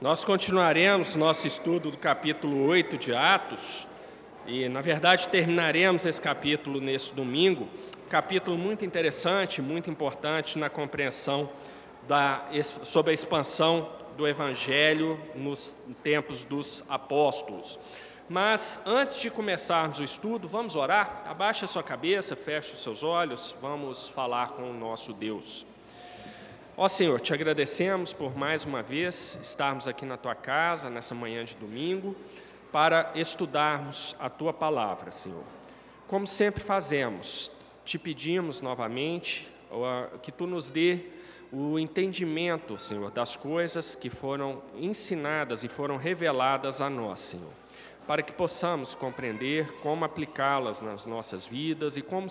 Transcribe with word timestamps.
Nós 0.00 0.24
continuaremos 0.24 1.14
nosso 1.14 1.46
estudo 1.46 1.90
do 1.90 1.98
capítulo 1.98 2.64
8 2.64 2.96
de 2.96 3.14
Atos, 3.14 3.86
e 4.46 4.66
na 4.66 4.80
verdade 4.80 5.28
terminaremos 5.28 6.06
esse 6.06 6.18
capítulo 6.18 6.80
nesse 6.80 7.12
domingo. 7.12 7.68
Capítulo 8.08 8.56
muito 8.56 8.82
interessante, 8.82 9.60
muito 9.60 9.90
importante 9.90 10.58
na 10.58 10.70
compreensão 10.70 11.50
da, 12.08 12.48
sobre 12.62 13.10
a 13.10 13.14
expansão 13.14 13.90
do 14.16 14.26
Evangelho 14.26 15.20
nos 15.34 15.76
tempos 16.02 16.46
dos 16.46 16.82
apóstolos. 16.88 17.78
Mas 18.26 18.80
antes 18.86 19.20
de 19.20 19.30
começarmos 19.30 20.00
o 20.00 20.02
estudo, 20.02 20.48
vamos 20.48 20.76
orar? 20.76 21.24
Abaixe 21.26 21.66
a 21.66 21.68
sua 21.68 21.82
cabeça, 21.82 22.34
feche 22.34 22.72
os 22.72 22.82
seus 22.82 23.02
olhos, 23.02 23.54
vamos 23.60 24.08
falar 24.08 24.52
com 24.52 24.62
o 24.62 24.72
nosso 24.72 25.12
Deus. 25.12 25.66
Ó 26.82 26.88
Senhor, 26.88 27.20
te 27.20 27.34
agradecemos 27.34 28.14
por 28.14 28.34
mais 28.34 28.64
uma 28.64 28.82
vez 28.82 29.38
estarmos 29.42 29.86
aqui 29.86 30.06
na 30.06 30.16
tua 30.16 30.34
casa, 30.34 30.88
nessa 30.88 31.14
manhã 31.14 31.44
de 31.44 31.54
domingo, 31.54 32.16
para 32.72 33.12
estudarmos 33.14 34.16
a 34.18 34.30
tua 34.30 34.50
palavra, 34.50 35.12
Senhor. 35.12 35.44
Como 36.08 36.26
sempre 36.26 36.62
fazemos, 36.62 37.52
te 37.84 37.98
pedimos 37.98 38.62
novamente 38.62 39.46
que 40.22 40.32
tu 40.32 40.46
nos 40.46 40.70
dê 40.70 41.00
o 41.52 41.78
entendimento, 41.78 42.78
Senhor, 42.78 43.10
das 43.10 43.36
coisas 43.36 43.94
que 43.94 44.08
foram 44.08 44.62
ensinadas 44.74 45.62
e 45.62 45.68
foram 45.68 45.98
reveladas 45.98 46.80
a 46.80 46.88
nós, 46.88 47.20
Senhor, 47.20 47.52
para 48.06 48.22
que 48.22 48.32
possamos 48.32 48.94
compreender 48.94 49.70
como 49.82 50.06
aplicá-las 50.06 50.80
nas 50.80 51.04
nossas 51.04 51.46
vidas 51.46 51.98
e 51.98 52.00
como, 52.00 52.26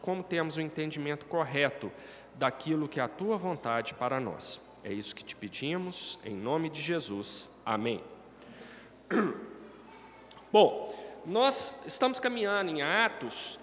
como 0.00 0.22
temos 0.22 0.56
o 0.56 0.62
entendimento 0.62 1.26
correto 1.26 1.92
daquilo 2.34 2.88
que 2.88 3.00
é 3.00 3.02
a 3.02 3.08
tua 3.08 3.36
vontade 3.36 3.94
para 3.94 4.20
nós. 4.20 4.60
É 4.82 4.92
isso 4.92 5.14
que 5.14 5.24
te 5.24 5.36
pedimos, 5.36 6.18
em 6.24 6.34
nome 6.34 6.70
de 6.70 6.80
Jesus. 6.80 7.50
Amém. 7.64 8.02
Bom, 10.52 10.94
nós 11.26 11.78
estamos 11.86 12.18
caminhando 12.18 12.70
em 12.70 12.82
Atos, 12.82 13.58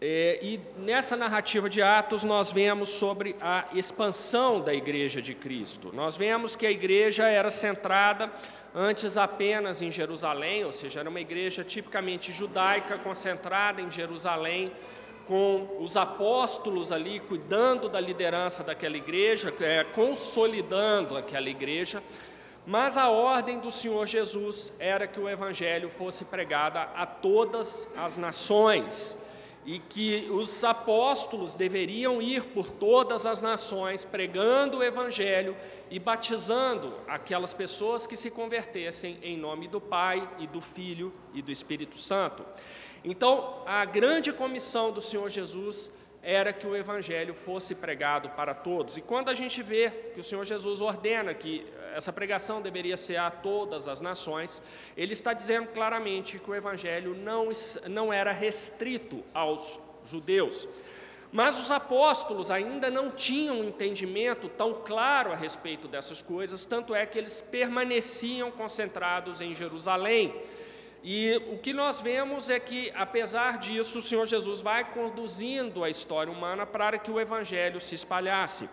é, 0.00 0.38
e 0.42 0.60
nessa 0.78 1.16
narrativa 1.16 1.68
de 1.68 1.80
Atos 1.80 2.24
nós 2.24 2.52
vemos 2.52 2.88
sobre 2.88 3.36
a 3.40 3.66
expansão 3.72 4.60
da 4.60 4.74
Igreja 4.74 5.22
de 5.22 5.34
Cristo. 5.34 5.92
Nós 5.94 6.16
vemos 6.16 6.56
que 6.56 6.66
a 6.66 6.70
igreja 6.70 7.28
era 7.28 7.50
centrada 7.50 8.30
antes 8.74 9.16
apenas 9.16 9.80
em 9.80 9.90
Jerusalém, 9.90 10.64
ou 10.64 10.72
seja, 10.72 11.00
era 11.00 11.08
uma 11.08 11.20
igreja 11.20 11.62
tipicamente 11.62 12.32
judaica, 12.32 12.98
concentrada 12.98 13.80
em 13.80 13.90
Jerusalém, 13.90 14.72
com 15.26 15.78
os 15.80 15.96
apóstolos 15.96 16.92
ali 16.92 17.20
cuidando 17.20 17.88
da 17.88 18.00
liderança 18.00 18.62
daquela 18.62 18.96
igreja, 18.96 19.52
é, 19.60 19.84
consolidando 19.84 21.16
aquela 21.16 21.48
igreja, 21.48 22.02
mas 22.66 22.96
a 22.96 23.10
ordem 23.10 23.58
do 23.58 23.70
Senhor 23.70 24.06
Jesus 24.06 24.72
era 24.78 25.06
que 25.06 25.20
o 25.20 25.28
evangelho 25.28 25.90
fosse 25.90 26.24
pregado 26.24 26.78
a 26.78 27.04
todas 27.04 27.88
as 27.96 28.16
nações 28.16 29.18
e 29.66 29.78
que 29.78 30.28
os 30.30 30.62
apóstolos 30.62 31.54
deveriam 31.54 32.20
ir 32.20 32.44
por 32.44 32.70
todas 32.70 33.24
as 33.24 33.40
nações 33.40 34.04
pregando 34.04 34.78
o 34.78 34.82
evangelho 34.82 35.56
e 35.90 35.98
batizando 35.98 36.94
aquelas 37.08 37.54
pessoas 37.54 38.06
que 38.06 38.16
se 38.16 38.30
convertessem 38.30 39.18
em 39.22 39.36
nome 39.36 39.68
do 39.68 39.80
Pai 39.80 40.28
e 40.38 40.46
do 40.46 40.60
Filho 40.60 41.12
e 41.32 41.40
do 41.40 41.50
Espírito 41.50 41.98
Santo. 41.98 42.44
Então, 43.04 43.62
a 43.66 43.84
grande 43.84 44.32
comissão 44.32 44.90
do 44.90 45.02
Senhor 45.02 45.28
Jesus 45.28 45.92
era 46.22 46.54
que 46.54 46.66
o 46.66 46.74
evangelho 46.74 47.34
fosse 47.34 47.74
pregado 47.74 48.30
para 48.30 48.54
todos. 48.54 48.96
E 48.96 49.02
quando 49.02 49.28
a 49.28 49.34
gente 49.34 49.62
vê 49.62 49.90
que 50.14 50.20
o 50.20 50.24
Senhor 50.24 50.44
Jesus 50.46 50.80
ordena 50.80 51.34
que 51.34 51.66
essa 51.94 52.10
pregação 52.12 52.62
deveria 52.62 52.96
ser 52.96 53.16
a 53.16 53.30
todas 53.30 53.88
as 53.88 54.00
nações, 54.00 54.62
ele 54.96 55.12
está 55.12 55.34
dizendo 55.34 55.68
claramente 55.68 56.38
que 56.38 56.50
o 56.50 56.54
evangelho 56.54 57.14
não, 57.14 57.50
não 57.90 58.10
era 58.10 58.32
restrito 58.32 59.22
aos 59.34 59.78
judeus. 60.06 60.66
Mas 61.30 61.60
os 61.60 61.70
apóstolos 61.70 62.50
ainda 62.50 62.90
não 62.90 63.10
tinham 63.10 63.60
um 63.60 63.64
entendimento 63.64 64.48
tão 64.48 64.72
claro 64.72 65.30
a 65.30 65.36
respeito 65.36 65.86
dessas 65.88 66.22
coisas, 66.22 66.64
tanto 66.64 66.94
é 66.94 67.04
que 67.04 67.18
eles 67.18 67.40
permaneciam 67.40 68.50
concentrados 68.50 69.40
em 69.42 69.52
Jerusalém. 69.52 70.34
E 71.06 71.36
o 71.52 71.58
que 71.58 71.74
nós 71.74 72.00
vemos 72.00 72.48
é 72.48 72.58
que, 72.58 72.90
apesar 72.94 73.58
disso, 73.58 73.98
o 73.98 74.02
Senhor 74.02 74.24
Jesus 74.24 74.62
vai 74.62 74.90
conduzindo 74.90 75.84
a 75.84 75.90
história 75.90 76.32
humana 76.32 76.64
para 76.64 76.98
que 76.98 77.10
o 77.10 77.20
Evangelho 77.20 77.78
se 77.78 77.94
espalhasse. 77.94 78.70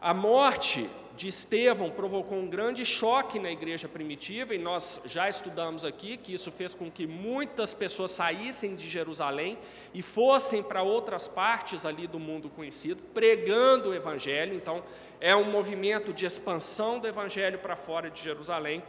A 0.00 0.12
morte 0.12 0.90
de 1.16 1.28
Estevão 1.28 1.88
provocou 1.88 2.38
um 2.38 2.48
grande 2.48 2.84
choque 2.84 3.38
na 3.38 3.52
igreja 3.52 3.86
primitiva, 3.86 4.52
e 4.52 4.58
nós 4.58 5.00
já 5.04 5.28
estudamos 5.28 5.84
aqui 5.84 6.16
que 6.16 6.34
isso 6.34 6.50
fez 6.50 6.74
com 6.74 6.90
que 6.90 7.06
muitas 7.06 7.72
pessoas 7.72 8.10
saíssem 8.10 8.74
de 8.74 8.88
Jerusalém 8.90 9.56
e 9.94 10.02
fossem 10.02 10.64
para 10.64 10.82
outras 10.82 11.28
partes 11.28 11.86
ali 11.86 12.08
do 12.08 12.18
mundo 12.18 12.50
conhecido, 12.50 13.00
pregando 13.14 13.90
o 13.90 13.94
Evangelho. 13.94 14.54
Então, 14.56 14.82
é 15.20 15.36
um 15.36 15.44
movimento 15.44 16.12
de 16.12 16.26
expansão 16.26 16.98
do 16.98 17.06
Evangelho 17.06 17.60
para 17.60 17.76
fora 17.76 18.10
de 18.10 18.20
Jerusalém. 18.20 18.82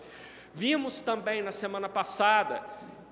Vimos 0.54 1.00
também 1.00 1.42
na 1.42 1.52
semana 1.52 1.88
passada 1.88 2.62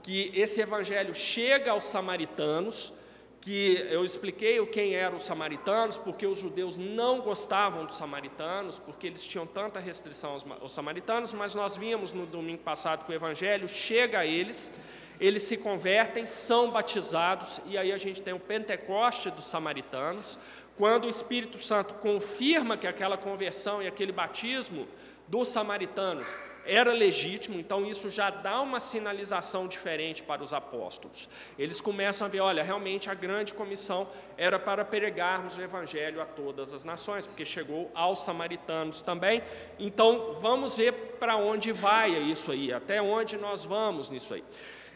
que 0.04 0.32
esse 0.36 0.60
evangelho 0.60 1.14
chega 1.14 1.72
aos 1.72 1.86
samaritanos, 1.86 2.94
que 3.40 3.78
eu 3.90 4.04
expliquei 4.04 4.64
quem 4.66 4.94
eram 4.94 5.16
os 5.16 5.24
samaritanos, 5.24 5.98
porque 5.98 6.28
os 6.28 6.38
judeus 6.38 6.78
não 6.78 7.22
gostavam 7.22 7.86
dos 7.86 7.96
samaritanos, 7.96 8.78
porque 8.78 9.08
eles 9.08 9.26
tinham 9.26 9.48
tanta 9.48 9.80
restrição 9.80 10.32
aos, 10.32 10.46
aos 10.62 10.74
samaritanos, 10.74 11.34
mas 11.34 11.56
nós 11.56 11.78
vimos 11.78 12.12
no 12.12 12.26
domingo 12.26 12.62
passado 12.62 13.06
que 13.06 13.12
o 13.12 13.16
evangelho 13.16 13.68
chega 13.70 14.20
a 14.20 14.26
eles, 14.26 14.74
eles 15.18 15.44
se 15.44 15.56
convertem, 15.56 16.26
são 16.26 16.70
batizados, 16.70 17.62
e 17.66 17.78
aí 17.78 17.94
a 17.94 17.98
gente 17.98 18.22
tem 18.22 18.34
o 18.34 18.40
Pentecoste 18.40 19.30
dos 19.32 19.46
samaritanos, 19.46 20.38
quando 20.78 21.06
o 21.06 21.10
Espírito 21.10 21.58
Santo 21.58 21.94
confirma 21.96 22.76
que 22.76 22.88
aquela 22.88 23.18
conversão 23.18 23.82
e 23.82 23.88
aquele 23.88 24.12
batismo 24.12 24.88
dos 25.28 25.48
samaritanos 25.48 26.38
era 26.70 26.94
legítimo, 26.94 27.60
então 27.60 27.84
isso 27.84 28.10
já 28.10 28.30
dá 28.30 28.62
uma 28.62 28.80
sinalização 28.80 29.68
diferente 29.68 30.22
para 30.22 30.44
os 30.44 30.54
apóstolos. 30.54 31.28
Eles 31.58 31.82
começam 31.82 32.28
a 32.28 32.30
ver: 32.30 32.42
olha, 32.42 32.62
realmente 32.62 33.10
a 33.10 33.16
grande 33.16 33.54
comissão 33.54 34.08
era 34.38 34.60
para 34.60 34.86
pregarmos 34.86 35.58
o 35.58 35.62
evangelho 35.62 36.22
a 36.22 36.26
todas 36.26 36.74
as 36.74 36.84
nações, 36.84 37.26
porque 37.26 37.44
chegou 37.44 37.90
aos 37.96 38.24
samaritanos 38.24 39.02
também. 39.02 39.42
Então 39.80 40.36
vamos 40.36 40.78
ver 40.78 40.94
para 41.20 41.36
onde 41.36 41.72
vai 41.72 42.12
isso 42.12 42.52
aí, 42.52 42.72
até 42.72 43.02
onde 43.02 43.36
nós 43.36 43.66
vamos 43.66 44.10
nisso 44.10 44.36
aí. 44.36 44.44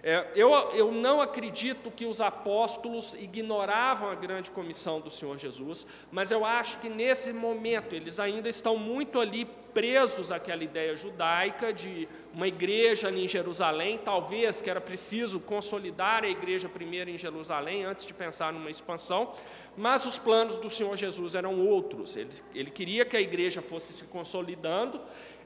É, 0.06 0.28
eu, 0.35 0.51
eu 0.73 0.91
não 0.91 1.22
acredito 1.22 1.89
que 1.89 2.06
os 2.06 2.19
apóstolos 2.19 3.13
ignoravam 3.13 4.09
a 4.09 4.16
grande 4.16 4.51
comissão 4.51 5.00
do 5.00 5.09
Senhor 5.09 5.38
Jesus, 5.38 5.88
mas 6.12 6.29
eu 6.29 6.44
acho 6.44 6.79
que 6.79 6.89
nesse 6.89 7.31
momento 7.31 7.95
eles 7.95 8.19
ainda 8.19 8.50
estão 8.50 8.75
muito 8.75 9.17
ali 9.17 9.47
presos 9.73 10.31
àquela 10.31 10.63
ideia 10.63 10.95
judaica 10.95 11.73
de 11.73 12.07
uma 12.34 12.47
igreja 12.47 13.09
em 13.09 13.28
Jerusalém, 13.28 13.97
talvez 13.97 14.61
que 14.61 14.69
era 14.69 14.79
preciso 14.79 15.39
consolidar 15.39 16.23
a 16.23 16.29
igreja 16.29 16.69
primeiro 16.69 17.09
em 17.09 17.17
Jerusalém 17.17 17.83
antes 17.83 18.06
de 18.06 18.13
pensar 18.13 18.53
numa 18.53 18.69
expansão, 18.69 19.31
mas 19.75 20.06
os 20.06 20.19
planos 20.19 20.57
do 20.57 20.69
Senhor 20.69 20.95
Jesus 20.95 21.35
eram 21.35 21.59
outros. 21.59 22.16
Ele, 22.16 22.29
ele 22.53 22.72
queria 22.72 23.06
que 23.06 23.17
a 23.17 23.22
igreja 23.22 23.62
fosse 23.62 23.94
se 23.94 24.06
consolidando 24.06 25.01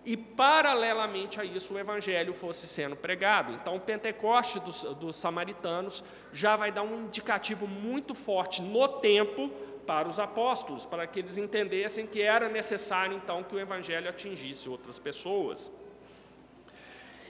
e, 0.05 0.16
paralelamente 0.16 1.37
a 1.37 1.43
isso, 1.43 1.73
o 1.73 1.79
evangelho 1.79 2.33
fosse 2.33 2.66
sendo 2.66 2.95
pregado. 2.95 3.51
Então, 3.51 3.75
o 3.75 3.79
Pentecoste 3.79 4.57
dos, 4.59 4.83
dos 4.83 5.17
samaritanos 5.17 6.01
já 6.31 6.55
vai 6.55 6.71
dar 6.71 6.83
um 6.83 7.01
indicativo 7.01 7.67
muito 7.67 8.16
forte 8.16 8.61
no 8.61 8.87
tempo 8.87 9.52
para 9.87 10.07
os 10.07 10.19
apóstolos, 10.19 10.85
para 10.85 11.07
que 11.07 11.19
eles 11.19 11.37
entendessem 11.37 12.05
que 12.05 12.22
era 12.22 12.49
necessário, 12.49 13.16
então, 13.16 13.43
que 13.43 13.55
o 13.55 13.59
evangelho 13.59 14.09
atingisse 14.09 14.67
outras 14.69 14.99
pessoas. 14.99 15.72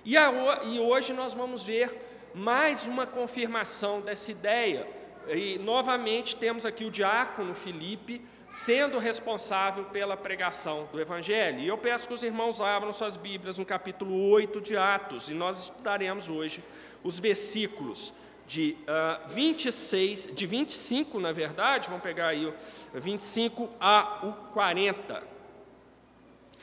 E, 0.03 0.17
a, 0.17 0.31
e 0.63 0.79
hoje 0.79 1.13
nós 1.13 1.33
vamos 1.35 1.65
ver 1.65 1.89
mais 2.33 2.87
uma 2.87 3.05
confirmação 3.05 4.01
dessa 4.01 4.31
ideia. 4.31 4.87
E, 5.27 5.59
novamente, 5.59 6.35
temos 6.35 6.65
aqui 6.65 6.85
o 6.85 6.91
diácono 6.91 7.53
Filipe 7.53 8.25
sendo 8.49 8.97
responsável 8.97 9.83
pela 9.85 10.15
pregação 10.15 10.87
do 10.91 10.99
Evangelho. 10.99 11.59
E 11.59 11.67
eu 11.67 11.77
peço 11.77 12.07
que 12.07 12.13
os 12.13 12.23
irmãos 12.23 12.61
abram 12.61 12.93
suas 12.93 13.17
Bíblias 13.17 13.57
no 13.57 13.65
capítulo 13.65 14.29
8 14.31 14.61
de 14.61 14.77
Atos, 14.77 15.29
e 15.29 15.33
nós 15.33 15.63
estudaremos 15.63 16.29
hoje 16.29 16.63
os 17.03 17.19
versículos 17.19 18.13
de 18.47 18.77
uh, 18.83 19.27
26, 19.27 20.31
de 20.33 20.47
25, 20.47 21.19
na 21.19 21.33
verdade, 21.33 21.89
vamos 21.89 22.01
pegar 22.01 22.27
aí 22.27 22.45
o 22.45 22.53
25 22.93 23.69
a 23.79 24.19
o 24.23 24.33
40. 24.53 25.21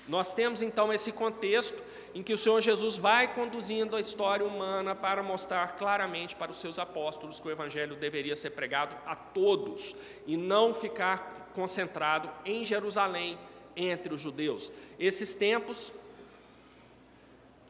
Nós 0.09 0.35
temos 0.35 0.63
então 0.63 0.93
esse 0.93 1.13
contexto 1.13 1.81
em 2.15 2.23
que 2.23 2.33
o 2.33 2.39
Senhor 2.39 2.61
Jesus 2.61 2.97
vai 2.97 3.35
conduzindo 3.35 3.97
a 3.97 4.01
história 4.01 4.47
humana 4.47 4.95
para 4.95 5.23
mostrar 5.23 5.77
claramente 5.77 6.35
para 6.35 6.51
os 6.51 6.59
seus 6.59 6.79
apóstolos 6.79 7.39
que 7.39 7.49
o 7.49 7.51
Evangelho 7.51 7.97
deveria 7.97 8.37
ser 8.37 8.51
pregado 8.51 8.97
a 9.07 9.15
todos 9.15 9.95
e 10.27 10.37
não 10.37 10.75
ficar 10.75 11.51
concentrado 11.55 12.31
em 12.45 12.65
Jerusalém 12.65 13.39
entre 13.77 14.13
os 14.13 14.21
judeus. 14.21 14.71
Esses 14.99 15.35
tempos 15.35 15.93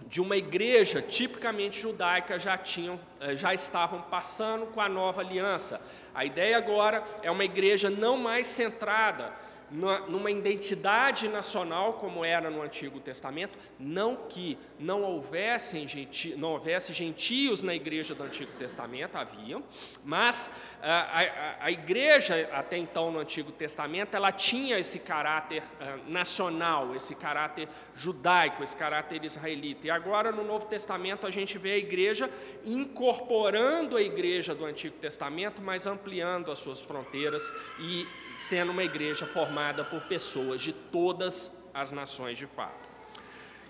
de 0.06 0.20
uma 0.20 0.37
igreja 0.37 1.00
tipicamente 1.00 1.81
judaica 1.81 2.38
já 2.38 2.56
tinham, 2.56 3.00
eh, 3.20 3.35
já 3.37 3.55
estavam 3.55 4.02
passando 4.02 4.67
com 4.67 4.81
a 4.81 4.88
nova 4.88 5.20
aliança. 5.20 5.81
A 6.14 6.25
ideia 6.25 6.56
agora 6.56 7.02
é 7.23 7.31
uma 7.31 7.44
igreja 7.44 7.91
não 7.91 8.17
mais 8.17 8.46
centrada 8.46 9.32
numa 9.71 10.31
identidade 10.31 11.29
nacional 11.29 11.95
como 11.95 12.25
era 12.25 12.51
no 12.51 12.63
Antigo 12.63 13.01
Testamento, 13.01 13.59
não 13.79 14.17
que 14.17 14.59
não 14.79 15.03
houvessem 15.03 15.89
genti, 15.89 16.35
não 16.37 16.53
houvesse 16.53 16.93
gentios 16.93 17.63
na 17.63 17.75
igreja 17.75 18.15
do 18.15 18.23
Antigo 18.23 18.53
Testamento, 18.59 19.17
haviam, 19.17 19.63
mas 20.05 20.51
a, 20.83 21.21
a, 21.21 21.65
a, 21.65 21.71
igreja 21.71 22.49
até 22.53 22.77
então 22.77 23.11
no 23.11 23.19
Antigo 23.19 23.51
Testamento 23.51 24.15
ela 24.15 24.31
tinha 24.31 24.79
esse 24.79 24.99
caráter 24.99 25.63
uh, 25.63 26.13
nacional, 26.13 26.95
esse 26.95 27.15
caráter 27.15 27.69
judaico, 27.95 28.63
esse 28.63 28.77
caráter 28.77 29.25
israelita. 29.25 29.87
E 29.87 29.91
agora 29.91 30.31
no 30.31 30.45
Novo 30.45 30.67
Testamento 30.67 31.27
a 31.27 31.31
gente 31.31 31.59
vê 31.59 31.73
a 31.73 31.79
igreja 31.79 32.31
incorporando 32.65 33.97
a 33.97 34.03
igreja 34.03 34.55
do 34.55 34.65
Antigo 34.65 34.97
Testamento, 34.99 35.63
mas 35.63 35.87
ampliando 35.87 36.51
as 36.51 36.59
suas 36.59 36.81
fronteiras 36.81 37.53
e 37.81 38.07
sendo 38.37 38.73
uma 38.73 38.85
igreja 38.85 39.27
formada 39.27 39.85
por 39.85 40.01
pessoas 40.03 40.61
de 40.61 40.73
todas 40.73 41.53
as 41.73 41.93
nações 41.93 42.39
de 42.39 42.47
fato. 42.47 42.89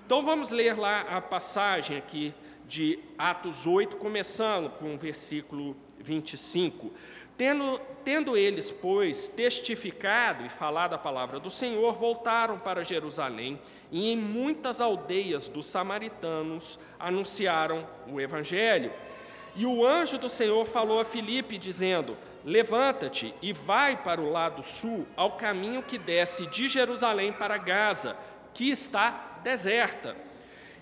Então 0.05 0.23
vamos 0.23 0.51
ler 0.51 0.79
lá 0.79 1.01
a 1.03 1.21
passagem 1.21 1.97
aqui 1.97 2.35
de 2.67 2.99
Atos 3.19 3.67
8, 3.67 3.97
começando 3.97 4.71
com 4.71 4.95
o 4.95 4.99
versículo 4.99 5.77
25. 5.99 6.93
Tendo, 7.37 7.81
tendo 8.05 8.37
eles, 8.37 8.71
pois, 8.71 9.29
testificado 9.29 10.45
e 10.45 10.51
falado 10.51 10.95
a 10.95 10.99
palavra 10.99 11.41
do 11.41 11.51
Senhor, 11.51 11.95
voltaram 11.95 12.59
para 12.59 12.85
Jerusalém 12.85 13.59
e 13.91 14.11
em 14.11 14.17
muitas 14.17 14.81
aldeias 14.81 15.49
dos 15.49 15.67
samaritanos 15.67 16.79
anunciaram 16.99 17.87
o 18.07 18.21
Evangelho. 18.21 18.93
E 19.57 19.67
o 19.67 19.85
anjo 19.87 20.19
do 20.19 20.29
Senhor 20.29 20.65
falou 20.67 21.01
a 21.01 21.05
Filipe, 21.05 21.59
dizendo: 21.59 22.17
Levanta-te 22.45 23.35
e 23.41 23.53
vai 23.55 23.97
para 23.97 24.21
o 24.21 24.31
lado 24.31 24.63
sul, 24.63 25.07
ao 25.17 25.33
caminho 25.33 25.83
que 25.83 25.97
desce 25.97 26.47
de 26.47 26.69
Jerusalém 26.69 27.33
para 27.33 27.57
Gaza, 27.57 28.17
que 28.53 28.71
está 28.71 29.41
deserta. 29.43 30.15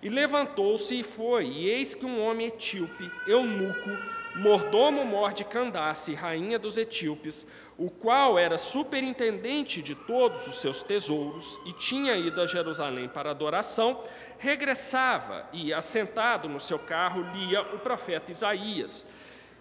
E 0.03 0.09
levantou-se 0.09 0.99
e 0.99 1.05
foi, 1.05 1.47
e 1.47 1.71
eis 1.71 1.95
que 1.95 2.05
um 2.05 2.21
homem 2.21 2.49
etíope, 2.49 3.09
eunuco, 3.29 3.91
mordomo-mor 4.35 5.33
de 5.33 5.45
Candace, 5.45 6.15
rainha 6.15 6.59
dos 6.59 6.77
etíopes, 6.77 7.47
o 7.79 7.89
qual 7.89 8.39
era 8.39 8.59
superintendente 8.59 9.83
de 9.83 9.95
todos 9.95 10.47
os 10.49 10.57
seus 10.57 10.83
tesouros 10.83 11.61
e 11.67 11.73
tinha 11.73 12.17
ido 12.17 12.41
a 12.41 12.47
Jerusalém 12.47 13.09
para 13.09 13.31
adoração, 13.31 14.03
regressava 14.39 15.49
e, 15.53 15.73
assentado 15.73 16.49
no 16.49 16.59
seu 16.59 16.79
carro, 16.79 17.25
lia 17.35 17.63
o 17.63 17.79
profeta 17.79 18.33
Isaías. 18.33 19.07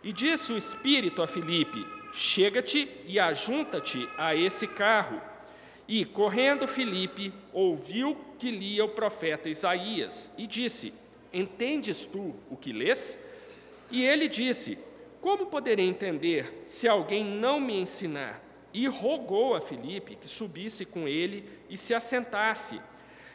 E 0.03 0.11
disse 0.11 0.51
o 0.51 0.57
Espírito 0.57 1.21
a 1.21 1.27
Filipe: 1.27 1.85
Chega-te 2.13 2.89
e 3.05 3.19
ajunta-te 3.19 4.07
a 4.17 4.35
esse 4.35 4.67
carro. 4.67 5.21
E, 5.87 6.05
correndo 6.05 6.67
Filipe, 6.67 7.33
ouviu 7.53 8.17
que 8.39 8.51
lia 8.51 8.83
o 8.83 8.89
profeta 8.89 9.49
Isaías 9.49 10.31
e 10.37 10.47
disse: 10.47 10.93
Entendes 11.31 12.05
tu 12.05 12.35
o 12.49 12.57
que 12.57 12.73
lês? 12.73 13.23
E 13.91 14.05
ele 14.05 14.27
disse: 14.27 14.77
Como 15.21 15.45
poderei 15.45 15.87
entender 15.87 16.63
se 16.65 16.87
alguém 16.87 17.23
não 17.23 17.59
me 17.59 17.79
ensinar? 17.79 18.41
E 18.73 18.87
rogou 18.87 19.53
a 19.53 19.61
Filipe 19.61 20.15
que 20.15 20.27
subisse 20.27 20.85
com 20.85 21.07
ele 21.07 21.47
e 21.69 21.77
se 21.77 21.93
assentasse. 21.93 22.81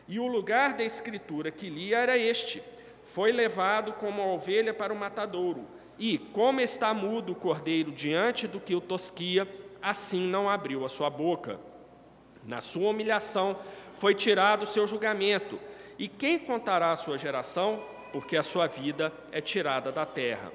E 0.08 0.18
o 0.18 0.26
lugar 0.26 0.72
da 0.72 0.82
escritura 0.82 1.50
que 1.50 1.70
lia 1.70 1.98
era 1.98 2.18
este: 2.18 2.62
Foi 3.04 3.30
levado 3.32 3.92
como 3.92 4.20
a 4.20 4.26
ovelha 4.26 4.74
para 4.74 4.92
o 4.92 4.96
matadouro 4.96 5.75
e, 5.98 6.18
como 6.18 6.60
está 6.60 6.92
mudo 6.92 7.32
o 7.32 7.36
cordeiro 7.36 7.90
diante 7.90 8.46
do 8.46 8.60
que 8.60 8.74
o 8.74 8.80
tosquia, 8.80 9.48
assim 9.80 10.20
não 10.20 10.48
abriu 10.48 10.84
a 10.84 10.88
sua 10.88 11.08
boca. 11.08 11.58
Na 12.44 12.60
sua 12.60 12.90
humilhação 12.90 13.56
foi 13.94 14.14
tirado 14.14 14.62
o 14.62 14.66
seu 14.66 14.86
julgamento. 14.86 15.58
E 15.98 16.06
quem 16.06 16.38
contará 16.38 16.92
a 16.92 16.96
sua 16.96 17.16
geração? 17.16 17.82
Porque 18.12 18.36
a 18.36 18.42
sua 18.42 18.66
vida 18.66 19.12
é 19.32 19.40
tirada 19.40 19.90
da 19.90 20.04
terra. 20.04 20.52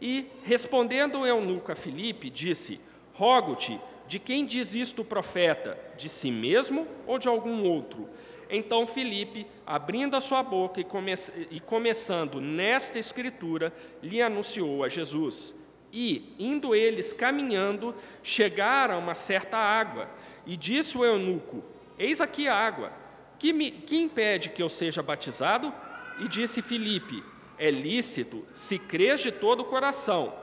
E, 0.00 0.30
respondendo 0.42 1.20
o 1.20 1.26
eunuco 1.26 1.72
a 1.72 1.74
Filipe, 1.74 2.28
disse: 2.28 2.80
Rogo-te, 3.14 3.80
de 4.06 4.18
quem 4.18 4.44
diz 4.44 4.74
isto 4.74 5.02
o 5.02 5.04
profeta? 5.04 5.78
De 5.96 6.08
si 6.08 6.30
mesmo 6.30 6.86
ou 7.06 7.18
de 7.18 7.26
algum 7.26 7.64
outro? 7.64 8.08
Então 8.50 8.86
Filipe, 8.86 9.46
abrindo 9.66 10.16
a 10.16 10.20
sua 10.20 10.42
boca 10.42 10.80
e, 10.80 10.84
come 10.84 11.14
e 11.50 11.60
começando 11.60 12.40
nesta 12.40 12.98
escritura, 12.98 13.72
lhe 14.02 14.20
anunciou 14.20 14.84
a 14.84 14.88
Jesus. 14.88 15.62
E, 15.92 16.34
indo 16.38 16.74
eles 16.74 17.12
caminhando, 17.12 17.94
chegaram 18.22 18.96
a 18.96 18.98
uma 18.98 19.14
certa 19.14 19.56
água, 19.56 20.08
e 20.46 20.56
disse 20.56 20.98
o 20.98 21.04
eunuco: 21.04 21.62
Eis 21.98 22.20
aqui 22.20 22.48
a 22.48 22.54
água, 22.54 22.92
que, 23.38 23.52
me, 23.52 23.70
que 23.70 23.96
impede 23.96 24.50
que 24.50 24.62
eu 24.62 24.68
seja 24.68 25.02
batizado? 25.02 25.72
E 26.18 26.28
disse 26.28 26.62
Filipe: 26.62 27.22
É 27.58 27.70
lícito, 27.70 28.44
se 28.52 28.78
crês 28.78 29.20
de 29.20 29.30
todo 29.30 29.60
o 29.60 29.64
coração. 29.66 30.34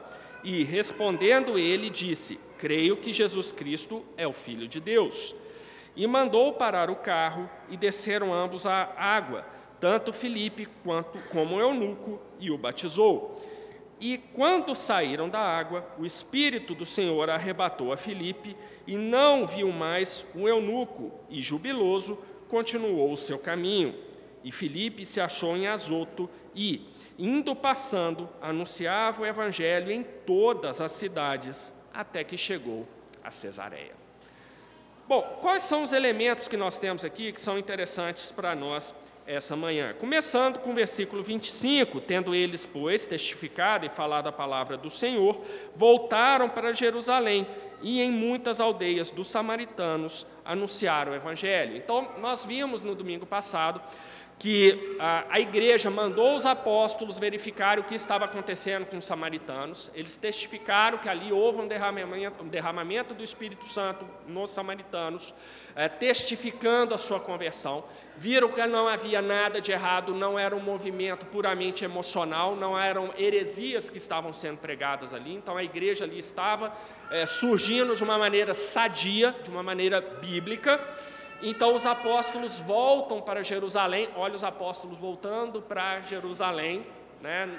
E, 0.43 0.63
respondendo 0.63 1.59
ele, 1.59 1.89
disse: 1.89 2.39
Creio 2.57 2.97
que 2.97 3.11
Jesus 3.11 3.51
Cristo 3.51 4.05
é 4.15 4.27
o 4.27 4.33
Filho 4.33 4.67
de 4.67 4.79
Deus. 4.79 5.35
E 5.95 6.07
mandou 6.07 6.53
parar 6.53 6.89
o 6.89 6.95
carro 6.95 7.49
e 7.69 7.75
desceram 7.75 8.33
ambos 8.33 8.65
à 8.65 8.93
água, 8.97 9.45
tanto 9.79 10.13
Filipe 10.13 10.67
quanto 10.83 11.17
como 11.29 11.55
o 11.55 11.59
eunuco, 11.59 12.21
e 12.39 12.49
o 12.49 12.57
batizou. 12.57 13.41
E 13.99 14.17
quando 14.17 14.73
saíram 14.73 15.29
da 15.29 15.39
água, 15.39 15.85
o 15.99 16.05
Espírito 16.05 16.73
do 16.73 16.85
Senhor 16.85 17.29
arrebatou 17.29 17.93
a 17.93 17.97
Filipe, 17.97 18.55
e 18.87 18.95
não 18.95 19.45
viu 19.45 19.71
mais 19.71 20.25
o 20.33 20.47
eunuco, 20.47 21.11
e 21.29 21.41
jubiloso 21.41 22.17
continuou 22.49 23.13
o 23.13 23.17
seu 23.17 23.37
caminho. 23.37 23.93
E 24.43 24.51
Filipe 24.51 25.05
se 25.05 25.21
achou 25.21 25.55
em 25.55 25.67
Azoto 25.67 26.29
e, 26.55 26.87
indo 27.17 27.55
passando, 27.55 28.27
anunciava 28.41 29.21
o 29.21 29.25
evangelho 29.25 29.91
em 29.91 30.03
todas 30.03 30.81
as 30.81 30.91
cidades, 30.91 31.73
até 31.93 32.23
que 32.23 32.37
chegou 32.37 32.87
a 33.23 33.29
Cesareia. 33.29 34.00
Bom, 35.11 35.23
quais 35.41 35.63
são 35.63 35.83
os 35.83 35.91
elementos 35.91 36.47
que 36.47 36.55
nós 36.55 36.79
temos 36.79 37.03
aqui 37.03 37.33
que 37.33 37.41
são 37.41 37.59
interessantes 37.59 38.31
para 38.31 38.55
nós 38.55 38.95
essa 39.27 39.57
manhã? 39.57 39.93
Começando 39.99 40.59
com 40.59 40.71
o 40.71 40.73
versículo 40.73 41.21
25: 41.21 41.99
Tendo 41.99 42.33
eles, 42.33 42.65
pois, 42.65 43.05
testificado 43.05 43.85
e 43.85 43.89
falado 43.89 44.27
a 44.27 44.31
palavra 44.31 44.77
do 44.77 44.89
Senhor, 44.89 45.41
voltaram 45.75 46.47
para 46.47 46.71
Jerusalém 46.71 47.45
e 47.81 48.01
em 48.01 48.09
muitas 48.09 48.61
aldeias 48.61 49.11
dos 49.11 49.27
samaritanos 49.27 50.25
anunciaram 50.45 51.11
o 51.11 51.15
evangelho. 51.15 51.75
Então, 51.75 52.07
nós 52.21 52.45
vimos 52.45 52.81
no 52.81 52.95
domingo 52.95 53.25
passado 53.25 53.81
que 54.41 54.97
a, 54.99 55.25
a, 55.29 55.39
igreja 55.39 55.91
mandou 55.91 56.33
os 56.33 56.47
apóstolos 56.47 57.19
verificar 57.19 57.77
o 57.77 57.83
que 57.83 57.93
estava 57.93 58.25
acontecendo 58.25 58.87
com 58.87 58.97
os 58.97 59.05
samaritanos. 59.05 59.91
Eles 59.93 60.17
testificaram 60.17 60.97
que 60.97 61.07
ali 61.07 61.31
houve 61.31 61.61
um 61.61 61.67
derramamento, 61.67 62.43
um 62.43 62.47
derramamento 62.47 63.13
do 63.13 63.23
Espírito 63.23 63.65
Santo 63.65 64.03
nos 64.27 64.49
samaritanos, 64.49 65.31
é, 65.75 65.87
testificando 65.87 66.95
a 66.95 66.97
sua 66.97 67.19
conversão. 67.19 67.83
Viram 68.17 68.49
que 68.49 68.65
não 68.65 68.87
havia 68.87 69.21
nada 69.21 69.61
de 69.61 69.71
errado, 69.71 70.11
não 70.11 70.39
era 70.39 70.55
um 70.55 70.59
movimento 70.59 71.23
puramente 71.27 71.85
emocional, 71.85 72.55
não 72.55 72.77
eram 72.77 73.13
heresias 73.19 73.91
que 73.91 73.99
estavam 73.99 74.33
sendo 74.33 74.57
pregadas 74.57 75.13
ali. 75.13 75.35
Então 75.35 75.55
a 75.55 75.63
igreja 75.63 76.03
ali 76.03 76.17
estava 76.17 76.75
é, 77.11 77.27
surgindo 77.27 77.95
de 77.95 78.03
uma 78.03 78.17
maneira 78.17 78.55
sadia, 78.55 79.35
de 79.43 79.51
uma 79.51 79.61
maneira 79.61 80.01
bíblica. 80.01 80.81
Então 81.41 81.73
os 81.73 81.85
apóstolos 81.85 82.59
voltam 82.59 83.19
para 83.19 83.41
Jerusalém, 83.41 84.09
olha 84.15 84.35
os 84.35 84.43
apóstolos 84.43 84.99
voltando 84.99 85.61
para 85.61 86.01
Jerusalém, 86.01 86.85
né? 87.19 87.49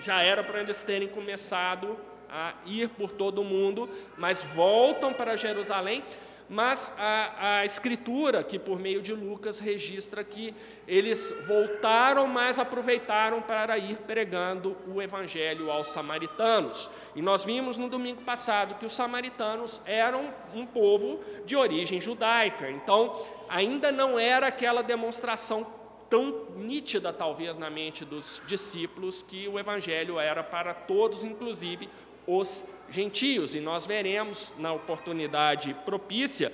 já 0.00 0.22
era 0.22 0.42
para 0.42 0.60
eles 0.60 0.82
terem 0.82 1.08
começado 1.08 1.96
a 2.30 2.54
ir 2.64 2.88
por 2.88 3.10
todo 3.10 3.42
o 3.42 3.44
mundo, 3.44 3.88
mas 4.16 4.44
voltam 4.44 5.12
para 5.12 5.36
Jerusalém 5.36 6.02
mas 6.48 6.92
a, 6.96 7.58
a, 7.58 7.64
Escritura, 7.64 8.42
que 8.44 8.58
por 8.58 8.78
meio 8.78 9.02
de 9.02 9.12
Lucas 9.12 9.58
registra 9.58 10.22
que 10.22 10.54
eles 10.86 11.34
voltaram, 11.46 12.26
mas 12.26 12.58
aproveitaram 12.58 13.42
para 13.42 13.76
ir 13.76 13.96
pregando 13.98 14.76
o 14.86 15.02
Evangelho 15.02 15.70
aos 15.70 15.88
samaritanos. 15.88 16.90
E 17.14 17.22
nós 17.22 17.44
vimos 17.44 17.78
no 17.78 17.88
domingo 17.88 18.22
passado 18.22 18.76
que 18.76 18.86
os 18.86 18.94
samaritanos 18.94 19.82
eram 19.84 20.32
um 20.54 20.64
povo 20.64 21.20
de 21.44 21.56
origem 21.56 22.00
judaica, 22.00 22.70
então 22.70 23.24
ainda 23.48 23.90
não 23.90 24.18
era 24.18 24.46
aquela 24.46 24.82
demonstração 24.82 25.66
tão 26.08 26.46
nítida, 26.56 27.12
talvez, 27.12 27.56
na 27.56 27.68
mente 27.68 28.04
dos 28.04 28.40
discípulos, 28.46 29.22
que 29.22 29.48
o 29.48 29.58
Evangelho 29.58 30.20
era 30.20 30.42
para 30.42 30.72
todos, 30.72 31.24
inclusive 31.24 31.88
os 32.26 32.64
gentios. 32.90 33.54
E 33.54 33.60
nós 33.60 33.86
veremos 33.86 34.52
na 34.58 34.72
oportunidade 34.72 35.74
propícia 35.84 36.52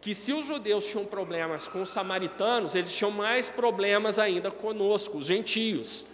que 0.00 0.14
se 0.16 0.32
os 0.32 0.44
judeus 0.44 0.86
tinham 0.88 1.04
problemas 1.04 1.68
com 1.68 1.80
os 1.80 1.88
samaritanos, 1.88 2.74
eles 2.74 2.92
tinham 2.92 3.10
mais 3.10 3.48
problemas 3.48 4.18
ainda 4.18 4.50
conosco, 4.50 5.18
os 5.18 5.26
gentios, 5.26 6.08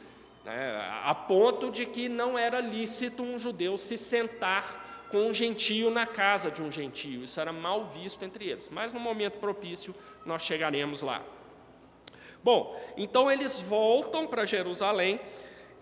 né? 0.45 1.01
a 1.03 1.15
ponto 1.15 1.71
de 1.71 1.87
que 1.87 2.07
não 2.07 2.39
era 2.39 2.61
lícito 2.61 3.23
um 3.23 3.39
judeu 3.39 3.79
se 3.79 3.97
sentar 3.97 5.07
com 5.11 5.29
um 5.29 5.33
gentio 5.33 5.91
na 5.91 6.07
casa 6.07 6.51
de 6.51 6.63
um 6.63 6.71
gentio, 6.71 7.25
isso 7.25 7.41
era 7.41 7.51
mal 7.51 7.83
visto 7.87 8.23
entre 8.27 8.51
eles, 8.51 8.69
mas 8.69 8.93
no 8.93 9.01
momento 9.01 9.39
propício 9.39 9.95
nós 10.27 10.43
chegaremos 10.43 11.01
lá. 11.01 11.23
Bom, 12.45 12.79
então 12.95 13.31
eles 13.31 13.59
voltam 13.59 14.27
para 14.27 14.45
Jerusalém, 14.45 15.19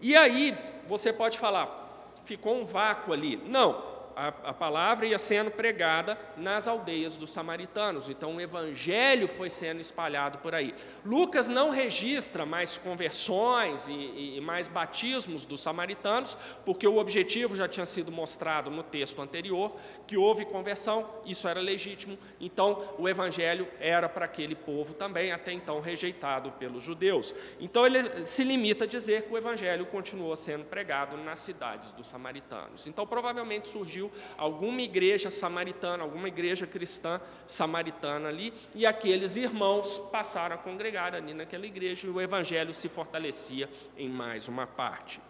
e 0.01 0.17
aí 0.17 0.57
você 0.87 1.13
pode 1.13 1.39
falar, 1.39 1.86
ficou 2.27 2.61
um 2.61 2.65
vácuo 2.65 3.13
ali. 3.13 3.37
Não, 3.47 3.96
a, 4.17 4.29
a, 4.29 4.55
palavra 4.55 5.07
ia 5.07 5.19
sendo 5.19 5.51
pregada 5.51 6.19
nas 6.39 6.67
aldeias 6.67 7.19
dos 7.19 7.31
samaritanos, 7.31 8.09
então 8.09 8.37
o 8.37 8.41
evangelho 8.41 9.29
foi 9.29 9.51
sendo 9.51 9.79
espalhado 9.79 10.39
por 10.39 10.55
aí. 10.55 10.75
Lucas 11.05 11.49
não 11.49 11.69
registra 11.69 12.47
mais 12.47 12.79
conversões 12.79 13.89
e, 13.89 14.37
e 14.37 14.41
mais 14.41 14.69
batismos 14.69 15.45
dos 15.45 15.61
samaritanos, 15.61 16.37
porque 16.65 16.89
o 16.89 16.97
objetivo 16.97 17.55
já 17.55 17.69
tinha 17.69 17.85
sido 17.85 18.11
mostrado 18.11 18.71
no 18.71 18.83
texto 18.83 19.21
anterior, 19.21 19.77
que 20.07 20.17
houve 20.17 20.47
conversão, 20.47 21.07
isso 21.27 21.47
era 21.47 21.61
legítimo, 21.61 22.19
então 22.41 22.95
o 22.99 23.07
evangelho 23.07 23.69
era 23.79 24.09
para 24.09 24.25
aquele 24.25 24.55
povo 24.55 24.95
também, 24.95 25.31
até 25.31 25.53
então 25.53 25.79
rejeitado 25.81 26.53
pelos 26.53 26.83
judeus. 26.83 27.35
Então 27.61 27.87
ele 27.87 28.25
se 28.25 28.43
limita 28.43 28.85
a 28.85 28.89
dizer 28.89 29.25
que 29.25 29.35
o 29.35 29.37
evangelho 29.37 29.85
continuou 29.85 30.35
sendo 30.37 30.65
pregado 30.65 31.19
nas 31.19 31.41
cidades 31.41 31.93
dos 31.93 32.07
samaritanos. 32.07 32.87
Então 32.87 33.07
provavelmente 33.07 33.69
surgiu 33.69 34.06
alguma 34.37 34.83
igreja 34.83 35.31
samaritana, 35.31 36.03
alguma 36.03 36.29
igreja 36.29 36.67
cristã 36.67 37.21
samaritana 37.47 38.29
ali, 38.29 38.53
e 38.75 38.87
aqueles 38.87 39.37
irmãos 39.37 39.99
passaram 40.11 40.57
a 40.57 40.59
congregar 40.59 41.15
ali 41.15 41.35
naquela 41.35 41.67
igreja 41.67 42.07
e 42.07 42.11
o 42.11 42.21
evangelho 42.21 42.73
se 42.73 42.89
fortalecia 42.89 43.69
em 43.97 44.09
mais 44.09 44.49
uma 44.49 44.67
parte. 44.67 45.21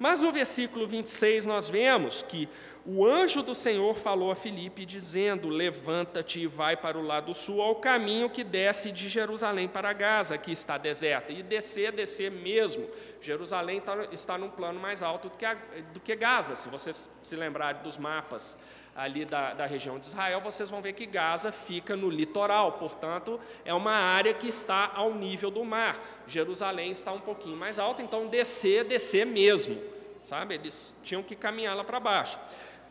Mas 0.00 0.22
no 0.22 0.32
versículo 0.32 0.86
26 0.86 1.44
nós 1.44 1.68
vemos 1.68 2.22
que 2.22 2.48
o 2.86 3.06
anjo 3.06 3.42
do 3.42 3.54
Senhor 3.54 3.92
falou 3.94 4.30
a 4.30 4.34
Filipe, 4.34 4.86
dizendo: 4.86 5.50
Levanta-te 5.50 6.40
e 6.40 6.46
vai 6.46 6.74
para 6.74 6.96
o 6.96 7.02
lado 7.02 7.34
sul, 7.34 7.60
ao 7.60 7.76
caminho 7.76 8.30
que 8.30 8.42
desce 8.42 8.90
de 8.90 9.10
Jerusalém 9.10 9.68
para 9.68 9.92
Gaza, 9.92 10.38
que 10.38 10.50
está 10.50 10.78
deserta. 10.78 11.30
E 11.30 11.42
descer, 11.42 11.92
descer 11.92 12.30
mesmo. 12.30 12.88
Jerusalém 13.20 13.76
está, 13.76 14.08
está 14.10 14.38
num 14.38 14.48
plano 14.48 14.80
mais 14.80 15.02
alto 15.02 15.28
do 15.28 15.36
que, 15.36 15.44
a, 15.44 15.52
do 15.92 16.00
que 16.00 16.16
Gaza. 16.16 16.56
Se 16.56 16.70
vocês 16.70 17.10
se 17.22 17.36
lembrarem 17.36 17.82
dos 17.82 17.98
mapas 17.98 18.56
ali 18.94 19.24
da, 19.24 19.54
da 19.54 19.66
região 19.66 19.98
de 19.98 20.06
Israel, 20.06 20.40
vocês 20.40 20.68
vão 20.68 20.82
ver 20.82 20.92
que 20.92 21.06
Gaza 21.06 21.52
fica 21.52 21.96
no 21.96 22.10
litoral, 22.10 22.72
portanto, 22.72 23.40
é 23.64 23.72
uma 23.72 23.92
área 23.92 24.34
que 24.34 24.48
está 24.48 24.90
ao 24.94 25.14
nível 25.14 25.50
do 25.50 25.64
mar. 25.64 25.98
Jerusalém 26.26 26.90
está 26.90 27.12
um 27.12 27.20
pouquinho 27.20 27.56
mais 27.56 27.78
alto, 27.78 28.02
então 28.02 28.26
descer, 28.26 28.84
descer 28.84 29.24
mesmo, 29.24 29.80
sabe? 30.24 30.54
Eles 30.54 30.94
tinham 31.02 31.22
que 31.22 31.34
caminhar 31.36 31.76
lá 31.76 31.84
para 31.84 32.00
baixo. 32.00 32.38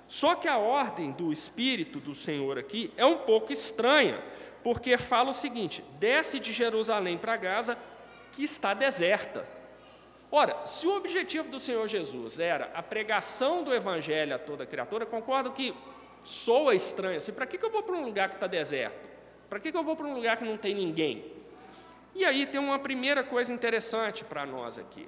Só 0.07 0.33
que 0.33 0.47
a 0.47 0.57
ordem 0.57 1.11
do 1.11 1.31
Espírito 1.31 1.99
do 1.99 2.15
Senhor 2.15 2.57
aqui 2.57 2.91
é 2.97 3.05
um 3.05 3.17
pouco 3.17 3.53
estranha, 3.53 4.19
porque 4.63 4.97
fala 4.97 5.29
o 5.29 5.33
seguinte: 5.33 5.83
desce 5.99 6.39
de 6.39 6.51
Jerusalém 6.51 7.17
para 7.17 7.37
Gaza, 7.37 7.77
que 8.31 8.43
está 8.43 8.73
deserta. 8.73 9.58
Ora, 10.31 10.65
se 10.65 10.86
o 10.86 10.95
objetivo 10.95 11.50
do 11.50 11.59
Senhor 11.59 11.88
Jesus 11.88 12.39
era 12.39 12.71
a 12.74 12.83
pregação 12.83 13.63
do 13.63 13.74
Evangelho 13.74 14.36
a 14.36 14.39
toda 14.39 14.65
criatura, 14.65 15.05
concordo 15.05 15.51
que 15.51 15.74
soa 16.24 16.75
estranho 16.75 17.17
assim: 17.17 17.31
para 17.31 17.48
que, 17.48 17.57
que 17.57 17.65
eu 17.65 17.71
vou 17.71 17.81
para 17.81 17.95
um 17.95 18.05
lugar 18.05 18.29
que 18.29 18.36
está 18.36 18.48
deserto? 18.48 19.09
Para 19.50 19.59
que, 19.59 19.71
que 19.71 19.77
eu 19.77 19.83
vou 19.83 19.95
para 19.95 20.05
um 20.05 20.13
lugar 20.13 20.38
que 20.38 20.45
não 20.45 20.57
tem 20.57 20.75
ninguém? 20.75 21.25
E 22.13 22.24
aí 22.24 22.45
tem 22.45 22.59
uma 22.59 22.77
primeira 22.77 23.24
coisa 23.24 23.51
interessante 23.51 24.24
para 24.24 24.45
nós 24.45 24.77
aqui. 24.77 25.07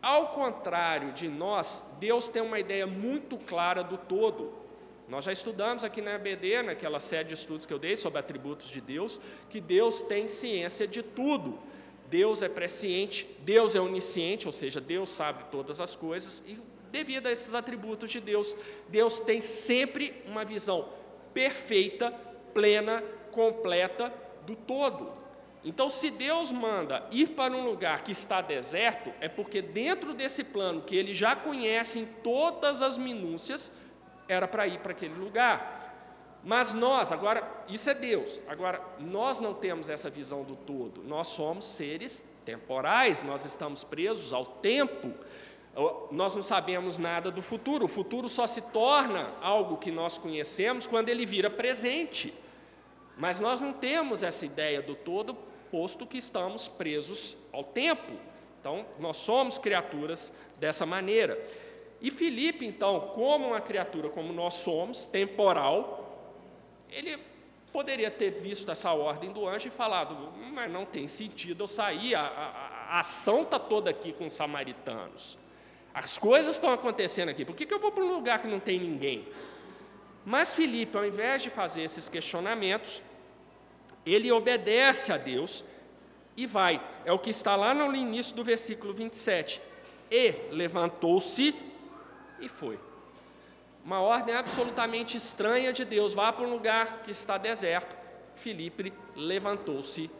Ao 0.00 0.28
contrário 0.28 1.12
de 1.12 1.28
nós, 1.28 1.92
Deus 1.98 2.28
tem 2.28 2.40
uma 2.40 2.58
ideia 2.58 2.86
muito 2.86 3.36
clara 3.36 3.82
do 3.82 3.98
todo. 3.98 4.52
Nós 5.08 5.24
já 5.24 5.32
estudamos 5.32 5.82
aqui 5.82 6.00
na 6.00 6.14
EBD, 6.14 6.62
naquela 6.62 7.00
série 7.00 7.28
de 7.28 7.34
estudos 7.34 7.66
que 7.66 7.74
eu 7.74 7.78
dei 7.78 7.96
sobre 7.96 8.20
atributos 8.20 8.68
de 8.68 8.80
Deus, 8.80 9.20
que 9.48 9.60
Deus 9.60 10.02
tem 10.02 10.28
ciência 10.28 10.86
de 10.86 11.02
tudo. 11.02 11.58
Deus 12.10 12.42
é 12.42 12.48
presciente, 12.48 13.26
Deus 13.40 13.76
é 13.76 13.80
onisciente, 13.80 14.46
ou 14.46 14.52
seja, 14.52 14.80
Deus 14.80 15.08
sabe 15.08 15.44
todas 15.50 15.80
as 15.80 15.94
coisas, 15.94 16.42
e 16.46 16.58
devido 16.90 17.28
a 17.28 17.30
esses 17.32 17.54
atributos 17.54 18.10
de 18.10 18.20
Deus, 18.20 18.56
Deus 18.88 19.20
tem 19.20 19.40
sempre 19.40 20.20
uma 20.26 20.44
visão 20.44 20.88
perfeita, 21.32 22.10
plena, 22.52 23.00
completa 23.30 24.12
do 24.44 24.56
todo. 24.56 25.12
Então, 25.64 25.88
se 25.88 26.10
Deus 26.10 26.50
manda 26.50 27.06
ir 27.12 27.28
para 27.28 27.54
um 27.54 27.64
lugar 27.64 28.02
que 28.02 28.12
está 28.12 28.40
deserto, 28.40 29.12
é 29.20 29.28
porque 29.28 29.62
dentro 29.62 30.12
desse 30.12 30.42
plano 30.42 30.82
que 30.82 30.96
ele 30.96 31.14
já 31.14 31.36
conhece 31.36 32.00
em 32.00 32.06
todas 32.06 32.82
as 32.82 32.98
minúcias, 32.98 33.70
era 34.26 34.48
para 34.48 34.66
ir 34.66 34.80
para 34.80 34.92
aquele 34.92 35.14
lugar. 35.14 35.79
Mas 36.42 36.72
nós, 36.72 37.12
agora, 37.12 37.46
isso 37.68 37.90
é 37.90 37.94
Deus, 37.94 38.40
agora, 38.48 38.80
nós 38.98 39.40
não 39.40 39.52
temos 39.52 39.90
essa 39.90 40.08
visão 40.08 40.42
do 40.42 40.56
todo, 40.56 41.02
nós 41.02 41.28
somos 41.28 41.66
seres 41.66 42.24
temporais, 42.44 43.22
nós 43.22 43.44
estamos 43.44 43.84
presos 43.84 44.32
ao 44.32 44.46
tempo, 44.46 45.12
nós 46.10 46.34
não 46.34 46.42
sabemos 46.42 46.96
nada 46.96 47.30
do 47.30 47.42
futuro, 47.42 47.84
o 47.84 47.88
futuro 47.88 48.28
só 48.28 48.46
se 48.46 48.62
torna 48.62 49.32
algo 49.40 49.76
que 49.76 49.90
nós 49.90 50.16
conhecemos 50.16 50.86
quando 50.86 51.10
ele 51.10 51.26
vira 51.26 51.50
presente. 51.50 52.34
Mas 53.16 53.38
nós 53.38 53.60
não 53.60 53.72
temos 53.72 54.22
essa 54.22 54.46
ideia 54.46 54.80
do 54.80 54.94
todo 54.94 55.36
posto 55.70 56.06
que 56.06 56.18
estamos 56.18 56.68
presos 56.68 57.36
ao 57.52 57.62
tempo. 57.62 58.12
Então, 58.58 58.84
nós 58.98 59.18
somos 59.18 59.58
criaturas 59.58 60.32
dessa 60.58 60.84
maneira. 60.84 61.38
E 62.00 62.10
Filipe, 62.10 62.66
então, 62.66 63.12
como 63.14 63.48
uma 63.48 63.60
criatura 63.60 64.08
como 64.08 64.32
nós 64.32 64.54
somos, 64.54 65.06
temporal, 65.06 65.99
ele 66.90 67.18
poderia 67.72 68.10
ter 68.10 68.30
visto 68.30 68.70
essa 68.70 68.92
ordem 68.92 69.32
do 69.32 69.46
anjo 69.46 69.68
e 69.68 69.70
falado, 69.70 70.32
mas 70.52 70.70
não 70.70 70.84
tem 70.84 71.06
sentido 71.06 71.64
eu 71.64 71.68
sair, 71.68 72.14
a, 72.14 72.22
a, 72.22 72.96
a 72.96 72.98
ação 72.98 73.42
está 73.42 73.58
toda 73.58 73.90
aqui 73.90 74.12
com 74.12 74.26
os 74.26 74.32
samaritanos. 74.32 75.38
As 75.94 76.18
coisas 76.18 76.56
estão 76.56 76.72
acontecendo 76.72 77.28
aqui, 77.28 77.44
por 77.44 77.54
que, 77.54 77.66
que 77.66 77.74
eu 77.74 77.80
vou 77.80 77.92
para 77.92 78.04
um 78.04 78.12
lugar 78.12 78.40
que 78.40 78.48
não 78.48 78.60
tem 78.60 78.78
ninguém? 78.78 79.26
Mas 80.24 80.54
Filipe, 80.54 80.96
ao 80.96 81.04
invés 81.04 81.42
de 81.42 81.50
fazer 81.50 81.82
esses 81.82 82.08
questionamentos, 82.08 83.02
ele 84.04 84.30
obedece 84.30 85.12
a 85.12 85.16
Deus 85.16 85.64
e 86.36 86.46
vai. 86.46 86.80
É 87.04 87.12
o 87.12 87.18
que 87.18 87.30
está 87.30 87.56
lá 87.56 87.74
no 87.74 87.94
início 87.94 88.34
do 88.36 88.44
versículo 88.44 88.92
27. 88.92 89.60
E 90.10 90.34
levantou-se 90.50 91.54
e 92.40 92.48
foi. 92.48 92.78
Uma 93.84 94.00
ordem 94.00 94.34
absolutamente 94.34 95.16
estranha 95.16 95.72
de 95.72 95.84
Deus. 95.84 96.14
Vá 96.14 96.32
para 96.32 96.46
um 96.46 96.50
lugar 96.50 97.02
que 97.02 97.10
está 97.10 97.38
deserto. 97.38 97.96
Filipe 98.34 98.92
levantou-se 99.14 100.10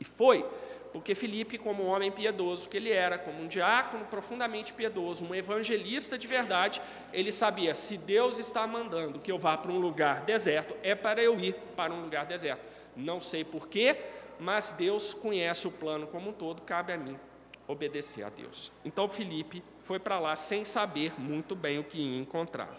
e 0.00 0.04
foi. 0.04 0.44
Porque 0.92 1.14
Filipe, 1.14 1.58
como 1.58 1.82
um 1.82 1.88
homem 1.88 2.12
piedoso 2.12 2.68
que 2.68 2.76
ele 2.76 2.92
era, 2.92 3.18
como 3.18 3.42
um 3.42 3.48
diácono 3.48 4.04
profundamente 4.04 4.72
piedoso, 4.72 5.24
um 5.24 5.34
evangelista 5.34 6.16
de 6.16 6.28
verdade, 6.28 6.80
ele 7.12 7.32
sabia: 7.32 7.74
se 7.74 7.96
Deus 7.96 8.38
está 8.38 8.64
mandando 8.64 9.18
que 9.18 9.32
eu 9.32 9.38
vá 9.38 9.56
para 9.56 9.72
um 9.72 9.78
lugar 9.78 10.20
deserto, 10.20 10.76
é 10.84 10.94
para 10.94 11.20
eu 11.20 11.38
ir 11.40 11.54
para 11.74 11.92
um 11.92 12.02
lugar 12.02 12.26
deserto. 12.26 12.62
Não 12.96 13.18
sei 13.18 13.42
porquê, 13.42 13.96
mas 14.38 14.70
Deus 14.70 15.12
conhece 15.12 15.66
o 15.66 15.72
plano 15.72 16.06
como 16.06 16.30
um 16.30 16.32
todo, 16.32 16.62
cabe 16.62 16.92
a 16.92 16.96
mim 16.96 17.18
obedecer 17.66 18.22
a 18.22 18.28
Deus. 18.28 18.70
Então 18.84 19.08
Felipe 19.08 19.64
foi 19.80 19.98
para 19.98 20.20
lá 20.20 20.36
sem 20.36 20.64
saber 20.64 21.12
muito 21.18 21.56
bem 21.56 21.78
o 21.78 21.84
que 21.84 21.98
ia 21.98 22.20
encontrar. 22.20 22.72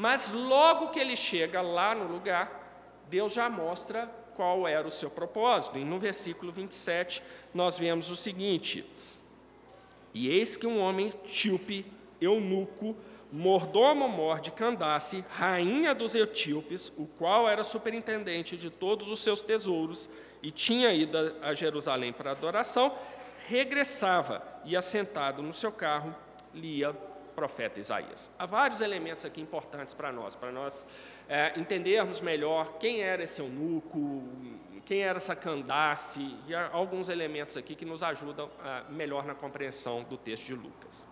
Mas 0.00 0.30
logo 0.30 0.88
que 0.88 0.98
ele 0.98 1.14
chega 1.14 1.60
lá 1.60 1.94
no 1.94 2.10
lugar, 2.10 3.04
Deus 3.10 3.34
já 3.34 3.50
mostra 3.50 4.06
qual 4.34 4.66
era 4.66 4.88
o 4.88 4.90
seu 4.90 5.10
propósito. 5.10 5.78
E 5.78 5.84
no 5.84 5.98
versículo 5.98 6.50
27, 6.50 7.22
nós 7.52 7.78
vemos 7.78 8.08
o 8.08 8.16
seguinte: 8.16 8.82
E 10.14 10.30
eis 10.30 10.56
que 10.56 10.66
um 10.66 10.80
homem 10.80 11.12
tíope, 11.26 11.84
eunuco, 12.18 12.96
mordomo-mor 13.30 14.40
de 14.40 14.50
Candace, 14.50 15.22
rainha 15.28 15.94
dos 15.94 16.14
etíopes, 16.14 16.90
o 16.96 17.04
qual 17.18 17.46
era 17.46 17.62
superintendente 17.62 18.56
de 18.56 18.70
todos 18.70 19.10
os 19.10 19.18
seus 19.18 19.42
tesouros 19.42 20.08
e 20.42 20.50
tinha 20.50 20.90
ido 20.94 21.36
a 21.42 21.52
Jerusalém 21.52 22.10
para 22.10 22.30
adoração, 22.30 22.96
regressava 23.46 24.42
e, 24.64 24.74
assentado 24.74 25.42
no 25.42 25.52
seu 25.52 25.70
carro, 25.70 26.16
lia 26.54 26.96
profeta 27.34 27.80
Isaías. 27.80 28.34
Há 28.38 28.46
vários 28.46 28.80
elementos 28.80 29.24
aqui 29.24 29.40
importantes 29.40 29.94
para 29.94 30.12
nós, 30.12 30.34
para 30.34 30.52
nós 30.52 30.86
é, 31.28 31.52
entendermos 31.58 32.20
melhor 32.20 32.78
quem 32.78 33.00
era 33.00 33.22
esse 33.22 33.40
eunuco, 33.40 34.22
quem 34.84 35.02
era 35.02 35.16
essa 35.16 35.36
Candace, 35.36 36.36
e 36.46 36.54
há 36.54 36.70
alguns 36.72 37.08
elementos 37.08 37.56
aqui 37.56 37.74
que 37.74 37.84
nos 37.84 38.02
ajudam 38.02 38.50
é, 38.64 38.92
melhor 38.92 39.24
na 39.24 39.34
compreensão 39.34 40.02
do 40.02 40.16
texto 40.16 40.46
de 40.46 40.54
Lucas. 40.54 41.06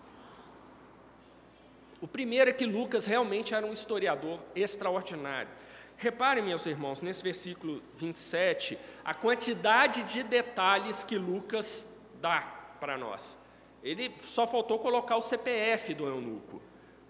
O 2.01 2.07
primeiro 2.07 2.51
é 2.51 2.53
que 2.53 2.65
Lucas 2.65 3.07
realmente 3.07 3.55
era 3.55 3.67
um 3.67 3.73
historiador 3.73 4.41
extraordinário. 4.55 5.51
Reparem, 5.97 6.45
meus 6.45 6.65
irmãos, 6.65 7.03
nesse 7.03 7.25
versículo 7.25 7.83
27, 7.97 8.79
a 9.05 9.13
quantidade 9.13 10.05
de 10.05 10.23
detalhes 10.23 11.03
que 11.03 11.19
Lucas 11.19 11.93
dá 12.21 12.41
para 12.79 12.97
nós. 12.97 13.37
Ele 13.83 14.13
só 14.19 14.47
faltou 14.47 14.79
colocar 14.79 15.17
o 15.17 15.21
CPF 15.21 15.95
do 15.95 16.07
eunuco, 16.07 16.61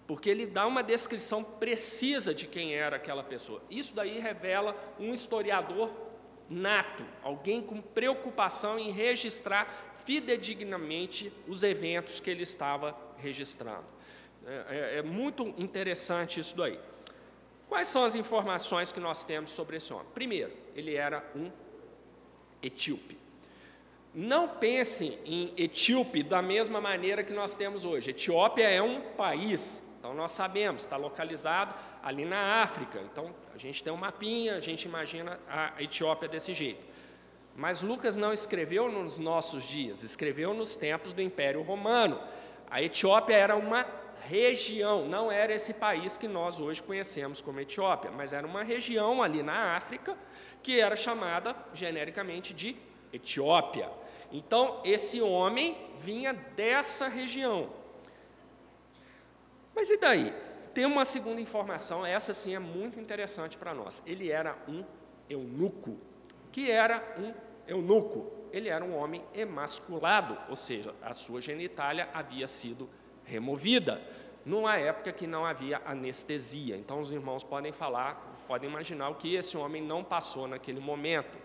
porque 0.07 0.29
ele 0.29 0.45
dá 0.45 0.65
uma 0.65 0.81
descrição 0.81 1.43
precisa 1.43 2.33
de 2.33 2.47
quem 2.47 2.75
era 2.75 2.95
aquela 2.95 3.23
pessoa. 3.23 3.61
Isso 3.69 3.93
daí 3.95 4.19
revela 4.19 4.75
um 4.99 5.13
historiador 5.13 5.91
nato, 6.49 7.05
alguém 7.21 7.61
com 7.61 7.79
preocupação 7.81 8.79
em 8.79 8.91
registrar 8.91 9.93
fidedignamente 10.05 11.31
os 11.47 11.61
eventos 11.61 12.19
que 12.19 12.29
ele 12.29 12.43
estava 12.43 12.97
registrando. 13.17 13.85
É, 14.45 14.65
é, 14.69 14.97
é 14.97 15.01
muito 15.03 15.53
interessante 15.57 16.39
isso 16.39 16.57
daí. 16.57 16.79
Quais 17.67 17.87
são 17.87 18.03
as 18.03 18.15
informações 18.15 18.91
que 18.91 18.99
nós 18.99 19.23
temos 19.23 19.51
sobre 19.51 19.77
esse 19.77 19.93
homem? 19.93 20.07
Primeiro, 20.11 20.51
ele 20.75 20.95
era 20.95 21.23
um 21.35 21.51
etíope. 22.63 23.18
Não 24.13 24.47
pense 24.47 25.19
em 25.23 25.53
etíope 25.55 26.23
da 26.23 26.41
mesma 26.41 26.81
maneira 26.81 27.23
que 27.23 27.31
nós 27.31 27.55
temos 27.55 27.85
hoje. 27.85 28.09
Etiópia 28.09 28.67
é 28.67 28.81
um 28.81 29.01
país, 29.01 29.81
então 29.99 30.13
nós 30.15 30.31
sabemos, 30.31 30.81
está 30.81 30.97
localizado 30.97 31.75
ali 32.01 32.25
na 32.25 32.63
África. 32.63 32.99
Então 33.11 33.35
a 33.53 33.57
gente 33.57 33.83
tem 33.83 33.93
um 33.93 33.97
mapinha, 33.97 34.55
a 34.55 34.59
gente 34.59 34.85
imagina 34.85 35.39
a 35.47 35.73
Etiópia 35.81 36.27
desse 36.27 36.53
jeito. 36.55 36.83
Mas 37.55 37.81
Lucas 37.83 38.15
não 38.15 38.33
escreveu 38.33 38.91
nos 38.91 39.19
nossos 39.19 39.63
dias, 39.63 40.01
escreveu 40.01 40.53
nos 40.53 40.75
tempos 40.75 41.13
do 41.13 41.21
Império 41.21 41.61
Romano. 41.61 42.19
A 42.69 42.81
Etiópia 42.81 43.35
era 43.35 43.55
uma 43.55 43.85
região, 44.21 45.07
não 45.07 45.31
era 45.31 45.53
esse 45.53 45.73
país 45.73 46.17
que 46.17 46.27
nós 46.27 46.59
hoje 46.59 46.81
conhecemos 46.81 47.41
como 47.41 47.59
Etiópia, 47.59 48.11
mas 48.11 48.33
era 48.33 48.45
uma 48.47 48.63
região 48.63 49.21
ali 49.21 49.43
na 49.43 49.75
África 49.75 50.17
que 50.63 50.79
era 50.79 50.95
chamada 50.95 51.55
genericamente 51.73 52.53
de 52.53 52.75
Etiópia. 53.13 53.89
Então, 54.31 54.81
esse 54.83 55.21
homem 55.21 55.77
vinha 55.97 56.33
dessa 56.33 57.07
região. 57.07 57.69
Mas 59.75 59.89
e 59.89 59.97
daí? 59.97 60.33
Tem 60.73 60.85
uma 60.85 61.03
segunda 61.03 61.41
informação, 61.41 62.05
essa 62.05 62.33
sim 62.33 62.53
é 62.53 62.59
muito 62.59 62.99
interessante 62.99 63.57
para 63.57 63.73
nós. 63.73 64.03
Ele 64.05 64.31
era 64.31 64.57
um 64.67 64.83
eunuco. 65.29 65.97
que 66.51 66.69
era 66.71 67.03
um 67.17 67.33
eunuco? 67.67 68.31
Ele 68.51 68.69
era 68.69 68.83
um 68.83 68.95
homem 68.95 69.23
emasculado, 69.33 70.37
ou 70.49 70.55
seja, 70.55 70.93
a 71.01 71.13
sua 71.13 71.39
genitália 71.39 72.09
havia 72.13 72.47
sido 72.47 72.89
removida, 73.23 74.01
numa 74.43 74.77
época 74.77 75.11
que 75.11 75.27
não 75.27 75.45
havia 75.45 75.81
anestesia. 75.85 76.75
Então, 76.75 76.99
os 76.99 77.11
irmãos 77.11 77.43
podem 77.43 77.71
falar, 77.71 78.43
podem 78.47 78.69
imaginar 78.69 79.09
o 79.09 79.15
que 79.15 79.35
esse 79.35 79.55
homem 79.55 79.81
não 79.81 80.03
passou 80.03 80.47
naquele 80.47 80.79
momento. 80.79 81.37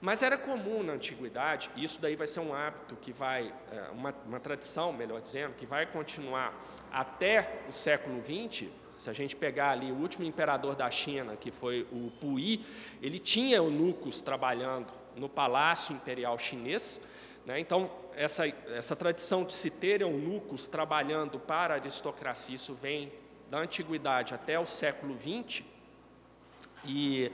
Mas 0.00 0.22
era 0.22 0.38
comum 0.38 0.82
na 0.82 0.92
antiguidade, 0.92 1.70
e 1.74 1.82
isso 1.82 2.00
daí 2.00 2.14
vai 2.14 2.26
ser 2.26 2.38
um 2.38 2.54
hábito 2.54 2.94
que 2.96 3.12
vai, 3.12 3.52
é, 3.72 3.88
uma, 3.90 4.14
uma 4.26 4.38
tradição, 4.38 4.92
melhor 4.92 5.20
dizendo, 5.20 5.54
que 5.54 5.66
vai 5.66 5.86
continuar 5.86 6.54
até 6.92 7.62
o 7.68 7.72
século 7.72 8.22
XX. 8.22 8.68
Se 8.92 9.10
a 9.10 9.12
gente 9.12 9.34
pegar 9.34 9.70
ali 9.70 9.90
o 9.90 9.96
último 9.96 10.24
imperador 10.24 10.76
da 10.76 10.88
China, 10.88 11.34
que 11.36 11.50
foi 11.50 11.86
o 11.90 12.12
Puyi, 12.20 12.64
ele 13.02 13.18
tinha 13.18 13.56
eunucos 13.56 14.20
trabalhando 14.20 14.92
no 15.16 15.28
palácio 15.28 15.92
imperial 15.94 16.38
chinês. 16.38 17.00
Né? 17.44 17.58
Então, 17.58 17.90
essa, 18.14 18.46
essa 18.46 18.94
tradição 18.94 19.42
de 19.42 19.52
se 19.52 19.68
ter 19.68 20.00
eunucos 20.00 20.68
trabalhando 20.68 21.40
para 21.40 21.74
a 21.74 21.76
aristocracia, 21.76 22.54
isso 22.54 22.72
vem 22.72 23.12
da 23.50 23.58
antiguidade 23.58 24.32
até 24.32 24.58
o 24.60 24.66
século 24.66 25.16
XX. 25.20 25.64
E 26.84 27.32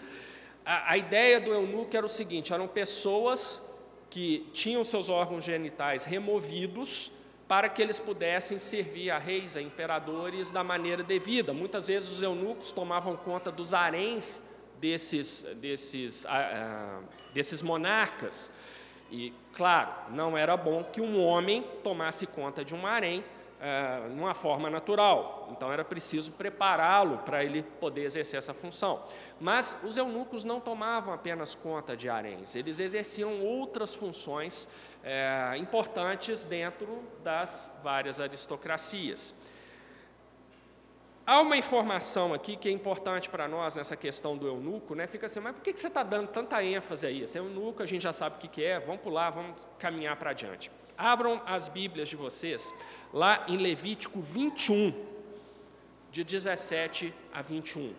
a, 0.65 0.93
a 0.93 0.97
ideia 0.97 1.41
do 1.41 1.53
eunuco 1.53 1.97
era 1.97 2.07
o 2.07 2.09
seguinte: 2.09 2.53
eram 2.53 2.67
pessoas 2.67 3.71
que 4.11 4.49
tinham 4.53 4.85
seus 4.85 5.09
órgãos 5.09 5.45
genitais 5.45 6.05
removidos 6.05 7.13
para 7.47 7.69
que 7.69 7.83
eles 7.83 7.99
pudessem 7.99 8.59
servir 8.59 9.11
a 9.11 9.19
reis, 9.19 9.57
a 9.57 9.63
imperadores 9.63 10.51
da 10.51 10.65
maneira 10.65 11.03
devida. 11.03 11.53
Muitas 11.53 11.89
vezes 11.89 12.11
os 12.11 12.23
eunucos 12.23 12.73
tomavam 12.73 13.17
conta 13.17 13.51
dos 13.51 13.75
haréns 13.75 14.43
desses, 14.81 15.43
desses, 15.57 16.25
ah, 16.27 17.01
desses 17.33 17.61
monarcas. 17.61 18.51
E, 19.11 19.33
claro, 19.53 19.93
não 20.11 20.37
era 20.37 20.57
bom 20.57 20.83
que 20.83 21.01
um 21.01 21.23
homem 21.23 21.63
tomasse 21.83 22.27
conta 22.27 22.65
de 22.65 22.75
um 22.75 22.87
harém 22.87 23.23
uh, 23.65 24.09
numa 24.11 24.35
forma 24.35 24.69
natural. 24.69 25.49
Então, 25.51 25.73
era 25.73 25.85
preciso 25.85 26.33
prepará-lo 26.33 27.19
para 27.19 27.43
ele 27.43 27.63
poder 27.63 28.05
exercer 28.05 28.39
essa 28.39 28.53
função. 28.53 29.03
Mas 29.41 29.77
os 29.83 29.97
eunucos 29.97 30.45
não 30.45 30.61
tomavam 30.61 31.15
apenas 31.15 31.55
conta 31.55 31.97
de 31.97 32.09
haréns, 32.09 32.55
eles 32.55 32.79
exerciam 32.79 33.41
outras 33.41 33.95
funções 33.95 34.69
uh, 35.03 35.57
importantes 35.57 36.45
dentro 36.45 37.03
das 37.23 37.71
várias 37.83 38.21
aristocracias. 38.21 39.35
Há 41.27 41.41
uma 41.41 41.57
informação 41.57 42.35
aqui 42.35 42.55
que 42.55 42.69
é 42.69 42.71
importante 42.73 43.31
para 43.31 43.49
nós 43.49 43.75
nessa 43.75 43.97
questão 43.97 44.37
do 44.37 44.47
eunuco, 44.47 44.95
né? 44.95 45.07
Fica 45.07 45.25
assim, 45.25 45.41
mas 45.41 45.55
por 45.55 45.63
que 45.63 45.75
você 45.75 45.87
está 45.87 46.03
dando 46.03 46.29
tanta 46.29 46.63
ênfase 46.63 47.07
a 47.07 47.11
isso? 47.11 47.39
É 47.39 47.41
eunuco, 47.41 47.83
a 47.83 47.87
gente 47.87 48.03
já 48.03 48.13
sabe 48.13 48.37
o 48.37 48.39
que 48.51 48.63
é, 48.63 48.79
vamos 48.79 49.01
pular, 49.01 49.31
vamos 49.31 49.67
caminhar 49.79 50.17
para 50.17 50.33
adiante. 50.33 50.71
Abram 50.97 51.41
as 51.47 51.69
Bíblias 51.69 52.09
de 52.09 52.17
vocês 52.17 52.75
lá 53.13 53.45
em 53.49 53.57
Levítico 53.57 54.21
21, 54.21 54.93
de 56.11 56.25
17 56.25 57.15
a 57.33 57.43
21. 57.43 57.95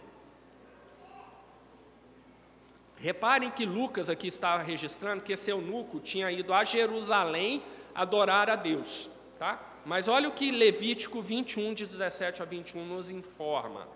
Reparem 2.98 3.52
que 3.52 3.66
Lucas 3.66 4.10
aqui 4.10 4.28
estava 4.28 4.64
registrando 4.64 5.24
que 5.24 5.34
esse 5.34 5.52
eunuco 5.52 6.00
tinha 6.00 6.32
ido 6.32 6.54
a 6.54 6.64
Jerusalém 6.64 7.62
adorar 7.94 8.50
a 8.50 8.56
Deus, 8.56 9.10
tá? 9.38 9.62
Mas 9.86 10.08
olha 10.08 10.28
o 10.28 10.32
que 10.32 10.50
Levítico 10.50 11.22
21, 11.22 11.74
de 11.74 11.86
17 11.86 12.42
a 12.42 12.46
21, 12.46 12.86
nos 12.86 13.12
informa. 13.12 13.88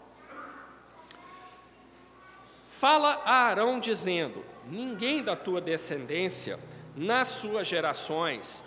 Fala 2.67 3.21
a 3.25 3.47
Arão 3.47 3.79
dizendo: 3.79 4.45
Ninguém 4.67 5.23
da 5.23 5.35
tua 5.35 5.59
descendência, 5.59 6.59
nas 6.95 7.27
suas 7.29 7.67
gerações, 7.67 8.63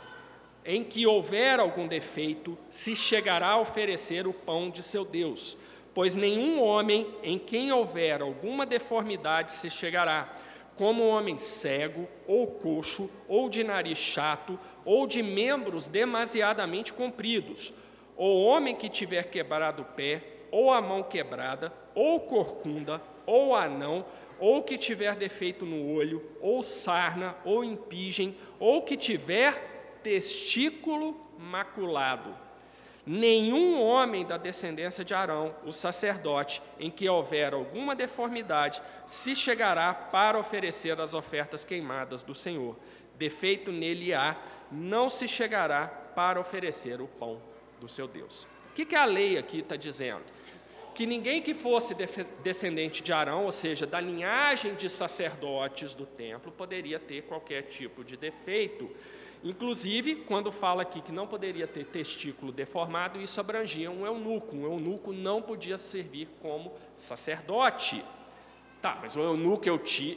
em 0.64 0.85
que 0.85 1.07
houver 1.07 1.59
algum 1.59 1.87
defeito, 1.87 2.57
se 2.70 2.94
chegará 2.94 3.48
a 3.48 3.61
oferecer 3.61 4.27
o 4.27 4.33
pão 4.33 4.70
de 4.70 4.83
seu 4.83 5.05
Deus, 5.05 5.57
pois 5.94 6.14
nenhum 6.14 6.62
homem 6.62 7.07
em 7.22 7.38
quem 7.38 7.72
houver 7.72 8.22
alguma 8.22 8.64
deformidade 8.64 9.53
se 9.53 9.68
chegará, 9.68 10.33
como 10.77 11.07
homem 11.07 11.37
cego, 11.37 12.09
ou 12.27 12.46
coxo, 12.46 13.11
ou 13.29 13.48
de 13.48 13.62
nariz 13.62 13.98
chato, 13.98 14.59
ou 14.85 15.07
de 15.07 15.22
membros 15.22 15.87
demasiadamente 15.87 16.92
compridos, 16.92 17.75
ou 18.16 18.42
homem 18.44 18.75
que 18.75 18.88
tiver 18.88 19.25
quebrado 19.25 19.83
o 19.83 19.85
pé, 19.85 20.22
ou 20.51 20.72
a 20.72 20.81
mão 20.81 21.03
quebrada, 21.03 21.72
ou 21.94 22.20
corcunda, 22.20 23.03
ou 23.27 23.55
anão, 23.55 24.05
ou 24.38 24.62
que 24.62 24.77
tiver 24.77 25.14
defeito 25.14 25.64
no 25.64 25.94
olho, 25.94 26.22
ou 26.40 26.62
sarna, 26.62 27.37
ou 27.44 27.62
impigem, 27.62 28.37
ou 28.59 28.83
que 28.83 28.96
tiver 28.96 29.72
testículo 30.03 31.17
maculado 31.38 32.35
Nenhum 33.05 33.81
homem 33.81 34.25
da 34.25 34.37
descendência 34.37 35.05
de 35.05 35.12
Arão, 35.12 35.53
o 35.65 35.73
sacerdote, 35.73 36.62
em 36.79 36.88
que 36.88 37.09
houver 37.09 37.53
alguma 37.53 37.97
deformidade, 37.97 38.81
se 39.07 39.35
chegará 39.35 39.93
para 39.93 40.38
oferecer 40.38 41.01
as 41.01 41.12
ofertas 41.12 41.65
queimadas 41.65 42.23
do 42.23 42.33
Senhor. 42.33 42.77
Defeito 43.19 43.73
nele 43.73 44.15
há, 44.15 44.41
não 44.71 45.09
se 45.09 45.27
chegará 45.27 45.88
para 45.88 46.38
oferecer 46.38 47.01
o 47.01 47.09
pão 47.09 47.43
do 47.81 47.88
seu 47.88 48.07
Deus. 48.07 48.47
O 48.71 48.75
que, 48.75 48.87
que 48.87 48.95
a 48.95 49.05
lei 49.05 49.37
aqui 49.37 49.59
está 49.59 49.75
dizendo? 49.75 50.23
Que 50.95 51.05
ninguém 51.05 51.43
que 51.43 51.55
fosse 51.55 51.97
descendente 52.45 53.03
de 53.03 53.12
Arão, 53.12 53.47
ou 53.47 53.53
seja, 53.53 53.85
da 53.85 54.01
linhagem 54.01 54.77
de 54.77 54.88
sacerdotes 54.88 55.93
do 55.93 56.07
templo, 56.07 56.53
poderia 56.53 57.01
ter 57.01 57.23
qualquer 57.23 57.62
tipo 57.62 58.05
de 58.05 58.17
defeito 58.17 58.88
Inclusive, 59.45 60.17
quando 60.17 60.53
fala 60.53 60.83
aqui 60.83 61.01
que 61.01 61.11
não 61.11 61.27
poderia 61.27 61.67
ter 61.67 61.85
testículo 61.85 62.53
deformado, 62.53 63.21
isso 63.21 63.41
abrangia 63.41 63.91
um 63.91 64.07
eunuco. 64.07 64.55
Um 64.55 64.65
eunuco 64.65 65.13
não 65.13 65.43
podia 65.43 65.77
servir 65.77 66.29
como 66.41 66.73
sacerdote. 66.95 68.05
Tá, 68.81 68.99
mas 69.01 69.17
o 69.17 69.21
eunuco 69.21 69.65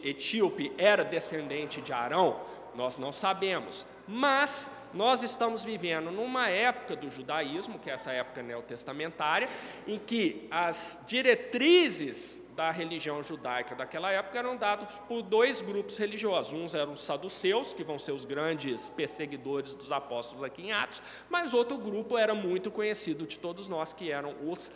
etíope 0.04 0.72
era 0.78 1.04
descendente 1.04 1.82
de 1.82 1.92
Arão? 1.92 2.40
Nós 2.76 2.98
não 2.98 3.12
sabemos. 3.12 3.86
Mas 4.08 4.70
nós 4.94 5.24
estamos 5.24 5.64
vivendo 5.64 6.12
numa 6.12 6.48
época 6.48 6.96
do 6.96 7.10
judaísmo, 7.10 7.80
que 7.80 7.90
é 7.90 7.94
essa 7.94 8.12
época 8.12 8.44
neotestamentária, 8.44 9.50
em 9.88 9.98
que 9.98 10.48
as 10.52 11.04
diretrizes 11.08 12.45
da 12.56 12.72
religião 12.72 13.22
judaica 13.22 13.76
daquela 13.76 14.12
época 14.12 14.40
eram 14.40 14.56
dados 14.56 14.98
por 15.08 15.22
dois 15.22 15.62
grupos 15.62 15.98
religiosos. 15.98 16.54
Uns 16.54 16.74
eram 16.74 16.94
os 16.94 17.04
saduceus, 17.04 17.74
que 17.74 17.84
vão 17.84 18.00
ser 18.00 18.14
os 18.14 18.24
grandes 18.24 18.90
perseguidores 18.90 19.76
dos 19.76 19.92
apóstolos 19.92 20.44
aqui 20.44 20.64
em 20.64 20.72
Atos, 20.72 21.02
mas 21.30 21.54
outro 21.54 21.78
grupo 21.78 22.18
era 22.18 22.34
muito 22.34 22.72
conhecido 22.72 23.28
de 23.28 23.38
todos 23.38 23.68
nós, 23.68 23.92
que 23.92 24.10
eram 24.10 24.34
os 24.48 24.72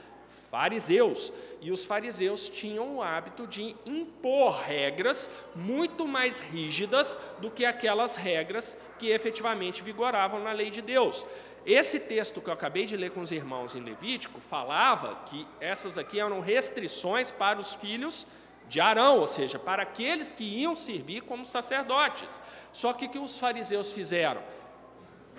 fariseus. 0.50 1.32
E 1.62 1.72
os 1.72 1.86
fariseus 1.86 2.50
tinham 2.50 2.98
o 2.98 3.02
hábito 3.02 3.48
de 3.48 3.76
impor 3.86 4.60
regras 4.62 5.30
muito 5.56 6.08
mais 6.08 6.39
rígidas 6.39 7.18
do 7.39 7.50
que 7.50 7.65
aquelas 7.65 8.15
regras 8.15 8.78
que 8.98 9.10
efetivamente 9.10 9.84
vigoravam 9.84 10.39
na 10.42 10.52
lei 10.52 10.70
de 10.70 10.82
Deus. 10.82 11.26
Esse 11.65 12.00
texto 12.00 12.41
que 12.41 12.50
eu 12.50 12.54
acabei 12.54 12.86
de 12.86 12.95
ler 12.95 13.12
com 13.12 13.22
os 13.22 13.32
irmãos 13.32 13.76
em 13.76 13.82
Levítico 13.82 14.39
falava 14.39 15.15
que 15.26 15.48
essas 15.60 15.98
aqui 15.98 16.19
eram 16.19 16.39
restrições 16.39 17.32
para 17.32 17.60
os 17.60 17.74
filhos 17.74 18.26
de 18.67 18.80
Arão, 18.80 19.19
ou 19.19 19.28
seja, 19.28 19.58
para 19.58 19.84
aqueles 19.84 20.32
que 20.32 20.43
iam 20.43 20.76
servir 20.76 21.22
como 21.22 21.43
sacerdotes. 21.43 22.41
Só 22.72 22.93
que 22.93 23.06
o 23.06 23.10
que 23.10 23.19
os 23.19 23.39
fariseus 23.39 23.91
fizeram? 23.91 24.41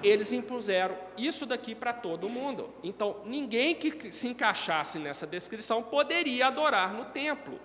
eles 0.03 0.33
impuseram 0.33 0.97
isso 1.17 1.45
daqui 1.45 1.75
para 1.75 1.93
todo 1.93 2.29
mundo. 2.29 2.71
Então, 2.83 3.19
ninguém 3.25 3.75
que 3.75 4.11
se 4.11 4.29
encaixasse 4.29 4.99
nessa 4.99 5.27
descrição 5.27 5.83
poderia 5.83 6.47
adorar 6.47 6.93
no 6.93 7.07
templo. 7.07 7.61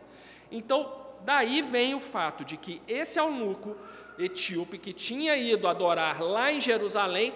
Então, 0.52 0.92
daí 1.24 1.62
vem 1.62 1.96
o 1.96 2.00
fato 2.00 2.44
de 2.44 2.58
que 2.58 2.82
esse 2.88 3.20
eunuco 3.20 3.76
etíope 4.18 4.78
que 4.78 4.94
tinha 4.94 5.36
ido 5.36 5.68
adorar 5.68 6.22
lá 6.22 6.52
em 6.52 6.60
Jerusalém, 6.60 7.34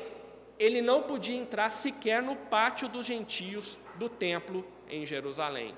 ele 0.59 0.81
não 0.81 1.01
podia 1.01 1.37
entrar 1.37 1.69
sequer 1.69 2.21
no 2.21 2.35
pátio 2.35 2.89
dos 2.89 3.05
gentios 3.05 3.77
do 3.95 4.09
templo 4.09 4.65
em 4.89 5.05
Jerusalém. 5.05 5.73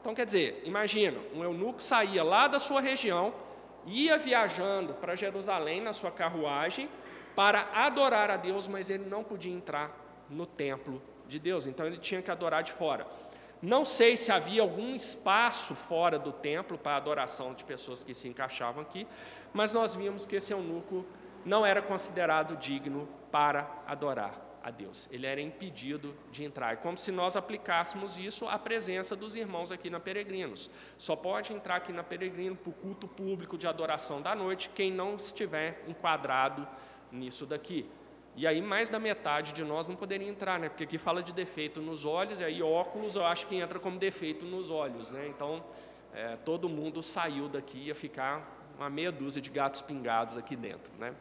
Então, 0.00 0.14
quer 0.14 0.24
dizer, 0.24 0.62
imagina, 0.64 1.18
um 1.34 1.42
eunuco 1.42 1.82
saía 1.82 2.22
lá 2.22 2.46
da 2.46 2.58
sua 2.58 2.80
região, 2.80 3.34
ia 3.84 4.16
viajando 4.16 4.94
para 4.94 5.16
Jerusalém 5.16 5.80
na 5.80 5.92
sua 5.92 6.10
carruagem, 6.10 6.88
para 7.34 7.68
adorar 7.74 8.30
a 8.30 8.36
Deus, 8.36 8.68
mas 8.68 8.90
ele 8.90 9.04
não 9.04 9.24
podia 9.24 9.52
entrar 9.52 9.90
no 10.30 10.46
templo 10.46 11.02
de 11.26 11.38
Deus, 11.38 11.66
então 11.66 11.86
ele 11.86 11.98
tinha 11.98 12.22
que 12.22 12.30
adorar 12.30 12.62
de 12.62 12.72
fora. 12.72 13.06
Não 13.60 13.84
sei 13.84 14.16
se 14.16 14.30
havia 14.32 14.60
algum 14.62 14.94
espaço 14.94 15.74
fora 15.74 16.18
do 16.18 16.32
templo 16.32 16.76
para 16.76 16.96
adoração 16.96 17.54
de 17.54 17.64
pessoas 17.64 18.02
que 18.02 18.12
se 18.12 18.28
encaixavam 18.28 18.82
aqui, 18.82 19.06
mas 19.52 19.72
nós 19.72 19.94
vimos 19.94 20.26
que 20.26 20.36
esse 20.36 20.52
eunuco 20.52 21.06
não 21.44 21.64
era 21.64 21.80
considerado 21.80 22.56
digno 22.56 23.08
para 23.32 23.68
adorar 23.86 24.52
a 24.62 24.70
Deus. 24.70 25.08
Ele 25.10 25.26
era 25.26 25.40
impedido 25.40 26.14
de 26.30 26.44
entrar. 26.44 26.74
É 26.74 26.76
como 26.76 26.96
se 26.96 27.10
nós 27.10 27.36
aplicássemos 27.36 28.18
isso 28.18 28.46
à 28.46 28.58
presença 28.58 29.16
dos 29.16 29.34
irmãos 29.34 29.72
aqui 29.72 29.90
na 29.90 29.98
Peregrinos. 29.98 30.70
Só 30.96 31.16
pode 31.16 31.52
entrar 31.52 31.76
aqui 31.76 31.92
na 31.92 32.04
Peregrino 32.04 32.54
para 32.54 32.70
o 32.70 32.72
culto 32.72 33.08
público 33.08 33.58
de 33.58 33.66
adoração 33.66 34.22
da 34.22 34.34
noite 34.34 34.68
quem 34.68 34.92
não 34.92 35.16
estiver 35.16 35.82
enquadrado 35.88 36.66
nisso 37.10 37.44
daqui. 37.44 37.88
E 38.36 38.46
aí 38.46 38.62
mais 38.62 38.88
da 38.88 38.98
metade 38.98 39.52
de 39.52 39.64
nós 39.64 39.88
não 39.88 39.96
poderia 39.96 40.28
entrar, 40.28 40.58
né? 40.58 40.68
Porque 40.68 40.84
aqui 40.84 40.96
fala 40.96 41.22
de 41.22 41.32
defeito 41.32 41.82
nos 41.82 42.04
olhos, 42.04 42.40
e 42.40 42.44
aí 42.44 42.62
óculos 42.62 43.16
eu 43.16 43.26
acho 43.26 43.46
que 43.46 43.56
entra 43.56 43.78
como 43.78 43.98
defeito 43.98 44.46
nos 44.46 44.70
olhos, 44.70 45.10
né? 45.10 45.26
Então 45.28 45.62
é, 46.14 46.36
todo 46.36 46.68
mundo 46.68 47.02
saiu 47.02 47.48
daqui, 47.48 47.78
ia 47.78 47.94
ficar 47.94 48.60
uma 48.78 48.88
meia 48.88 49.12
dúzia 49.12 49.42
de 49.42 49.50
gatos 49.50 49.82
pingados 49.82 50.36
aqui 50.36 50.56
dentro, 50.56 50.90
né? 50.98 51.14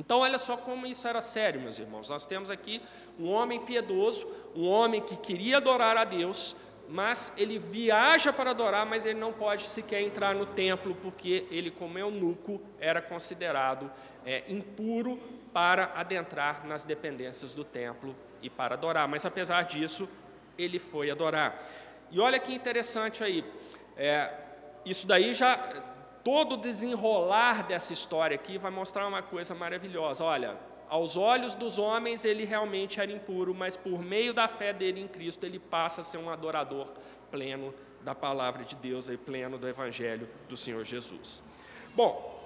Então 0.00 0.20
olha 0.20 0.38
só 0.38 0.56
como 0.56 0.86
isso 0.86 1.06
era 1.06 1.20
sério, 1.20 1.60
meus 1.60 1.78
irmãos. 1.78 2.08
Nós 2.08 2.26
temos 2.26 2.50
aqui 2.50 2.80
um 3.18 3.30
homem 3.30 3.60
piedoso, 3.60 4.26
um 4.56 4.66
homem 4.66 5.02
que 5.02 5.14
queria 5.14 5.58
adorar 5.58 5.94
a 5.98 6.04
Deus, 6.04 6.56
mas 6.88 7.34
ele 7.36 7.58
viaja 7.58 8.32
para 8.32 8.52
adorar, 8.52 8.86
mas 8.86 9.04
ele 9.04 9.20
não 9.20 9.30
pode 9.30 9.64
sequer 9.64 10.00
entrar 10.00 10.34
no 10.34 10.46
templo, 10.46 10.94
porque 11.02 11.46
ele, 11.50 11.70
como 11.70 11.98
eunuco, 11.98 12.62
era 12.80 13.02
considerado 13.02 13.92
é, 14.24 14.42
impuro 14.48 15.18
para 15.52 15.92
adentrar 15.94 16.66
nas 16.66 16.82
dependências 16.82 17.54
do 17.54 17.62
templo 17.62 18.16
e 18.40 18.48
para 18.48 18.76
adorar. 18.76 19.06
Mas 19.06 19.26
apesar 19.26 19.64
disso, 19.64 20.08
ele 20.56 20.78
foi 20.78 21.10
adorar. 21.10 21.62
E 22.10 22.18
olha 22.18 22.38
que 22.38 22.54
interessante 22.54 23.22
aí, 23.22 23.44
é, 23.98 24.32
isso 24.82 25.06
daí 25.06 25.34
já, 25.34 25.89
todo 26.24 26.54
o 26.54 26.56
desenrolar 26.56 27.66
dessa 27.66 27.92
história 27.92 28.34
aqui 28.34 28.58
vai 28.58 28.70
mostrar 28.70 29.06
uma 29.06 29.22
coisa 29.22 29.54
maravilhosa. 29.54 30.24
Olha, 30.24 30.56
aos 30.88 31.16
olhos 31.16 31.54
dos 31.54 31.78
homens 31.78 32.24
ele 32.24 32.44
realmente 32.44 33.00
era 33.00 33.12
impuro, 33.12 33.54
mas 33.54 33.76
por 33.76 34.02
meio 34.02 34.34
da 34.34 34.48
fé 34.48 34.72
dele 34.72 35.00
em 35.00 35.08
Cristo 35.08 35.44
ele 35.44 35.58
passa 35.58 36.00
a 36.00 36.04
ser 36.04 36.18
um 36.18 36.28
adorador 36.28 36.90
pleno 37.30 37.72
da 38.02 38.14
palavra 38.14 38.64
de 38.64 38.74
Deus 38.76 39.08
e 39.08 39.16
pleno 39.16 39.58
do 39.58 39.68
evangelho 39.68 40.28
do 40.48 40.56
Senhor 40.56 40.84
Jesus. 40.84 41.42
Bom, 41.94 42.39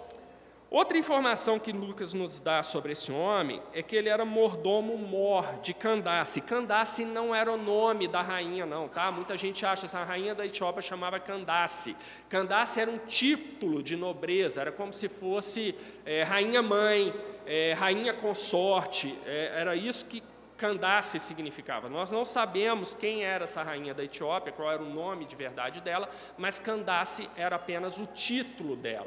Outra 0.74 0.98
informação 0.98 1.56
que 1.56 1.70
Lucas 1.70 2.14
nos 2.14 2.40
dá 2.40 2.60
sobre 2.60 2.90
esse 2.90 3.12
homem 3.12 3.62
é 3.72 3.80
que 3.80 3.94
ele 3.94 4.08
era 4.08 4.24
mordomo 4.24 4.98
mor 4.98 5.60
de 5.62 5.72
Candace. 5.72 6.40
Candace 6.40 7.04
não 7.04 7.32
era 7.32 7.52
o 7.52 7.56
nome 7.56 8.08
da 8.08 8.20
rainha, 8.20 8.66
não, 8.66 8.88
tá? 8.88 9.08
Muita 9.12 9.36
gente 9.36 9.64
acha 9.64 9.86
que 9.86 9.96
a 9.96 10.02
rainha 10.02 10.34
da 10.34 10.44
Etiópia 10.44 10.82
chamava 10.82 11.20
Candace. 11.20 11.94
Candace 12.28 12.80
era 12.80 12.90
um 12.90 12.98
título 12.98 13.84
de 13.84 13.94
nobreza, 13.94 14.62
era 14.62 14.72
como 14.72 14.92
se 14.92 15.08
fosse 15.08 15.76
é, 16.04 16.24
rainha 16.24 16.60
mãe, 16.60 17.14
é, 17.46 17.72
rainha 17.74 18.12
consorte, 18.12 19.16
é, 19.24 19.52
era 19.54 19.76
isso 19.76 20.06
que 20.06 20.24
Candace 20.56 21.20
significava. 21.20 21.88
Nós 21.88 22.10
não 22.10 22.24
sabemos 22.24 22.94
quem 22.94 23.22
era 23.22 23.44
essa 23.44 23.62
rainha 23.62 23.94
da 23.94 24.02
Etiópia, 24.02 24.52
qual 24.52 24.72
era 24.72 24.82
o 24.82 24.88
nome 24.88 25.24
de 25.24 25.36
verdade 25.36 25.80
dela, 25.80 26.08
mas 26.36 26.58
Candace 26.58 27.30
era 27.36 27.54
apenas 27.56 27.96
o 27.96 28.06
título 28.06 28.74
dela. 28.74 29.06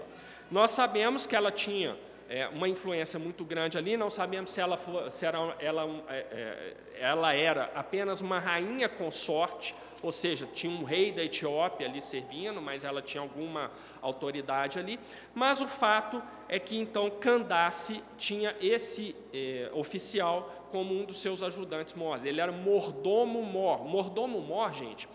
Nós 0.50 0.72
sabemos 0.72 1.26
que 1.26 1.36
ela 1.36 1.52
tinha 1.52 1.98
é, 2.30 2.48
uma 2.48 2.68
influência 2.68 3.20
muito 3.20 3.44
grande 3.44 3.78
ali, 3.78 3.98
não 3.98 4.10
sabemos 4.10 4.52
se 4.52 4.62
ela, 4.62 4.80
se 5.10 5.26
era, 5.26 5.56
ela, 5.60 6.04
é, 6.10 6.16
é, 6.16 6.74
ela 7.00 7.34
era 7.34 7.72
apenas 7.76 8.22
uma 8.22 8.40
rainha 8.40 8.88
consorte, 8.90 9.74
ou 10.02 10.12
seja, 10.12 10.48
tinha 10.54 10.72
um 10.72 10.84
rei 10.84 11.12
da 11.12 11.24
Etiópia 11.24 11.88
ali 11.88 12.00
servindo, 12.00 12.62
mas 12.62 12.84
ela 12.84 13.02
tinha 13.02 13.22
alguma 13.22 13.72
autoridade 14.02 14.78
ali. 14.78 15.00
Mas 15.34 15.60
o 15.60 15.68
fato 15.68 16.22
é 16.48 16.60
que 16.60 16.78
então 16.78 17.10
Candace 17.10 18.04
tinha 18.18 18.56
esse 18.62 19.16
é, 19.34 19.72
oficial 19.74 20.68
como 20.72 20.94
um 20.94 21.04
dos 21.04 21.18
seus 21.18 21.42
ajudantes 21.42 21.94
mor. 21.94 22.24
Ele 22.24 22.40
era 22.40 22.52
mordomo 22.52 23.42
mor. 23.42 23.86
Mordomo 23.86 24.40
mor, 24.40 24.72
gente, 24.74 25.10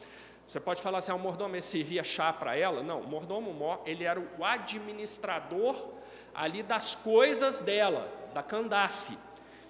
você 0.47 0.61
pode 0.61 0.83
falar 0.83 0.99
assim, 0.99 1.13
ah, 1.13 1.15
o 1.15 1.19
mordomo 1.19 1.61
servia 1.63 2.05
chá 2.05 2.33
para 2.33 2.57
ela? 2.57 2.83
Não, 2.83 3.01
o 3.01 3.07
mordomo 3.07 3.53
mor, 3.53 3.81
ele 3.87 4.05
era 4.05 4.21
o 4.21 4.45
administrador 4.45 5.89
ali 6.35 6.63
das 6.63 6.95
coisas 6.95 7.61
dela, 7.61 8.09
da 8.35 8.43
Candace. 8.43 9.17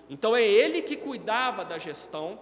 Então 0.09 0.37
é 0.37 0.43
ele 0.43 0.83
que 0.83 0.97
cuidava 0.97 1.65
da 1.65 1.79
gestão 1.79 2.39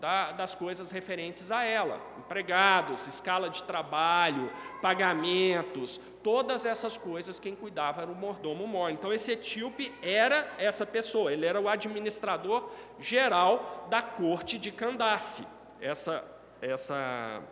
da, 0.00 0.32
das 0.32 0.54
coisas 0.54 0.90
referentes 0.90 1.52
a 1.52 1.62
ela, 1.62 2.00
empregados, 2.18 3.06
escala 3.06 3.50
de 3.50 3.62
trabalho, 3.62 4.50
pagamentos, 4.80 6.00
todas 6.22 6.64
essas 6.64 6.96
coisas 6.96 7.38
quem 7.38 7.54
cuidava 7.54 8.02
era 8.02 8.10
o 8.10 8.14
mordomo 8.14 8.66
mor. 8.66 8.90
Então 8.90 9.12
esse 9.12 9.32
etíope 9.32 9.92
era 10.02 10.50
essa 10.56 10.86
pessoa, 10.86 11.32
ele 11.32 11.44
era 11.44 11.60
o 11.60 11.68
administrador 11.68 12.70
geral 12.98 13.86
da 13.90 14.00
corte 14.00 14.58
de 14.58 14.72
Candace. 14.72 15.46
Essa 15.80 16.24
essa 16.60 17.42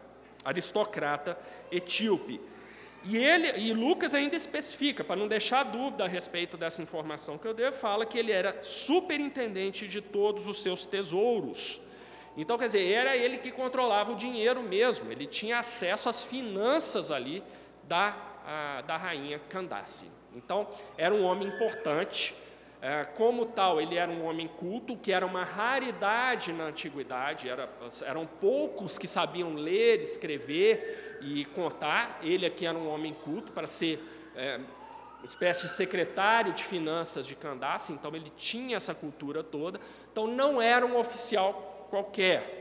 aristocrata 0.45 1.39
etíope. 1.71 2.41
E, 3.05 3.17
ele, 3.17 3.59
e 3.59 3.73
Lucas 3.73 4.15
ainda 4.15 4.37
especifica, 4.37 5.05
para 5.05 5.17
não 5.17 5.29
deixar 5.29 5.63
dúvida 5.63 6.05
a 6.05 6.09
respeito 6.09 6.57
dessa 6.57 6.83
informação 6.83 7.39
que 7.39 7.47
eu 7.47 7.55
dei, 7.55 7.71
fala 7.71 8.05
que 8.05 8.19
ele 8.19 8.33
era 8.33 8.63
superintendente 8.63 9.87
de 9.87 10.01
todos 10.01 10.47
os 10.47 10.63
seus 10.63 10.85
tesouros. 10.85 11.81
Então, 12.37 12.59
quer 12.59 12.67
dizer, 12.67 12.93
era 12.93 13.17
ele 13.17 13.39
que 13.39 13.51
controlava 13.51 14.13
o 14.13 14.17
dinheiro 14.17 14.63
mesmo, 14.63 15.11
ele 15.11 15.27
tinha 15.27 15.59
acesso 15.59 16.09
às 16.09 16.25
finanças 16.25 17.11
ali 17.11 17.43
da, 17.85 18.17
a, 18.47 18.83
da 18.83 18.97
rainha 18.97 19.41
Candace. 19.49 20.07
Então, 20.35 20.69
era 20.97 21.15
um 21.15 21.25
homem 21.25 21.49
importante, 21.49 22.35
como 23.17 23.45
tal, 23.45 23.81
ele 23.81 23.97
era 23.97 24.11
um 24.11 24.25
homem 24.25 24.47
culto, 24.47 24.97
que 24.97 25.11
era 25.11 25.27
uma 25.27 25.43
raridade 25.43 26.53
na 26.53 26.65
antiguidade, 26.65 27.49
era, 27.49 27.69
eram 28.05 28.25
poucos 28.25 28.97
que 28.97 29.09
sabiam 29.09 29.55
ler, 29.55 30.01
escrever 30.01 31.19
e 31.21 31.45
contar. 31.47 32.21
Ele 32.23 32.47
aqui 32.47 32.67
era 32.67 32.79
um 32.79 32.89
homem 32.89 33.13
culto 33.13 33.51
para 33.51 33.67
ser 33.67 34.01
é, 34.37 34.61
espécie 35.25 35.63
de 35.63 35.71
secretário 35.71 36.53
de 36.53 36.63
finanças 36.63 37.27
de 37.27 37.35
Candace, 37.35 37.93
então 37.93 38.15
ele 38.15 38.31
tinha 38.37 38.77
essa 38.77 38.95
cultura 38.95 39.43
toda. 39.43 39.81
Então 40.13 40.29
não 40.29 40.63
era 40.63 40.87
um 40.87 40.97
oficial 40.97 41.87
qualquer. 41.91 42.57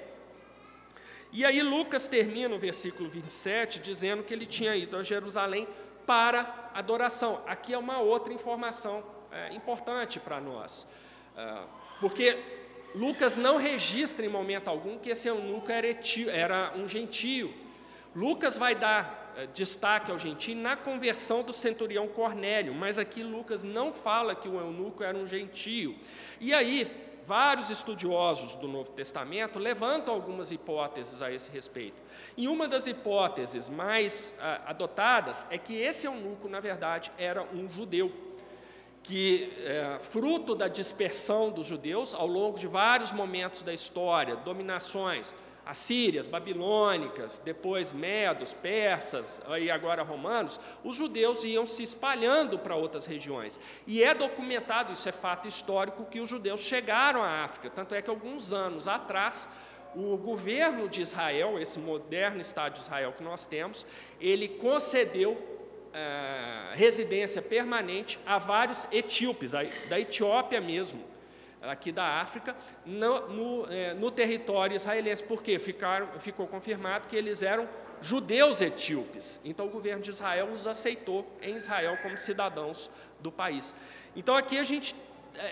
E 1.32 1.46
aí 1.46 1.62
Lucas 1.62 2.08
termina 2.08 2.56
o 2.56 2.60
versículo 2.60 3.08
27 3.08 3.80
dizendo 3.80 4.24
que 4.24 4.34
ele 4.34 4.48
tinha 4.48 4.76
ido 4.76 4.98
a 4.98 5.04
Jerusalém 5.04 5.68
para 6.08 6.72
adoração. 6.74 7.44
Aqui 7.46 7.74
é 7.74 7.78
uma 7.78 8.00
outra 8.00 8.34
informação 8.34 9.17
é, 9.32 9.54
importante 9.54 10.20
para 10.20 10.40
nós, 10.40 10.88
é, 11.36 11.60
porque 12.00 12.38
Lucas 12.96 13.36
não 13.36 13.58
registra 13.58 14.26
em 14.26 14.30
momento 14.30 14.70
algum 14.70 14.98
que 14.98 15.10
esse 15.10 15.28
eunuco 15.28 15.72
era, 15.72 15.88
etio, 15.88 16.30
era 16.30 16.74
um 16.76 16.88
gentio. 16.88 17.54
Lucas 18.16 18.58
vai 18.58 18.74
dar 18.74 19.34
é, 19.38 19.46
destaque 19.48 20.12
ao 20.12 20.18
gentio 20.18 20.56
na 20.56 20.76
conversão 20.76 21.44
do 21.44 21.54
centurião 21.54 22.08
Cornélio, 22.08 22.74
mas 22.74 22.98
aqui 22.98 23.22
Lucas 23.22 23.64
não 23.64 23.92
fala 23.92 24.34
que 24.34 24.48
o 24.48 24.60
eunuco 24.60 25.04
era 25.04 25.18
um 25.18 25.28
gentio. 25.28 25.96
E 26.40 26.54
aí 26.54 27.08
vários 27.28 27.70
estudiosos 27.70 28.56
do 28.56 28.70
Novo 28.70 28.90
Testamento 28.92 29.60
levantam 29.60 30.16
algumas 30.16 30.50
hipóteses 30.50 31.22
a 31.22 31.30
esse 31.30 31.52
respeito. 31.52 32.02
E 32.38 32.48
uma 32.48 32.70
das 32.70 32.88
hipóteses 32.88 33.70
mais 33.70 34.34
ah, 34.40 34.62
adotadas 34.68 35.46
é 35.50 35.58
que 35.58 35.76
esse 35.78 36.08
eunuco, 36.08 36.48
na 36.48 36.62
verdade, 36.62 37.12
era 37.18 37.44
um 37.44 37.70
judeu, 37.70 38.10
que, 39.08 39.54
é, 39.64 39.98
fruto 40.00 40.54
da 40.54 40.68
dispersão 40.68 41.50
dos 41.50 41.66
judeus 41.66 42.14
ao 42.14 42.28
longo 42.28 42.60
de 42.60 42.68
vários 42.68 43.14
momentos 43.14 43.64
da 43.64 43.74
história, 43.74 44.36
dominações, 44.36 45.34
assírias, 45.66 46.28
babilônicas, 46.28 47.42
depois 47.44 47.94
medos, 47.94 48.54
persas 48.54 49.42
e 49.62 49.72
agora 49.72 50.04
romanos, 50.04 50.60
os 50.84 50.98
judeus 50.98 51.46
iam 51.46 51.66
se 51.66 51.84
espalhando 51.84 52.60
para 52.60 52.76
outras 52.76 53.06
regiões. 53.06 53.58
E 53.86 54.04
é 54.04 54.14
documentado, 54.14 54.92
isso 54.92 55.08
é 55.08 55.14
fato 55.14 55.48
histórico, 55.48 56.06
que 56.06 56.20
os 56.20 56.30
judeus 56.30 56.60
chegaram 56.60 57.24
à 57.24 57.46
África. 57.46 57.70
Tanto 57.70 57.96
é 57.96 58.02
que 58.02 58.10
alguns 58.10 58.52
anos 58.52 58.90
atrás, 58.90 59.50
o 59.96 60.18
governo 60.18 60.90
de 60.90 61.02
Israel, 61.02 61.58
esse 61.58 61.80
moderno 61.80 62.42
Estado 62.42 62.74
de 62.74 62.82
Israel 62.82 63.14
que 63.18 63.24
nós 63.24 63.46
temos, 63.46 63.88
ele 64.20 64.50
concedeu 64.50 65.57
é, 65.98 66.76
residência 66.76 67.42
permanente 67.42 68.20
a 68.26 68.38
vários 68.38 68.88
etíopes, 68.92 69.54
da 69.90 70.00
Etiópia 70.00 70.62
mesmo 70.62 71.04
aqui 71.60 71.92
da 71.92 72.22
África, 72.22 72.56
no, 72.86 73.28
no, 73.28 73.74
é, 73.74 73.94
no 73.96 74.12
território 74.12 74.76
israelense, 74.76 75.24
porque 75.24 75.58
ficaram, 75.58 76.08
ficou 76.20 76.48
confirmado 76.48 77.08
que 77.08 77.16
eles 77.16 77.42
eram 77.42 77.68
judeus 78.00 78.62
etíopes. 78.62 79.42
Então 79.44 79.66
o 79.66 79.70
governo 79.70 80.04
de 80.04 80.12
Israel 80.12 80.50
os 80.54 80.68
aceitou 80.68 81.28
em 81.42 81.56
Israel 81.56 81.98
como 82.04 82.16
cidadãos 82.16 82.92
do 83.20 83.32
país. 83.32 83.76
Então 84.16 84.36
aqui 84.36 84.60
a 84.60 84.64
gente 84.64 84.96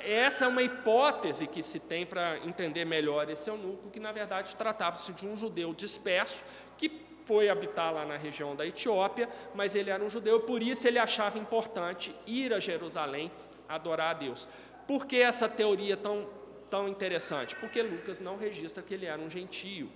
essa 0.03 0.45
é 0.45 0.47
uma 0.47 0.63
hipótese 0.63 1.45
que 1.45 1.61
se 1.61 1.79
tem 1.79 2.07
para 2.07 2.39
entender 2.39 2.85
melhor 2.85 3.29
esse 3.29 3.49
eunuco, 3.49 3.91
que 3.91 3.99
na 3.99 4.11
verdade 4.11 4.55
tratava-se 4.55 5.13
de 5.13 5.27
um 5.27 5.37
judeu 5.37 5.75
disperso 5.75 6.43
que 6.75 6.89
foi 7.25 7.49
habitar 7.49 7.93
lá 7.93 8.05
na 8.05 8.17
região 8.17 8.55
da 8.55 8.65
Etiópia, 8.65 9.27
mas 9.53 9.75
ele 9.75 9.89
era 9.89 10.03
um 10.03 10.09
judeu, 10.09 10.41
por 10.41 10.61
isso 10.61 10.87
ele 10.87 10.99
achava 10.99 11.37
importante 11.37 12.15
ir 12.25 12.53
a 12.53 12.59
Jerusalém 12.59 13.31
adorar 13.67 14.11
a 14.11 14.13
Deus. 14.13 14.47
Por 14.87 15.05
que 15.05 15.17
essa 15.17 15.49
teoria 15.49 15.97
tão, 15.97 16.27
tão 16.69 16.87
interessante? 16.87 17.55
Porque 17.55 17.81
Lucas 17.81 18.21
não 18.21 18.37
registra 18.37 18.83
que 18.83 18.93
ele 18.93 19.05
era 19.07 19.19
um 19.19 19.29
gentio. 19.29 19.89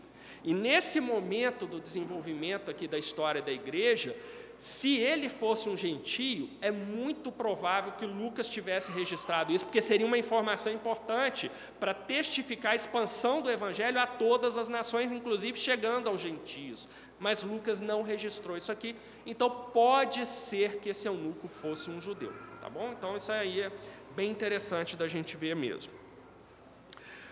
E 0.44 0.54
nesse 0.54 1.00
momento 1.00 1.66
do 1.66 1.80
desenvolvimento 1.80 2.72
aqui 2.72 2.88
da 2.88 2.98
história 2.98 3.42
da 3.42 3.52
igreja, 3.52 4.16
se 4.60 4.98
ele 4.98 5.30
fosse 5.30 5.70
um 5.70 5.78
gentio, 5.78 6.50
é 6.60 6.70
muito 6.70 7.32
provável 7.32 7.94
que 7.94 8.06
Lucas 8.06 8.50
tivesse 8.50 8.92
registrado 8.92 9.54
isso, 9.54 9.66
porque 9.66 9.82
seria 9.82 10.06
uma 10.06 10.18
informação 10.18 10.72
importante 10.74 11.50
para 11.80 11.94
testificar 11.94 12.74
a 12.74 12.76
expansão 12.76 13.42
do 13.42 13.50
evangelho 13.50 13.98
a 14.00 14.06
todas 14.06 14.58
as 14.58 14.68
nações, 14.68 15.14
inclusive 15.14 15.58
chegando 15.58 16.10
aos 16.10 16.20
gentios. 16.20 16.90
Mas 17.20 17.44
Lucas 17.44 17.80
não 17.80 18.02
registrou 18.02 18.56
isso 18.56 18.72
aqui, 18.72 18.96
então 19.26 19.50
pode 19.50 20.26
ser 20.26 20.78
que 20.78 20.90
esse 20.90 21.08
eunuco 21.08 21.48
fosse 21.48 21.90
um 21.90 22.00
judeu, 22.00 22.34
tá 22.62 22.70
bom? 22.70 22.92
Então 22.92 23.16
isso 23.16 23.32
aí 23.32 23.62
é 23.62 23.72
bem 24.16 24.32
interessante 24.32 24.96
da 24.96 25.08
gente 25.08 25.36
ver 25.36 25.56
mesmo. 25.56 25.94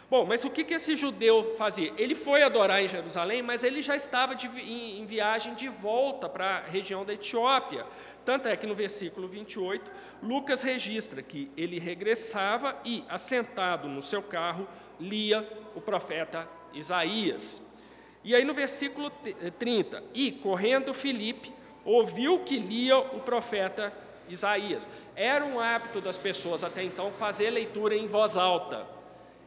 Bom, 0.09 0.25
mas 0.25 0.45
o 0.45 0.49
que, 0.49 0.63
que 0.63 0.73
esse 0.73 0.95
judeu 0.95 1.53
fazia? 1.57 1.93
Ele 1.97 2.15
foi 2.15 2.41
adorar 2.41 2.81
em 2.81 2.87
Jerusalém, 2.87 3.41
mas 3.41 3.65
ele 3.65 3.81
já 3.81 3.93
estava 3.93 4.33
de, 4.33 4.47
em, 4.47 5.01
em 5.01 5.05
viagem 5.05 5.53
de 5.53 5.67
volta 5.67 6.29
para 6.29 6.59
a 6.59 6.61
região 6.61 7.03
da 7.03 7.13
Etiópia. 7.13 7.85
Tanto 8.23 8.47
é 8.47 8.55
que 8.55 8.65
no 8.65 8.73
versículo 8.73 9.27
28, 9.27 9.91
Lucas 10.23 10.63
registra 10.63 11.21
que 11.21 11.51
ele 11.57 11.77
regressava 11.77 12.77
e, 12.85 13.03
assentado 13.09 13.89
no 13.89 14.01
seu 14.01 14.23
carro, 14.23 14.65
lia 14.97 15.45
o 15.75 15.81
profeta 15.81 16.47
Isaías. 16.73 17.66
E 18.27 18.35
aí 18.35 18.43
no 18.43 18.53
versículo 18.53 19.09
30, 19.57 20.03
e 20.13 20.33
correndo 20.33 20.93
Filipe, 20.93 21.53
ouviu 21.85 22.39
que 22.39 22.59
lia 22.59 22.97
o 22.97 23.21
profeta 23.21 23.93
Isaías. 24.27 24.89
Era 25.15 25.45
um 25.45 25.61
hábito 25.61 26.01
das 26.01 26.17
pessoas 26.17 26.61
até 26.61 26.83
então 26.83 27.09
fazer 27.13 27.49
leitura 27.49 27.95
em 27.95 28.05
voz 28.05 28.35
alta. 28.35 28.85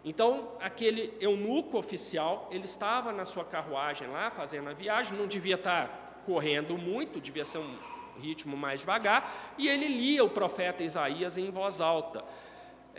Então, 0.02 0.52
aquele 0.62 1.12
eunuco 1.20 1.76
oficial, 1.76 2.48
ele 2.50 2.64
estava 2.64 3.12
na 3.12 3.26
sua 3.26 3.44
carruagem 3.44 4.08
lá, 4.08 4.30
fazendo 4.30 4.70
a 4.70 4.72
viagem, 4.72 5.14
não 5.14 5.26
devia 5.26 5.56
estar 5.56 6.22
correndo 6.24 6.78
muito, 6.78 7.20
devia 7.20 7.44
ser 7.44 7.58
um 7.58 7.76
ritmo 8.18 8.56
mais 8.56 8.80
devagar, 8.80 9.52
e 9.58 9.68
ele 9.68 9.88
lia 9.88 10.24
o 10.24 10.30
profeta 10.30 10.82
Isaías 10.82 11.36
em 11.36 11.50
voz 11.50 11.82
alta. 11.82 12.24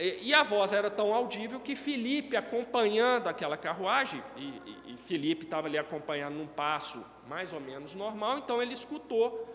E, 0.03 0.33
a 0.33 0.41
voz 0.41 0.73
era 0.73 0.89
tão 0.89 1.13
audível 1.13 1.59
que 1.59 1.75
Felipe, 1.75 2.35
acompanhando 2.35 3.27
aquela 3.27 3.55
carruagem, 3.55 4.23
e, 4.35 4.41
e, 4.41 4.93
e 4.93 4.97
Felipe 4.97 5.43
estava 5.43 5.67
ali 5.67 5.77
acompanhando 5.77 6.33
num 6.33 6.47
passo 6.47 7.05
mais 7.27 7.53
ou 7.53 7.59
menos 7.59 7.93
normal, 7.93 8.39
então 8.39 8.59
ele 8.59 8.73
escutou 8.73 9.47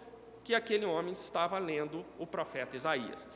que 0.44 0.54
aquele 0.54 0.84
homem 0.84 1.10
estava 1.10 1.58
lendo 1.58 2.06
o 2.16 2.24
profeta 2.24 2.76
Isaías. 2.76 3.28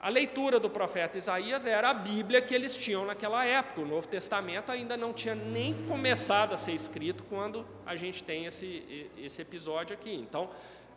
A 0.00 0.08
leitura 0.08 0.58
do 0.58 0.68
profeta 0.68 1.16
Isaías 1.16 1.66
era 1.66 1.90
a 1.90 1.94
Bíblia 1.94 2.42
que 2.42 2.52
eles 2.52 2.76
tinham 2.76 3.04
naquela 3.04 3.44
época. 3.44 3.82
O 3.82 3.86
Novo 3.86 4.08
Testamento 4.08 4.72
ainda 4.72 4.96
não 4.96 5.12
tinha 5.12 5.34
nem 5.36 5.74
começado 5.86 6.52
a 6.52 6.56
ser 6.56 6.72
escrito 6.72 7.22
quando 7.24 7.64
a 7.86 7.94
gente 7.94 8.24
tem 8.24 8.46
esse, 8.46 9.08
esse 9.16 9.40
episódio 9.42 9.94
aqui. 9.94 10.14
Então, 10.14 10.50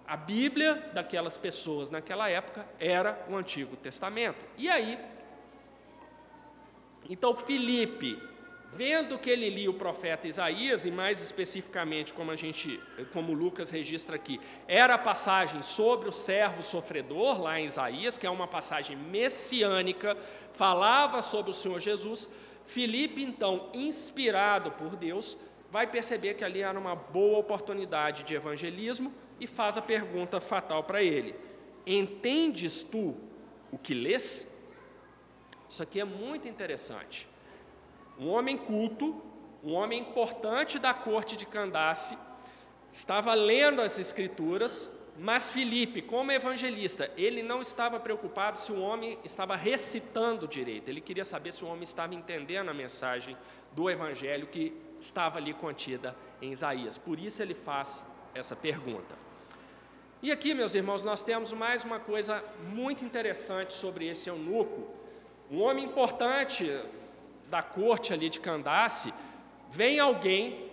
a 0.08 0.18
Bíblia 0.18 0.90
daquelas 0.94 1.38
pessoas 1.38 1.90
naquela 1.90 2.30
época 2.30 2.66
era 2.80 3.24
o 3.30 3.36
Antigo 3.36 3.76
Testamento. 3.76 4.46
E 4.58 4.70
aí, 4.70 4.98
então 7.10 7.36
Filipe 7.36 8.22
Vendo 8.76 9.20
que 9.20 9.30
ele 9.30 9.52
lia 9.52 9.70
o 9.70 9.74
profeta 9.76 10.28
Isaías, 10.28 10.84
e 10.84 10.90
mais 10.90 11.22
especificamente, 11.22 12.12
como 12.12 12.32
a 12.32 12.36
gente, 12.36 12.80
como 13.12 13.32
Lucas 13.32 13.70
registra 13.70 14.16
aqui, 14.16 14.42
era 14.68 14.96
a 14.96 14.98
passagem 14.98 15.62
sobre 15.62 16.10
o 16.10 16.12
servo 16.12 16.64
sofredor, 16.64 17.40
lá 17.40 17.60
em 17.60 17.66
Isaías, 17.66 18.18
que 18.18 18.26
é 18.26 18.30
uma 18.30 18.48
passagem 18.48 18.98
messiânica, 18.98 20.18
falava 20.54 21.22
sobre 21.22 21.52
o 21.52 21.54
Senhor 21.54 21.80
Jesus. 21.80 22.28
Filipe, 22.66 23.22
então, 23.22 23.70
inspirado 23.76 24.72
por 24.72 24.96
Deus, 24.96 25.38
vai 25.70 25.86
perceber 25.86 26.34
que 26.34 26.44
ali 26.44 26.62
era 26.62 26.80
uma 26.80 26.96
boa 26.96 27.38
oportunidade 27.38 28.24
de 28.24 28.34
evangelismo 28.34 29.14
e 29.40 29.46
faz 29.46 29.78
a 29.78 29.84
pergunta 29.84 30.42
fatal 30.42 30.84
para 30.84 31.04
ele: 31.04 31.36
Entendes 31.86 32.82
tu 32.82 33.16
o 33.72 33.78
que 33.78 33.94
lês? 33.94 34.53
Isso 35.68 35.82
aqui 35.82 36.00
é 36.00 36.06
muito 36.06 36.48
interessante 36.48 37.28
um 38.18 38.30
homem 38.30 38.58
culto, 38.58 39.22
um 39.64 39.74
homem 39.74 40.02
importante 40.02 40.78
da 40.78 40.94
corte 40.94 41.36
de 41.36 41.46
Candace, 41.46 42.18
estava 42.92 43.34
lendo 43.34 43.82
as 43.82 43.98
escrituras, 43.98 44.90
mas 45.18 45.52
Filipe, 45.52 46.02
como 46.02 46.32
evangelista, 46.32 47.10
ele 47.18 47.42
não 47.42 47.62
estava 47.62 48.00
preocupado 48.00 48.58
se 48.58 48.72
o 48.72 48.80
homem 48.80 49.18
estava 49.24 49.56
recitando 49.56 50.48
direito, 50.48 50.90
ele 50.90 51.02
queria 51.02 51.24
saber 51.24 51.52
se 51.52 51.64
o 51.64 51.68
homem 51.68 51.84
estava 51.84 52.14
entendendo 52.14 52.70
a 52.70 52.74
mensagem 52.74 53.38
do 53.72 53.90
evangelho 53.90 54.48
que 54.48 54.74
estava 55.00 55.38
ali 55.38 55.54
contida 55.54 56.16
em 56.42 56.52
Isaías. 56.52 56.98
Por 56.98 57.20
isso 57.20 57.42
ele 57.42 57.54
faz 57.54 58.06
essa 58.34 58.56
pergunta. 58.56 59.24
E 60.22 60.32
aqui, 60.32 60.54
meus 60.54 60.74
irmãos, 60.74 61.04
nós 61.04 61.24
temos 61.24 61.52
mais 61.52 61.84
uma 61.84 62.00
coisa 62.00 62.44
muito 62.70 63.04
interessante 63.04 63.74
sobre 63.74 64.08
esse 64.08 64.30
eunuco. 64.30 65.03
Um 65.54 65.62
homem 65.62 65.86
importante 65.86 66.82
da 67.48 67.62
corte 67.62 68.12
ali 68.12 68.28
de 68.28 68.40
Candace, 68.40 69.14
vem 69.70 70.00
alguém, 70.00 70.72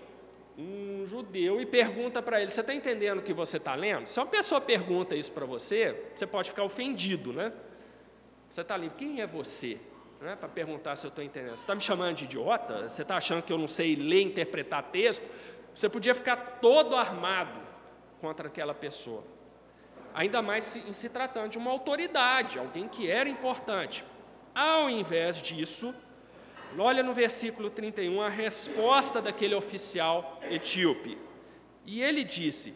um 0.57 1.05
judeu, 1.07 1.61
e 1.61 1.67
pergunta 1.67 2.23
para 2.23 2.41
ele: 2.41 2.49
Você 2.49 2.63
está 2.63 2.75
entendendo 2.75 3.19
o 3.19 3.23
que 3.23 3.35
você 3.35 3.59
está 3.59 3.75
lendo? 3.75 4.07
Se 4.07 4.19
uma 4.19 4.25
pessoa 4.25 4.59
pergunta 4.59 5.15
isso 5.15 5.33
para 5.33 5.45
você, 5.45 6.11
você 6.15 6.27
pode 6.27 6.49
ficar 6.49 6.65
ofendido, 6.65 7.31
né? 7.31 7.53
Você 8.49 8.63
está 8.63 8.75
ali, 8.75 8.91
quem 8.97 9.21
é 9.21 9.27
você? 9.27 9.79
Né, 10.19 10.35
para 10.35 10.49
perguntar 10.49 10.97
se 10.97 11.07
eu 11.07 11.11
estou 11.11 11.23
entendendo. 11.23 11.57
Você 11.57 11.63
está 11.63 11.75
me 11.75 11.83
chamando 11.83 12.17
de 12.17 12.25
idiota? 12.25 12.89
Você 12.89 13.03
está 13.03 13.19
achando 13.19 13.43
que 13.43 13.53
eu 13.53 13.59
não 13.59 13.69
sei 13.69 13.95
ler, 13.95 14.23
interpretar 14.23 14.85
texto? 14.85 15.23
Você 15.75 15.91
podia 15.91 16.15
ficar 16.15 16.59
todo 16.63 16.97
armado 16.97 17.61
contra 18.19 18.49
aquela 18.49 18.73
pessoa. 18.73 19.25
Ainda 20.15 20.41
mais 20.41 20.75
em 20.75 20.93
se 20.95 21.11
tratando 21.11 21.51
de 21.51 21.59
uma 21.59 21.71
autoridade, 21.71 22.59
alguém 22.59 22.89
que 22.89 23.11
era 23.11 23.29
importante. 23.29 24.05
Ao 24.55 24.89
invés 24.91 25.41
disso, 25.41 25.95
Olha 26.79 27.03
no 27.03 27.13
versículo 27.13 27.69
31 27.69 28.23
a 28.23 28.29
resposta 28.29 29.21
daquele 29.21 29.55
oficial 29.55 30.41
etíope. 30.51 31.19
E 31.85 32.03
ele 32.03 32.23
disse: 32.23 32.75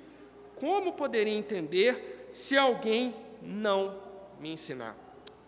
Como 0.56 0.94
poderia 0.94 1.32
entender 1.32 2.28
se 2.30 2.56
alguém 2.56 3.14
não 3.40 3.96
me 4.40 4.52
ensinar? 4.52 4.96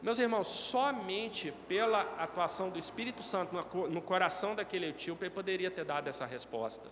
Meus 0.00 0.18
irmãos, 0.20 0.46
somente 0.46 1.52
pela 1.66 2.02
atuação 2.18 2.70
do 2.70 2.78
Espírito 2.78 3.22
Santo 3.22 3.56
no 3.90 4.00
coração 4.00 4.54
daquele 4.54 4.90
etíope 4.90 5.24
ele 5.24 5.34
poderia 5.34 5.70
ter 5.70 5.84
dado 5.84 6.06
essa 6.06 6.24
resposta. 6.24 6.88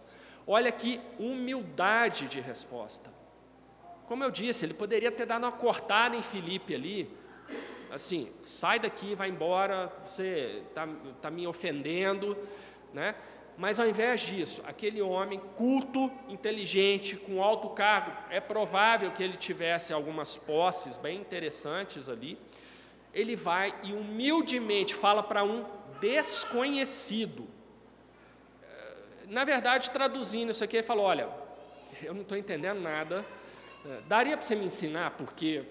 Olha 0.47 0.73
que 0.73 1.01
humildade 1.19 2.27
de 2.27 2.41
resposta. 2.41 3.13
Como 4.07 4.25
eu 4.25 4.31
disse, 4.31 4.67
ele 4.67 4.75
poderia 4.75 5.13
ter 5.13 5.27
dado 5.27 5.45
uma 5.45 5.53
cortada 5.53 6.17
em 6.17 6.23
Filipe 6.23 6.75
ali, 6.75 7.11
assim, 7.91 8.31
sai 8.41 8.79
daqui, 8.79 9.15
vai 9.15 9.29
embora, 9.29 9.93
você 10.03 10.63
está 10.69 10.89
tá 11.21 11.31
me 11.31 11.47
ofendendo, 11.47 12.37
né? 12.93 13.15
Mas 13.57 13.79
ao 13.79 13.87
invés 13.87 14.21
disso, 14.21 14.63
aquele 14.67 15.01
homem 15.01 15.41
culto, 15.57 16.11
inteligente, 16.29 17.17
com 17.17 17.43
alto 17.43 17.71
cargo, 17.71 18.13
é 18.29 18.41
provável 18.41 19.13
que 19.13 19.23
ele 19.23 19.37
tivesse 19.37 19.93
algumas 19.93 20.37
posses 20.37 20.97
bem 20.97 21.21
interessantes 21.21 22.09
ali. 22.09 22.37
Ele 23.13 23.37
vai 23.37 23.73
e 23.85 23.93
humildemente 23.93 24.93
fala 24.93 25.23
para 25.23 25.45
um 25.45 25.65
desconhecido. 26.01 27.47
Na 29.29 29.45
verdade, 29.45 29.91
traduzindo 29.91 30.51
isso 30.51 30.65
aqui, 30.65 30.77
ele 30.77 30.87
falou: 30.87 31.07
Olha, 31.07 31.29
eu 32.03 32.13
não 32.13 32.23
estou 32.23 32.37
entendendo 32.37 32.81
nada, 32.81 33.25
daria 34.07 34.37
para 34.37 34.45
você 34.45 34.57
me 34.57 34.65
ensinar, 34.65 35.13
porque 35.13 35.65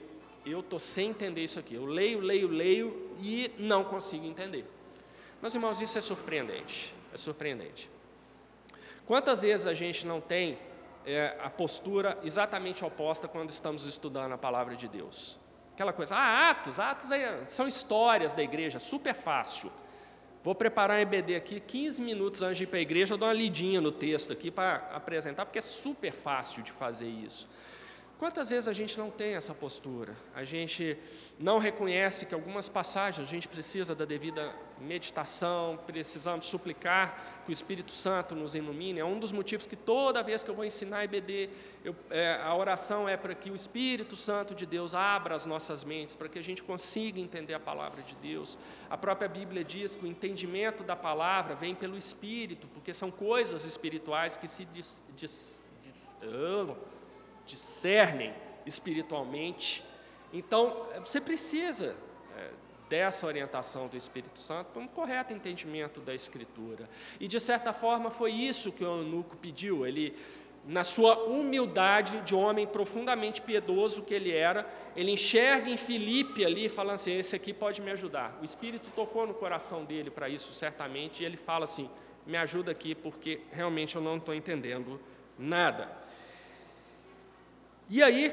eu 0.45 0.59
estou 0.59 0.79
sem 0.79 1.09
entender 1.09 1.43
isso 1.43 1.59
aqui. 1.59 1.75
Eu 1.75 1.85
leio, 1.85 2.19
leio, 2.19 2.47
leio 2.47 3.11
e 3.19 3.51
não 3.57 3.83
consigo 3.83 4.25
entender. 4.25 4.65
Meus 5.41 5.53
irmãos, 5.55 5.81
isso 5.81 5.97
é 5.97 6.01
surpreendente. 6.01 6.93
É 7.13 7.17
surpreendente. 7.17 7.89
Quantas 9.05 9.41
vezes 9.41 9.67
a 9.67 9.73
gente 9.73 10.05
não 10.05 10.21
tem 10.21 10.57
é, 11.05 11.37
a 11.41 11.49
postura 11.49 12.17
exatamente 12.23 12.83
oposta 12.85 13.27
quando 13.27 13.49
estamos 13.49 13.85
estudando 13.85 14.31
a 14.33 14.37
palavra 14.37 14.75
de 14.75 14.87
Deus? 14.87 15.37
Aquela 15.73 15.91
coisa, 15.91 16.15
ah, 16.15 16.49
Atos, 16.51 16.79
Atos 16.79 17.11
é, 17.11 17.43
são 17.47 17.67
histórias 17.67 18.33
da 18.33 18.43
igreja, 18.43 18.79
super 18.79 19.13
fácil. 19.13 19.71
Vou 20.43 20.53
preparar 20.53 20.97
um 20.97 21.01
EBD 21.01 21.35
aqui, 21.35 21.59
15 21.59 22.01
minutos 22.01 22.41
antes 22.41 22.57
de 22.57 22.63
ir 22.63 22.67
para 22.67 22.79
a 22.79 22.81
igreja, 22.81 23.13
eu 23.13 23.17
dou 23.17 23.27
uma 23.27 23.33
lidinha 23.33 23.81
no 23.81 23.91
texto 23.91 24.31
aqui 24.31 24.51
para 24.51 24.75
apresentar, 24.93 25.45
porque 25.45 25.57
é 25.57 25.61
super 25.61 26.11
fácil 26.11 26.61
de 26.61 26.71
fazer 26.71 27.07
isso. 27.07 27.49
Quantas 28.19 28.51
vezes 28.51 28.67
a 28.67 28.73
gente 28.73 28.97
não 28.97 29.09
tem 29.09 29.35
essa 29.35 29.53
postura? 29.53 30.15
A 30.33 30.43
gente 30.43 30.97
não 31.37 31.57
reconhece 31.57 32.25
que 32.25 32.33
algumas 32.33 32.69
passagens 32.69 33.27
a 33.27 33.29
gente 33.29 33.47
precisa 33.47 33.93
da 33.93 34.05
devida 34.05 34.53
meditação, 34.79 35.79
precisamos 35.85 36.45
suplicar 36.45 37.41
que 37.43 37.51
o 37.51 37.51
Espírito 37.51 37.91
Santo 37.91 38.35
nos 38.35 38.55
ilumine. 38.55 38.99
É 38.99 39.05
um 39.05 39.19
dos 39.19 39.31
motivos 39.31 39.65
que 39.65 39.75
toda 39.75 40.23
vez 40.23 40.43
que 40.43 40.49
eu 40.49 40.55
vou 40.55 40.63
ensinar 40.63 41.03
EBD, 41.03 41.49
eu, 41.83 41.95
é, 42.09 42.39
a 42.41 42.55
oração 42.55 43.09
é 43.09 43.17
para 43.17 43.33
que 43.33 43.49
o 43.49 43.55
Espírito 43.55 44.15
Santo 44.15 44.53
de 44.53 44.65
Deus 44.65 44.93
abra 44.93 45.35
as 45.35 45.45
nossas 45.45 45.83
mentes, 45.83 46.15
para 46.15 46.29
que 46.29 46.39
a 46.39 46.43
gente 46.43 46.63
consiga 46.63 47.19
entender 47.19 47.53
a 47.53 47.59
palavra 47.59 48.01
de 48.03 48.15
Deus. 48.15 48.57
A 48.89 48.97
própria 48.97 49.27
Bíblia 49.27 49.63
diz 49.63 49.95
que 49.95 50.05
o 50.05 50.07
entendimento 50.07 50.83
da 50.83 50.95
palavra 50.95 51.55
vem 51.55 51.75
pelo 51.75 51.97
Espírito, 51.97 52.67
porque 52.67 52.93
são 52.93 53.09
coisas 53.11 53.65
espirituais 53.65 54.37
que 54.37 54.47
se 54.47 54.63
dis, 54.65 55.03
dis, 55.15 55.65
dis, 55.83 56.17
oh, 56.23 56.75
discernem 57.45 58.33
espiritualmente. 58.65 59.83
Então, 60.31 60.87
você 60.99 61.21
precisa 61.21 61.95
é, 62.37 62.49
dessa 62.89 63.27
orientação 63.27 63.87
do 63.87 63.97
Espírito 63.97 64.39
Santo 64.39 64.67
para 64.71 64.81
um 64.81 64.87
correto 64.87 65.33
entendimento 65.33 65.99
da 65.99 66.13
Escritura. 66.13 66.89
E, 67.19 67.27
de 67.27 67.39
certa 67.39 67.73
forma, 67.73 68.09
foi 68.09 68.31
isso 68.31 68.71
que 68.71 68.83
o 68.83 68.99
eunuco 68.99 69.35
pediu. 69.37 69.85
Ele, 69.85 70.15
na 70.65 70.83
sua 70.83 71.23
humildade 71.25 72.21
de 72.21 72.33
homem 72.33 72.65
profundamente 72.65 73.41
piedoso 73.41 74.03
que 74.03 74.13
ele 74.13 74.31
era, 74.31 74.67
ele 74.95 75.11
enxerga 75.11 75.69
em 75.69 75.77
Filipe 75.77 76.45
ali, 76.45 76.69
falando 76.69 76.95
assim: 76.95 77.17
esse 77.17 77.35
aqui 77.35 77.53
pode 77.53 77.81
me 77.81 77.91
ajudar. 77.91 78.37
O 78.41 78.45
Espírito 78.45 78.89
tocou 78.95 79.27
no 79.27 79.33
coração 79.33 79.83
dele 79.83 80.09
para 80.09 80.29
isso, 80.29 80.53
certamente, 80.53 81.21
e 81.21 81.25
ele 81.25 81.37
fala 81.37 81.65
assim: 81.65 81.89
me 82.25 82.37
ajuda 82.37 82.71
aqui, 82.71 82.95
porque 82.95 83.41
realmente 83.51 83.95
eu 83.95 84.01
não 84.01 84.17
estou 84.17 84.33
entendendo 84.33 84.99
nada. 85.37 86.02
E 87.93 88.01
aí, 88.01 88.31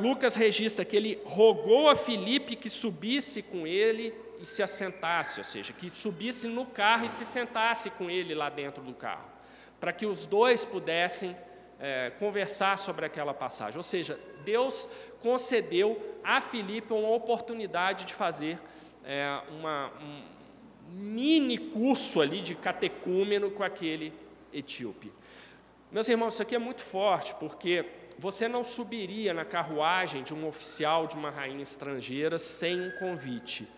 Lucas 0.00 0.36
registra 0.36 0.82
que 0.82 0.96
ele 0.96 1.20
rogou 1.26 1.90
a 1.90 1.94
Filipe 1.94 2.56
que 2.56 2.70
subisse 2.70 3.42
com 3.42 3.66
ele 3.66 4.14
e 4.40 4.46
se 4.46 4.62
assentasse, 4.62 5.38
ou 5.38 5.44
seja, 5.44 5.74
que 5.74 5.90
subisse 5.90 6.48
no 6.48 6.64
carro 6.64 7.04
e 7.04 7.10
se 7.10 7.26
sentasse 7.26 7.90
com 7.90 8.08
ele 8.08 8.34
lá 8.34 8.48
dentro 8.48 8.82
do 8.82 8.94
carro, 8.94 9.28
para 9.78 9.92
que 9.92 10.06
os 10.06 10.24
dois 10.24 10.64
pudessem 10.64 11.36
é, 11.78 12.10
conversar 12.18 12.78
sobre 12.78 13.04
aquela 13.04 13.34
passagem. 13.34 13.76
Ou 13.76 13.82
seja, 13.82 14.18
Deus 14.46 14.88
concedeu 15.20 16.16
a 16.24 16.40
Filipe 16.40 16.94
uma 16.94 17.10
oportunidade 17.10 18.06
de 18.06 18.14
fazer 18.14 18.58
é, 19.04 19.42
uma, 19.50 19.92
um 20.00 20.22
mini 20.88 21.58
curso 21.58 22.18
ali 22.22 22.40
de 22.40 22.54
catecúmeno 22.54 23.50
com 23.50 23.62
aquele 23.62 24.10
etíope. 24.54 25.12
Meus 25.92 26.08
irmãos, 26.08 26.32
isso 26.32 26.42
aqui 26.42 26.54
é 26.54 26.58
muito 26.58 26.80
forte, 26.80 27.34
porque 27.34 27.84
você 28.18 28.48
não 28.48 28.64
subiria 28.64 29.34
na 29.34 29.44
carruagem 29.44 30.22
de 30.22 30.34
um 30.34 30.46
oficial 30.46 31.06
de 31.06 31.16
uma 31.16 31.30
rainha 31.30 31.62
estrangeira 31.62 32.38
sem 32.38 32.80
um 32.80 32.90
convite. 32.98 33.68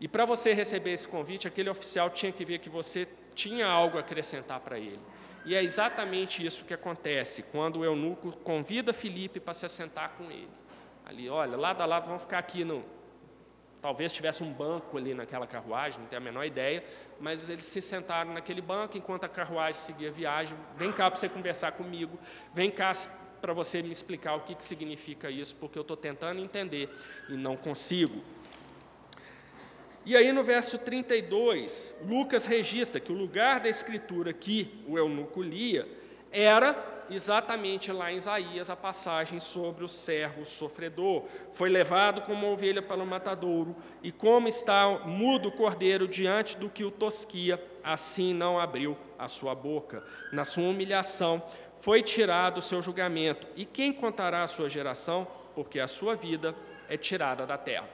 E 0.00 0.08
para 0.08 0.24
você 0.24 0.52
receber 0.52 0.92
esse 0.92 1.06
convite, 1.06 1.46
aquele 1.46 1.70
oficial 1.70 2.10
tinha 2.10 2.32
que 2.32 2.44
ver 2.44 2.58
que 2.58 2.68
você 2.68 3.08
tinha 3.34 3.66
algo 3.66 3.96
a 3.96 4.00
acrescentar 4.00 4.60
para 4.60 4.78
ele. 4.78 5.00
E 5.44 5.54
é 5.54 5.62
exatamente 5.62 6.44
isso 6.44 6.64
que 6.64 6.74
acontece 6.74 7.42
quando 7.42 7.80
o 7.80 7.84
eunuco 7.84 8.36
convida 8.38 8.92
Felipe 8.92 9.38
para 9.38 9.52
se 9.52 9.66
assentar 9.66 10.12
com 10.16 10.24
ele. 10.30 10.48
Ali, 11.04 11.28
olha, 11.28 11.56
lado 11.56 11.82
a 11.82 11.86
lado, 11.86 12.06
vamos 12.06 12.22
ficar 12.22 12.38
aqui 12.38 12.64
no. 12.64 12.82
Talvez 13.82 14.14
tivesse 14.14 14.42
um 14.42 14.50
banco 14.50 14.96
ali 14.96 15.12
naquela 15.12 15.46
carruagem, 15.46 16.00
não 16.00 16.06
tenho 16.06 16.22
a 16.22 16.24
menor 16.24 16.44
ideia, 16.44 16.82
mas 17.20 17.50
eles 17.50 17.66
se 17.66 17.82
sentaram 17.82 18.32
naquele 18.32 18.62
banco 18.62 18.96
enquanto 18.96 19.24
a 19.24 19.28
carruagem 19.28 19.78
seguia 19.78 20.08
a 20.08 20.12
viagem. 20.12 20.56
Vem 20.74 20.90
cá 20.90 21.10
para 21.10 21.20
você 21.20 21.28
conversar 21.28 21.72
comigo, 21.72 22.18
vem 22.54 22.70
cá 22.70 22.92
para 23.44 23.52
você 23.52 23.82
me 23.82 23.90
explicar 23.90 24.36
o 24.36 24.40
que, 24.40 24.54
que 24.54 24.64
significa 24.64 25.30
isso, 25.30 25.54
porque 25.56 25.76
eu 25.78 25.82
estou 25.82 25.98
tentando 25.98 26.40
entender 26.40 26.88
e 27.28 27.34
não 27.34 27.58
consigo. 27.58 28.24
E 30.06 30.16
aí 30.16 30.32
no 30.32 30.42
verso 30.42 30.78
32, 30.78 31.94
Lucas 32.06 32.46
registra 32.46 32.98
que 32.98 33.12
o 33.12 33.14
lugar 33.14 33.60
da 33.60 33.68
escritura 33.68 34.32
que 34.32 34.82
o 34.88 34.96
eunuco 34.96 35.42
lia 35.42 35.86
era 36.32 37.04
exatamente 37.10 37.92
lá 37.92 38.10
em 38.10 38.16
Isaías 38.16 38.70
a 38.70 38.76
passagem 38.76 39.38
sobre 39.38 39.84
o 39.84 39.88
servo 39.88 40.44
sofredor. 40.44 41.24
Foi 41.52 41.68
levado 41.68 42.22
como 42.22 42.50
ovelha 42.50 42.80
para 42.80 43.02
o 43.02 43.06
matadouro, 43.06 43.76
e 44.02 44.10
como 44.10 44.48
está 44.48 44.88
mudo 45.04 45.48
o 45.48 45.52
cordeiro 45.52 46.08
diante 46.08 46.56
do 46.56 46.70
que 46.70 46.84
o 46.84 46.90
tosquia, 46.90 47.62
assim 47.82 48.32
não 48.32 48.58
abriu 48.58 48.96
a 49.18 49.28
sua 49.28 49.54
boca. 49.54 50.02
Na 50.32 50.44
sua 50.44 50.64
humilhação, 50.64 51.42
foi 51.84 52.02
tirado 52.02 52.58
o 52.58 52.62
seu 52.62 52.80
julgamento. 52.80 53.46
E 53.54 53.66
quem 53.66 53.92
contará 53.92 54.42
a 54.42 54.46
sua 54.46 54.70
geração? 54.70 55.28
Porque 55.54 55.78
a 55.78 55.86
sua 55.86 56.14
vida 56.14 56.56
é 56.88 56.96
tirada 56.96 57.46
da 57.46 57.58
terra. 57.58 57.86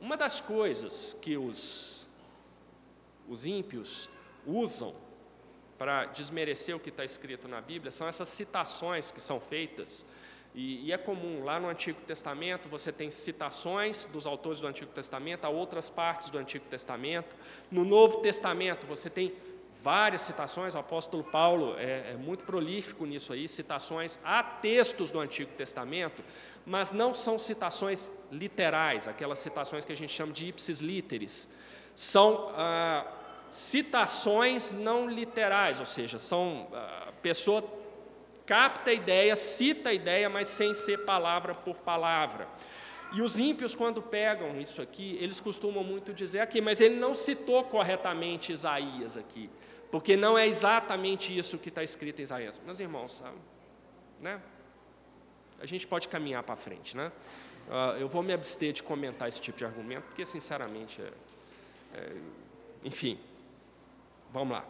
Uma 0.00 0.16
das 0.16 0.40
coisas 0.40 1.12
que 1.12 1.36
os, 1.36 2.06
os 3.28 3.44
ímpios 3.44 4.08
usam 4.46 4.94
para 5.76 6.06
desmerecer 6.06 6.74
o 6.74 6.80
que 6.80 6.88
está 6.88 7.04
escrito 7.04 7.46
na 7.46 7.60
Bíblia 7.60 7.90
são 7.90 8.08
essas 8.08 8.28
citações 8.28 9.12
que 9.12 9.20
são 9.20 9.38
feitas. 9.38 10.06
E, 10.54 10.86
e, 10.86 10.92
é 10.92 10.96
comum, 10.96 11.44
lá 11.44 11.60
no 11.60 11.68
Antigo 11.68 12.00
Testamento, 12.06 12.70
você 12.70 12.90
tem 12.90 13.10
citações 13.10 14.06
dos 14.06 14.24
autores 14.24 14.60
do 14.60 14.66
Antigo 14.66 14.92
Testamento 14.92 15.44
a 15.44 15.50
outras 15.50 15.90
partes 15.90 16.30
do 16.30 16.38
Antigo 16.38 16.64
Testamento. 16.70 17.36
No 17.70 17.84
Novo 17.84 18.22
Testamento, 18.22 18.86
você 18.86 19.10
tem 19.10 19.34
várias 19.86 20.22
citações, 20.22 20.74
o 20.74 20.78
apóstolo 20.78 21.22
Paulo 21.22 21.76
é, 21.78 22.10
é, 22.10 22.16
muito 22.16 22.42
prolífico 22.42 23.06
nisso 23.06 23.32
aí, 23.32 23.46
citações 23.46 24.18
a 24.24 24.42
textos 24.42 25.12
do 25.12 25.20
Antigo 25.20 25.52
Testamento, 25.52 26.24
mas 26.66 26.90
não 26.90 27.14
são 27.14 27.38
citações 27.38 28.10
literais, 28.32 29.06
aquelas 29.06 29.38
citações 29.38 29.84
que 29.84 29.92
a 29.92 29.96
gente 29.96 30.12
chama 30.12 30.32
de 30.32 30.46
ipsis 30.46 30.80
literis. 30.80 31.48
São 31.94 32.52
ah, 32.56 33.06
citações 33.48 34.72
não 34.72 35.08
literais, 35.08 35.78
ou 35.78 35.86
seja, 35.86 36.18
são 36.18 36.66
a 36.74 37.12
pessoa 37.22 37.62
capta 38.44 38.90
a 38.90 38.92
ideia, 38.92 39.36
cita 39.36 39.90
a 39.90 39.94
ideia, 39.94 40.28
mas 40.28 40.48
sem 40.48 40.74
ser 40.74 41.04
palavra 41.04 41.54
por 41.54 41.76
palavra. 41.76 42.48
E 43.12 43.22
os 43.22 43.38
ímpios, 43.38 43.72
quando 43.72 44.02
pegam 44.02 44.60
isso 44.60 44.82
aqui, 44.82 45.16
eles 45.20 45.38
costumam 45.38 45.84
muito 45.84 46.12
dizer 46.12 46.40
aqui, 46.40 46.60
mas 46.60 46.80
ele 46.80 46.96
não 46.96 47.14
citou 47.14 47.62
corretamente 47.62 48.50
Isaías 48.50 49.16
aqui 49.16 49.48
porque 49.90 50.16
não 50.16 50.36
é 50.36 50.46
exatamente 50.46 51.36
isso 51.36 51.58
que 51.58 51.68
está 51.68 51.82
escrito 51.82 52.20
em 52.20 52.22
Isaías. 52.22 52.60
Meus 52.64 52.80
irmãos, 52.80 53.12
sabe? 53.12 53.36
Né? 54.20 54.40
A 55.60 55.66
gente 55.66 55.86
pode 55.86 56.08
caminhar 56.08 56.42
para 56.42 56.56
frente, 56.56 56.96
né? 56.96 57.10
Uh, 57.68 57.98
eu 57.98 58.08
vou 58.08 58.22
me 58.22 58.32
abster 58.32 58.72
de 58.72 58.82
comentar 58.82 59.26
esse 59.26 59.40
tipo 59.40 59.58
de 59.58 59.64
argumento, 59.64 60.04
porque, 60.04 60.24
sinceramente, 60.24 61.02
é, 61.02 61.12
é, 61.98 62.16
enfim, 62.84 63.18
vamos 64.30 64.56
lá. 64.56 64.64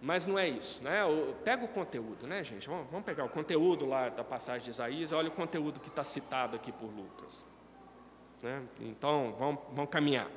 Mas 0.00 0.26
não 0.26 0.38
é 0.38 0.48
isso, 0.48 0.82
né? 0.82 1.00
Pega 1.44 1.64
o 1.64 1.68
conteúdo, 1.68 2.26
né, 2.26 2.42
gente? 2.44 2.68
Vamos, 2.68 2.86
vamos 2.90 3.04
pegar 3.04 3.24
o 3.24 3.28
conteúdo 3.28 3.86
lá 3.86 4.08
da 4.08 4.24
passagem 4.24 4.64
de 4.64 4.70
Isaías, 4.70 5.12
olha 5.12 5.28
o 5.28 5.32
conteúdo 5.32 5.80
que 5.80 5.88
está 5.88 6.04
citado 6.04 6.56
aqui 6.56 6.70
por 6.72 6.86
Lucas. 6.86 7.46
Né? 8.42 8.62
Então, 8.80 9.34
vamos, 9.38 9.60
vamos 9.72 9.90
caminhar. 9.90 10.28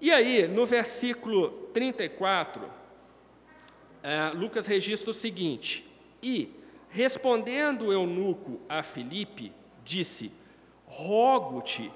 E 0.00 0.12
aí, 0.12 0.46
no 0.46 0.66
versículo 0.66 1.50
34, 1.72 2.70
é, 4.02 4.30
Lucas 4.34 4.66
registra 4.66 5.10
o 5.10 5.14
seguinte: 5.14 5.84
E, 6.22 6.52
respondendo 6.90 7.86
o 7.86 7.92
eunuco 7.92 8.60
a 8.68 8.82
Filipe, 8.82 9.52
disse: 9.84 10.32
Rogo-te 10.86 11.92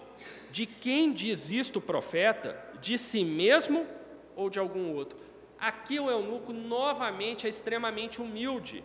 De 0.50 0.66
quem 0.66 1.12
diz 1.12 1.50
isto 1.50 1.78
o 1.78 1.82
profeta? 1.82 2.58
De 2.80 2.96
si 2.96 3.24
mesmo 3.24 3.86
ou 4.34 4.48
de 4.48 4.58
algum 4.58 4.94
outro? 4.94 5.18
Aqui 5.58 6.00
o 6.00 6.10
eunuco 6.10 6.52
novamente 6.52 7.46
é 7.46 7.50
extremamente 7.50 8.22
humilde, 8.22 8.82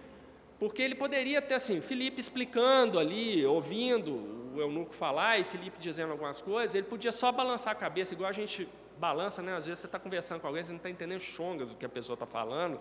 porque 0.59 0.82
ele 0.82 0.93
poderia 0.93 1.41
ter 1.41 1.53
assim, 1.53 1.80
Felipe 1.80 2.20
explicando 2.20 2.99
ali, 2.99 3.45
ouvindo 3.45 4.11
o 4.53 4.59
eunuco 4.59 4.93
falar 4.93 5.39
e 5.39 5.45
Felipe 5.45 5.78
dizendo 5.80 6.11
algumas 6.11 6.41
coisas, 6.41 6.76
ele 6.76 6.86
podia 6.86 7.13
só 7.13 7.32
balançar 7.32 7.72
a 7.72 7.76
cabeça, 7.76 8.13
igual 8.13 8.30
a 8.30 8.34
gente 8.34 8.68
balança, 8.98 9.41
né? 9.41 9.56
Às 9.56 9.66
vezes 9.66 9.80
você 9.80 9.88
está 9.88 10.00
conversando 10.00 10.39
com 10.39 10.48
alguém, 10.48 10.64
você 10.64 10.72
não 10.72 10.78
está 10.78 10.89
entendendo 10.89 11.20
chongas 11.20 11.72
o 11.72 11.76
que 11.76 11.86
a 11.86 11.89
pessoa 11.89 12.16
está 12.16 12.26
falando, 12.26 12.80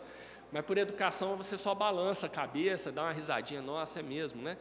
mas 0.52 0.64
por 0.64 0.78
educação 0.78 1.36
você 1.36 1.56
só 1.56 1.74
balança 1.74 2.26
a 2.26 2.28
cabeça, 2.28 2.92
dá 2.92 3.02
uma 3.02 3.12
risadinha, 3.12 3.60
nossa, 3.60 4.00
é 4.00 4.02
mesmo, 4.02 4.42
né? 4.42 4.56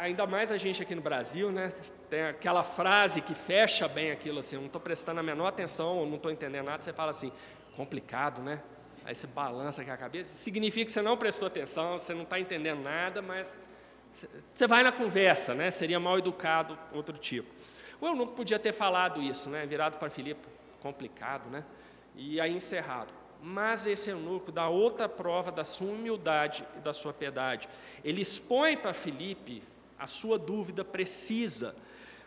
Ainda 0.00 0.26
mais 0.26 0.52
a 0.52 0.56
gente 0.56 0.82
aqui 0.82 0.94
no 0.94 1.02
Brasil, 1.02 1.50
né? 1.50 1.72
Tem 2.10 2.24
aquela 2.24 2.62
frase 2.62 3.22
que 3.22 3.34
fecha 3.34 3.88
bem 3.88 4.10
aquilo 4.10 4.40
assim, 4.40 4.56
não 4.56 4.66
estou 4.66 4.80
prestando 4.80 5.20
a 5.20 5.22
menor 5.22 5.46
atenção, 5.46 5.98
ou 5.98 6.06
não 6.06 6.16
estou 6.16 6.30
entendendo 6.30 6.66
nada, 6.66 6.82
você 6.82 6.92
fala 6.92 7.10
assim, 7.10 7.32
complicado, 7.76 8.42
né? 8.42 8.62
Aí 9.04 9.14
você 9.14 9.26
balança 9.26 9.82
aqui 9.82 9.90
a 9.90 9.96
cabeça, 9.96 10.30
significa 10.32 10.84
que 10.84 10.92
você 10.92 11.02
não 11.02 11.16
prestou 11.16 11.48
atenção, 11.48 11.98
você 11.98 12.14
não 12.14 12.22
está 12.22 12.38
entendendo 12.38 12.82
nada, 12.82 13.20
mas 13.22 13.58
você 14.52 14.66
vai 14.66 14.82
na 14.82 14.92
conversa, 14.92 15.54
né? 15.54 15.70
Seria 15.70 15.98
mal 15.98 16.18
educado, 16.18 16.78
outro 16.92 17.16
tipo. 17.16 17.52
O 18.00 18.06
eunuco 18.06 18.34
podia 18.34 18.58
ter 18.58 18.72
falado 18.72 19.22
isso, 19.22 19.48
né? 19.48 19.64
Virado 19.64 19.96
para 19.96 20.10
Filipe, 20.10 20.46
complicado, 20.82 21.48
né? 21.48 21.64
E 22.16 22.40
aí 22.40 22.52
encerrado. 22.52 23.14
Mas 23.40 23.86
esse 23.86 24.10
eunuco 24.10 24.52
dá 24.52 24.68
outra 24.68 25.08
prova 25.08 25.50
da 25.50 25.64
sua 25.64 25.88
humildade 25.88 26.64
e 26.76 26.80
da 26.80 26.92
sua 26.92 27.12
piedade. 27.12 27.68
Ele 28.04 28.20
expõe 28.20 28.76
para 28.76 28.92
Filipe 28.92 29.62
a 29.98 30.06
sua 30.06 30.38
dúvida 30.38 30.84
precisa, 30.84 31.76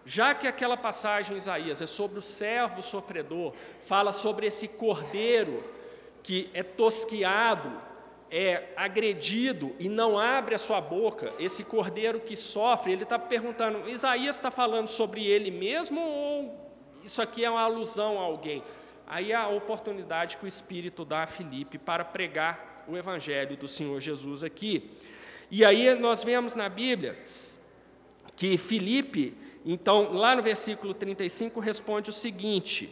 já 0.05 0.33
que 0.33 0.47
aquela 0.47 0.77
passagem 0.77 1.33
em 1.33 1.37
Isaías 1.37 1.81
é 1.81 1.85
sobre 1.85 2.19
o 2.19 2.21
servo 2.21 2.81
sofredor, 2.81 3.53
fala 3.81 4.13
sobre 4.13 4.47
esse 4.47 4.67
cordeiro 4.67 5.63
que 6.23 6.49
é 6.53 6.63
tosquiado, 6.63 7.71
é 8.31 8.69
agredido 8.75 9.75
e 9.77 9.89
não 9.89 10.17
abre 10.17 10.55
a 10.55 10.57
sua 10.57 10.79
boca, 10.79 11.33
esse 11.39 11.63
cordeiro 11.63 12.19
que 12.19 12.35
sofre, 12.35 12.93
ele 12.93 13.03
está 13.03 13.19
perguntando: 13.19 13.89
Isaías 13.89 14.35
está 14.35 14.49
falando 14.49 14.87
sobre 14.87 15.25
ele 15.25 15.51
mesmo 15.51 15.99
ou 15.99 16.64
isso 17.05 17.21
aqui 17.21 17.45
é 17.45 17.49
uma 17.49 17.61
alusão 17.61 18.19
a 18.19 18.23
alguém? 18.23 18.63
aí 19.07 19.33
a 19.33 19.47
oportunidade 19.47 20.37
que 20.37 20.45
o 20.45 20.47
Espírito 20.47 21.05
dá 21.05 21.23
a 21.23 21.27
Filipe 21.27 21.77
para 21.77 22.03
pregar 22.03 22.83
o 22.87 22.97
Evangelho 22.97 23.55
do 23.55 23.67
Senhor 23.67 23.99
Jesus 23.99 24.43
aqui. 24.43 24.91
E 25.49 25.63
aí 25.63 25.93
nós 25.95 26.23
vemos 26.23 26.55
na 26.55 26.67
Bíblia 26.67 27.17
que 28.35 28.57
Filipe, 28.57 29.35
então, 29.65 30.13
lá 30.13 30.35
no 30.35 30.41
versículo 30.41 30.93
35, 30.93 31.59
responde 31.59 32.09
o 32.09 32.13
seguinte: 32.13 32.89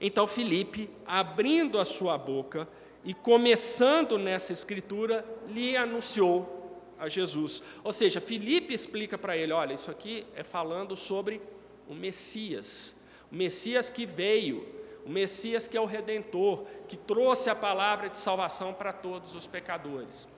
Então 0.00 0.26
Filipe, 0.26 0.88
abrindo 1.06 1.78
a 1.78 1.84
sua 1.84 2.16
boca 2.16 2.68
e 3.04 3.12
começando 3.12 4.18
nessa 4.18 4.52
escritura, 4.52 5.24
lhe 5.48 5.76
anunciou 5.76 6.54
a 6.98 7.08
Jesus. 7.08 7.62
Ou 7.84 7.92
seja, 7.92 8.20
Filipe 8.20 8.72
explica 8.72 9.18
para 9.18 9.36
ele: 9.36 9.52
olha, 9.52 9.74
isso 9.74 9.90
aqui 9.90 10.24
é 10.34 10.42
falando 10.42 10.96
sobre 10.96 11.42
o 11.88 11.94
Messias, 11.94 12.96
o 13.30 13.34
Messias 13.34 13.90
que 13.90 14.06
veio, 14.06 14.66
o 15.04 15.10
Messias 15.10 15.68
que 15.68 15.76
é 15.76 15.80
o 15.80 15.86
Redentor, 15.86 16.64
que 16.88 16.96
trouxe 16.96 17.50
a 17.50 17.54
palavra 17.54 18.08
de 18.08 18.18
salvação 18.18 18.72
para 18.72 18.92
todos 18.92 19.34
os 19.34 19.46
pecadores. 19.46 20.28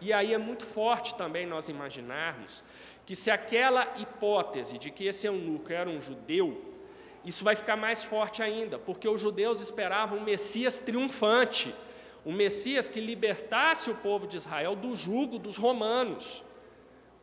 E 0.00 0.12
aí 0.12 0.32
é 0.32 0.38
muito 0.38 0.64
forte 0.64 1.14
também 1.14 1.46
nós 1.46 1.68
imaginarmos 1.68 2.64
que 3.04 3.14
se 3.14 3.30
aquela 3.30 3.92
hipótese 3.98 4.78
de 4.78 4.90
que 4.90 5.04
esse 5.04 5.26
eunuco 5.26 5.72
era 5.72 5.90
um 5.90 6.00
judeu, 6.00 6.64
isso 7.24 7.44
vai 7.44 7.54
ficar 7.54 7.76
mais 7.76 8.02
forte 8.02 8.42
ainda, 8.42 8.78
porque 8.78 9.08
os 9.08 9.20
judeus 9.20 9.60
esperavam 9.60 10.18
um 10.18 10.22
Messias 10.22 10.78
triunfante, 10.78 11.74
um 12.24 12.32
Messias 12.32 12.88
que 12.88 13.00
libertasse 13.00 13.90
o 13.90 13.96
povo 13.96 14.26
de 14.26 14.36
Israel 14.36 14.74
do 14.74 14.96
jugo 14.96 15.38
dos 15.38 15.56
romanos. 15.56 16.44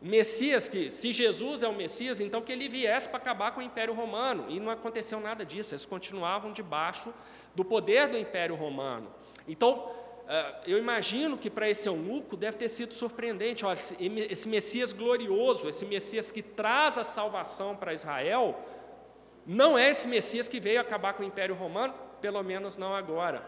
O 0.01 0.05
Messias, 0.05 0.69
que 0.69 0.89
se 0.89 1.11
Jesus 1.11 1.63
é 1.63 1.67
o 1.67 1.73
Messias, 1.73 2.19
então 2.19 2.41
que 2.41 2.51
ele 2.51 2.69
viesse 2.69 3.09
para 3.09 3.17
acabar 3.17 3.51
com 3.51 3.59
o 3.59 3.63
Império 3.63 3.93
Romano. 3.93 4.45
E 4.47 4.59
não 4.59 4.69
aconteceu 4.69 5.19
nada 5.19 5.43
disso, 5.43 5.73
eles 5.73 5.85
continuavam 5.85 6.51
debaixo 6.51 7.13
do 7.55 7.65
poder 7.65 8.07
do 8.07 8.17
Império 8.17 8.55
Romano. 8.55 9.11
Então, 9.47 9.91
eh, 10.27 10.55
eu 10.67 10.77
imagino 10.77 11.35
que 11.35 11.49
para 11.49 11.67
esse 11.67 11.89
eunuco 11.89 12.37
deve 12.37 12.57
ter 12.57 12.69
sido 12.69 12.93
surpreendente. 12.93 13.65
Olha, 13.65 13.73
esse 13.73 14.47
Messias 14.47 14.93
glorioso, 14.93 15.67
esse 15.67 15.83
Messias 15.83 16.31
que 16.31 16.43
traz 16.43 16.99
a 16.99 17.03
salvação 17.03 17.75
para 17.75 17.91
Israel, 17.91 18.55
não 19.47 19.77
é 19.77 19.89
esse 19.89 20.07
Messias 20.07 20.47
que 20.47 20.59
veio 20.59 20.79
acabar 20.79 21.13
com 21.13 21.23
o 21.23 21.25
Império 21.25 21.55
Romano, 21.55 21.95
pelo 22.21 22.43
menos 22.43 22.77
não 22.77 22.93
agora. 22.93 23.43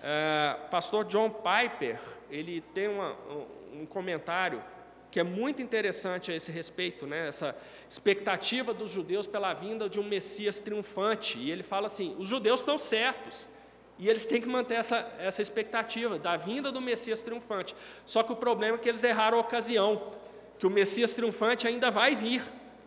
Uh, 0.00 0.68
pastor 0.70 1.04
John 1.04 1.30
Piper, 1.30 2.00
ele 2.30 2.62
tem 2.72 2.88
uma, 2.88 3.12
um, 3.12 3.82
um 3.82 3.86
comentário 3.86 4.64
que 5.10 5.18
é 5.18 5.24
muito 5.24 5.60
interessante 5.60 6.30
a 6.30 6.34
esse 6.34 6.52
respeito, 6.52 7.06
né? 7.06 7.26
essa 7.28 7.56
expectativa 7.88 8.72
dos 8.72 8.90
judeus 8.90 9.26
pela 9.26 9.52
vinda 9.52 9.88
de 9.88 9.98
um 9.98 10.04
Messias 10.04 10.60
triunfante. 10.60 11.38
E 11.38 11.50
ele 11.50 11.62
fala 11.62 11.86
assim: 11.86 12.14
os 12.18 12.28
judeus 12.28 12.60
estão 12.60 12.78
certos, 12.78 13.48
e 13.98 14.08
eles 14.08 14.24
têm 14.24 14.40
que 14.40 14.48
manter 14.48 14.74
essa, 14.74 15.12
essa 15.18 15.42
expectativa 15.42 16.18
da 16.18 16.36
vinda 16.36 16.70
do 16.70 16.80
Messias 16.80 17.22
triunfante. 17.22 17.74
Só 18.06 18.22
que 18.22 18.32
o 18.32 18.36
problema 18.36 18.76
é 18.76 18.80
que 18.80 18.88
eles 18.88 19.02
erraram 19.02 19.38
a 19.38 19.40
ocasião, 19.40 20.12
que 20.58 20.66
o 20.66 20.70
Messias 20.70 21.12
triunfante 21.12 21.66
ainda 21.66 21.90
vai 21.90 22.14
vir. 22.14 22.42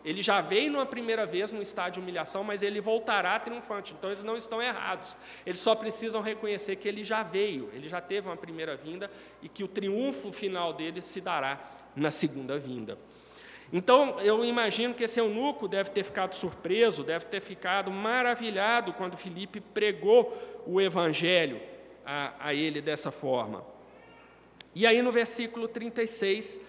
Ele 0.06 0.22
já 0.22 0.42
veio 0.42 0.72
numa 0.72 0.86
primeira 0.86 1.26
vez 1.26 1.52
no 1.52 1.62
estado 1.62 1.94
de 1.94 2.00
humilhação, 2.00 2.44
mas 2.44 2.62
ele 2.62 2.82
voltará 2.82 3.40
triunfante. 3.40 3.94
Então 3.98 4.10
eles 4.10 4.22
não 4.22 4.36
estão 4.36 4.62
errados. 4.62 5.16
Eles 5.46 5.60
só 5.60 5.76
precisam 5.76 6.22
reconhecer 6.22 6.76
que 6.76 6.88
ele 6.88 7.04
já 7.06 7.24
veio, 7.24 7.70
ele 7.74 7.88
já 7.88 8.02
teve 8.02 8.28
uma 8.28 8.36
primeira 8.36 8.76
vinda 8.76 9.10
e 9.42 9.48
que 9.48 9.64
o 9.64 9.68
triunfo 9.68 10.34
final 10.34 10.74
dele 10.74 11.02
se 11.02 11.22
dará 11.22 11.58
na 11.96 12.12
segunda 12.12 12.58
vinda. 12.58 12.98
Então, 13.72 14.20
eu 14.20 14.46
imagino 14.46 14.94
que 14.94 15.04
esse 15.04 15.20
eunuco 15.20 15.68
deve 15.68 15.90
ter 15.90 16.04
ficado 16.04 16.36
surpreso, 16.36 17.04
deve 17.04 17.26
ter 17.26 17.42
ficado 17.42 17.90
maravilhado 17.90 18.94
quando 18.94 19.18
Filipe 19.18 19.60
pregou 19.60 20.38
o 20.68 20.80
evangelho 20.80 21.60
a, 22.06 22.34
a 22.40 22.54
ele 22.54 22.82
dessa 22.82 23.10
forma. 23.10 23.66
E 24.76 24.86
aí, 24.86 25.02
no 25.02 25.12
versículo 25.12 25.68
36, 25.68 26.58
uh, 26.58 26.62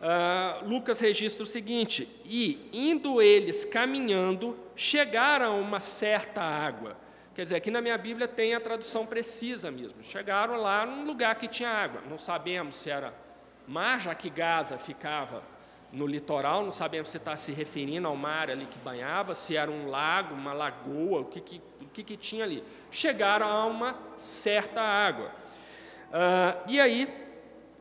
ah, 0.00 0.60
Lucas 0.64 1.00
registra 1.00 1.42
o 1.42 1.46
seguinte: 1.46 2.08
E, 2.24 2.68
indo 2.72 3.20
eles 3.20 3.64
caminhando, 3.64 4.56
chegaram 4.76 5.54
a 5.54 5.56
uma 5.56 5.80
certa 5.80 6.40
água. 6.40 6.96
Quer 7.34 7.42
dizer, 7.42 7.56
aqui 7.56 7.70
na 7.70 7.80
minha 7.80 7.98
Bíblia 7.98 8.28
tem 8.28 8.54
a 8.54 8.60
tradução 8.60 9.04
precisa 9.04 9.72
mesmo. 9.72 10.04
Chegaram 10.04 10.56
lá 10.56 10.86
num 10.86 11.04
lugar 11.04 11.34
que 11.34 11.48
tinha 11.48 11.68
água. 11.68 12.00
Não 12.08 12.16
sabemos 12.16 12.76
se 12.76 12.90
era 12.90 13.12
mar, 13.66 14.00
já 14.00 14.14
que 14.14 14.28
Gaza 14.30 14.78
ficava 14.78 15.42
no 15.92 16.06
litoral, 16.06 16.62
não 16.64 16.72
sabemos 16.72 17.08
se 17.08 17.18
está 17.18 17.36
se 17.36 17.52
referindo 17.52 18.08
ao 18.08 18.16
mar 18.16 18.50
ali 18.50 18.66
que 18.66 18.78
banhava, 18.78 19.32
se 19.32 19.56
era 19.56 19.70
um 19.70 19.88
lago, 19.88 20.34
uma 20.34 20.52
lagoa, 20.52 21.20
o 21.20 21.24
que, 21.26 21.40
que, 21.40 21.62
o 21.80 21.86
que, 21.86 22.02
que 22.02 22.16
tinha 22.16 22.44
ali. 22.44 22.64
Chegaram 22.90 23.46
a 23.46 23.64
uma 23.66 23.96
certa 24.18 24.80
água. 24.80 25.30
Ah, 26.12 26.56
e 26.66 26.80
aí, 26.80 27.08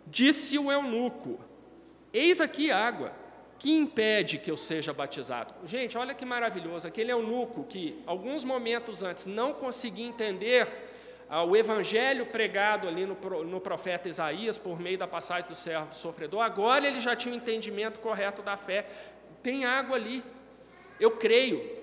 disse 0.05 0.57
o 0.59 0.71
eunuco: 0.71 1.39
Eis 2.13 2.39
aqui 2.39 2.71
água, 2.71 3.11
que 3.57 3.71
impede 3.71 4.37
que 4.37 4.51
eu 4.51 4.57
seja 4.57 4.93
batizado? 4.93 5.53
Gente, 5.65 5.97
olha 5.97 6.13
que 6.13 6.25
maravilhoso, 6.25 6.87
aquele 6.87 7.11
eunuco 7.11 7.63
que, 7.63 8.01
alguns 8.05 8.43
momentos 8.43 9.01
antes, 9.01 9.25
não 9.25 9.53
conseguia 9.53 10.05
entender 10.05 10.67
o 11.41 11.55
evangelho 11.55 12.25
pregado 12.27 12.87
ali 12.87 13.05
no, 13.05 13.15
no 13.43 13.59
profeta 13.59 14.07
Isaías, 14.07 14.57
por 14.57 14.79
meio 14.79 14.97
da 14.97 15.07
passagem 15.07 15.49
do 15.49 15.55
servo 15.55 15.93
sofredor, 15.93 16.41
agora 16.41 16.85
ele 16.85 16.99
já 16.99 17.15
tinha 17.15 17.33
o 17.33 17.37
um 17.37 17.39
entendimento 17.39 17.99
correto 17.99 18.41
da 18.41 18.55
fé. 18.55 18.85
Tem 19.41 19.65
água 19.65 19.95
ali, 19.95 20.23
eu 20.99 21.11
creio. 21.11 21.81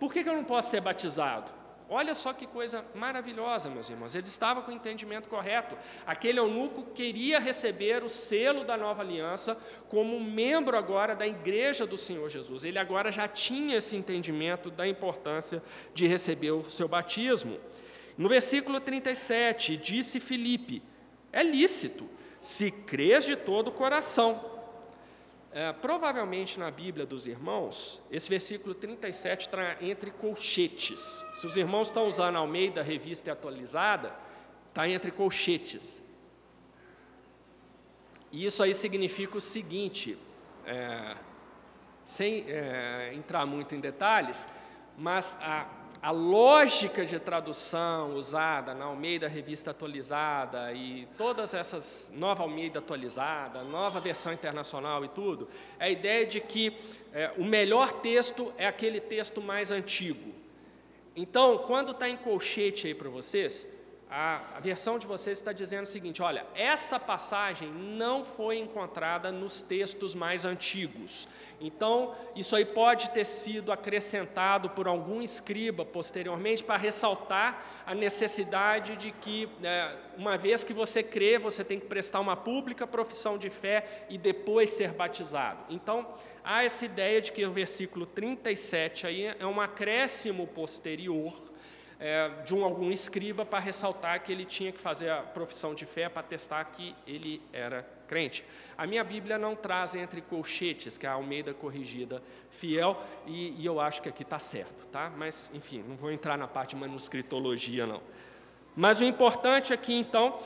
Por 0.00 0.12
que, 0.12 0.22
que 0.22 0.28
eu 0.28 0.34
não 0.34 0.44
posso 0.44 0.70
ser 0.70 0.80
batizado? 0.80 1.58
Olha 1.90 2.14
só 2.14 2.34
que 2.34 2.46
coisa 2.46 2.84
maravilhosa, 2.94 3.70
meus 3.70 3.88
irmãos. 3.88 4.14
Ele 4.14 4.26
estava 4.26 4.60
com 4.60 4.70
o 4.70 4.74
entendimento 4.74 5.26
correto. 5.26 5.74
Aquele 6.06 6.38
eunuco 6.38 6.84
queria 6.94 7.38
receber 7.38 8.04
o 8.04 8.10
selo 8.10 8.62
da 8.62 8.76
nova 8.76 9.00
aliança 9.00 9.58
como 9.88 10.20
membro 10.20 10.76
agora 10.76 11.16
da 11.16 11.26
igreja 11.26 11.86
do 11.86 11.96
Senhor 11.96 12.28
Jesus. 12.28 12.64
Ele 12.64 12.78
agora 12.78 13.10
já 13.10 13.26
tinha 13.26 13.78
esse 13.78 13.96
entendimento 13.96 14.70
da 14.70 14.86
importância 14.86 15.62
de 15.94 16.06
receber 16.06 16.50
o 16.50 16.62
seu 16.64 16.86
batismo. 16.86 17.58
No 18.18 18.28
versículo 18.28 18.80
37, 18.80 19.76
disse 19.76 20.18
Filipe: 20.18 20.82
é 21.32 21.42
lícito, 21.42 22.08
se 22.40 22.72
crês 22.72 23.24
de 23.24 23.36
todo 23.36 23.68
o 23.68 23.72
coração. 23.72 24.58
É, 25.50 25.72
provavelmente 25.72 26.58
na 26.58 26.70
Bíblia 26.70 27.06
dos 27.06 27.26
irmãos, 27.26 28.02
esse 28.10 28.28
versículo 28.28 28.74
37 28.74 29.46
está 29.46 29.76
entre 29.80 30.10
colchetes. 30.10 31.24
Se 31.34 31.46
os 31.46 31.56
irmãos 31.56 31.88
estão 31.88 32.06
usando 32.06 32.36
a 32.36 32.40
Almeida 32.40 32.82
Revista 32.82 33.32
Atualizada, 33.32 34.14
está 34.68 34.88
entre 34.88 35.10
colchetes. 35.10 36.02
E 38.30 38.44
isso 38.44 38.62
aí 38.62 38.74
significa 38.74 39.38
o 39.38 39.40
seguinte, 39.40 40.18
é, 40.66 41.16
sem 42.04 42.44
é, 42.46 43.12
entrar 43.14 43.46
muito 43.46 43.74
em 43.74 43.80
detalhes, 43.80 44.46
mas 44.98 45.36
a, 45.40 45.66
a 46.00 46.10
lógica 46.10 47.04
de 47.04 47.18
tradução 47.18 48.14
usada 48.14 48.72
na 48.74 48.84
Almeida 48.84 49.26
Revista 49.26 49.72
Atualizada 49.72 50.72
e 50.72 51.08
todas 51.16 51.54
essas, 51.54 52.12
nova 52.14 52.42
Almeida 52.42 52.78
atualizada, 52.78 53.62
nova 53.64 54.00
versão 54.00 54.32
internacional 54.32 55.04
e 55.04 55.08
tudo, 55.08 55.48
é 55.78 55.86
a 55.86 55.90
ideia 55.90 56.24
de 56.24 56.40
que 56.40 56.76
é, 57.12 57.32
o 57.36 57.44
melhor 57.44 57.92
texto 57.92 58.52
é 58.56 58.66
aquele 58.66 59.00
texto 59.00 59.42
mais 59.42 59.70
antigo. 59.72 60.32
Então, 61.16 61.58
quando 61.58 61.90
está 61.90 62.08
em 62.08 62.16
colchete 62.16 62.86
aí 62.86 62.94
para 62.94 63.08
vocês, 63.08 63.66
a, 64.10 64.56
a, 64.56 64.60
versão 64.60 64.98
de 64.98 65.06
vocês 65.06 65.38
está 65.38 65.52
dizendo 65.52 65.84
o 65.84 65.88
seguinte: 65.88 66.22
olha, 66.22 66.46
essa 66.54 66.98
passagem 66.98 67.68
não 67.70 68.24
foi 68.24 68.58
encontrada 68.58 69.30
nos 69.30 69.60
textos 69.60 70.14
mais 70.14 70.44
antigos. 70.44 71.28
Então, 71.60 72.14
isso 72.36 72.54
aí 72.54 72.64
pode 72.64 73.10
ter 73.10 73.24
sido 73.24 73.72
acrescentado 73.72 74.70
por 74.70 74.86
algum 74.86 75.20
escriba 75.20 75.84
posteriormente 75.84 76.62
para 76.62 76.76
ressaltar 76.76 77.62
a 77.84 77.94
necessidade 77.94 78.96
de 78.96 79.10
que, 79.10 79.48
né, 79.60 79.94
uma 80.16 80.38
vez 80.38 80.64
que 80.64 80.72
você 80.72 81.02
crê, 81.02 81.36
você 81.36 81.64
tem 81.64 81.80
que 81.80 81.86
prestar 81.86 82.20
uma 82.20 82.36
pública 82.36 82.86
profissão 82.86 83.36
de 83.36 83.50
fé 83.50 84.06
e 84.08 84.16
depois 84.16 84.70
ser 84.70 84.92
batizado. 84.92 85.64
Então, 85.68 86.06
há 86.44 86.64
essa 86.64 86.84
ideia 86.84 87.20
de 87.20 87.32
que 87.32 87.44
o 87.44 87.50
versículo 87.50 88.06
37 88.06 89.06
aí 89.06 89.26
é 89.38 89.46
um 89.46 89.60
acréscimo 89.60 90.46
posterior 90.46 91.47
é, 92.00 92.28
de 92.44 92.54
um, 92.54 92.64
algum 92.64 92.90
escriba 92.90 93.44
para 93.44 93.58
ressaltar 93.58 94.22
que 94.22 94.30
ele 94.30 94.44
tinha 94.44 94.70
que 94.70 94.80
fazer 94.80 95.10
a 95.10 95.22
profissão 95.22 95.74
de 95.74 95.84
fé 95.84 96.08
para 96.08 96.22
testar 96.22 96.64
que 96.64 96.94
ele 97.06 97.42
era 97.52 97.86
crente. 98.06 98.44
A 98.76 98.86
minha 98.86 99.02
Bíblia 99.02 99.36
não 99.36 99.54
traz 99.54 99.94
entre 99.94 100.22
colchetes, 100.22 100.96
que 100.96 101.06
é 101.06 101.08
a 101.08 101.12
Almeida 101.12 101.52
corrigida 101.52 102.22
fiel, 102.50 103.02
e, 103.26 103.60
e 103.60 103.66
eu 103.66 103.80
acho 103.80 104.00
que 104.00 104.08
aqui 104.08 104.22
está 104.22 104.38
certo, 104.38 104.86
tá? 104.86 105.12
Mas, 105.16 105.50
enfim, 105.52 105.84
não 105.86 105.96
vou 105.96 106.10
entrar 106.10 106.38
na 106.38 106.46
parte 106.46 106.70
de 106.70 106.76
manuscritologia, 106.76 107.86
não. 107.86 108.00
Mas 108.74 109.00
o 109.00 109.04
importante 109.04 109.72
aqui, 109.72 109.92
então, 109.92 110.38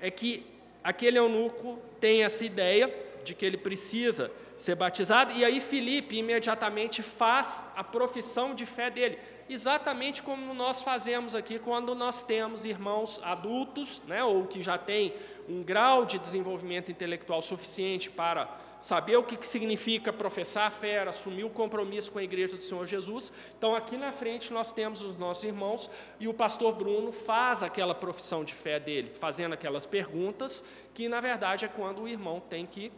é 0.00 0.10
que 0.10 0.46
aquele 0.84 1.18
eunuco 1.18 1.78
tem 1.98 2.22
essa 2.22 2.44
ideia 2.44 2.94
de 3.24 3.34
que 3.34 3.44
ele 3.44 3.56
precisa 3.56 4.30
ser 4.56 4.74
batizado, 4.74 5.32
e 5.32 5.44
aí 5.44 5.60
Filipe 5.60 6.16
imediatamente 6.16 7.02
faz 7.02 7.64
a 7.74 7.82
profissão 7.82 8.54
de 8.54 8.66
fé 8.66 8.90
dele 8.90 9.18
exatamente 9.48 10.22
como 10.22 10.52
nós 10.52 10.82
fazemos 10.82 11.34
aqui 11.34 11.58
quando 11.58 11.94
nós 11.94 12.22
temos 12.22 12.64
irmãos 12.64 13.20
adultos, 13.24 14.02
né, 14.06 14.22
ou 14.22 14.46
que 14.46 14.60
já 14.60 14.76
têm 14.76 15.14
um 15.48 15.62
grau 15.62 16.04
de 16.04 16.18
desenvolvimento 16.18 16.90
intelectual 16.90 17.40
suficiente 17.40 18.10
para 18.10 18.48
saber 18.78 19.16
o 19.16 19.22
que 19.22 19.46
significa 19.46 20.12
professar 20.12 20.66
a 20.66 20.70
fé, 20.70 21.00
assumir 21.00 21.44
o 21.44 21.50
compromisso 21.50 22.12
com 22.12 22.18
a 22.18 22.22
igreja 22.22 22.56
do 22.56 22.62
Senhor 22.62 22.86
Jesus. 22.86 23.32
Então, 23.56 23.74
aqui 23.74 23.96
na 23.96 24.12
frente 24.12 24.52
nós 24.52 24.70
temos 24.70 25.02
os 25.02 25.16
nossos 25.16 25.44
irmãos 25.44 25.90
e 26.20 26.28
o 26.28 26.34
pastor 26.34 26.74
Bruno 26.74 27.10
faz 27.10 27.62
aquela 27.62 27.94
profissão 27.94 28.44
de 28.44 28.54
fé 28.54 28.78
dele, 28.78 29.10
fazendo 29.10 29.54
aquelas 29.54 29.86
perguntas, 29.86 30.62
que 30.94 31.08
na 31.08 31.20
verdade 31.20 31.64
é 31.64 31.68
quando 31.68 32.02
o 32.02 32.08
irmão 32.08 32.40
tem 32.40 32.66
que 32.66 32.92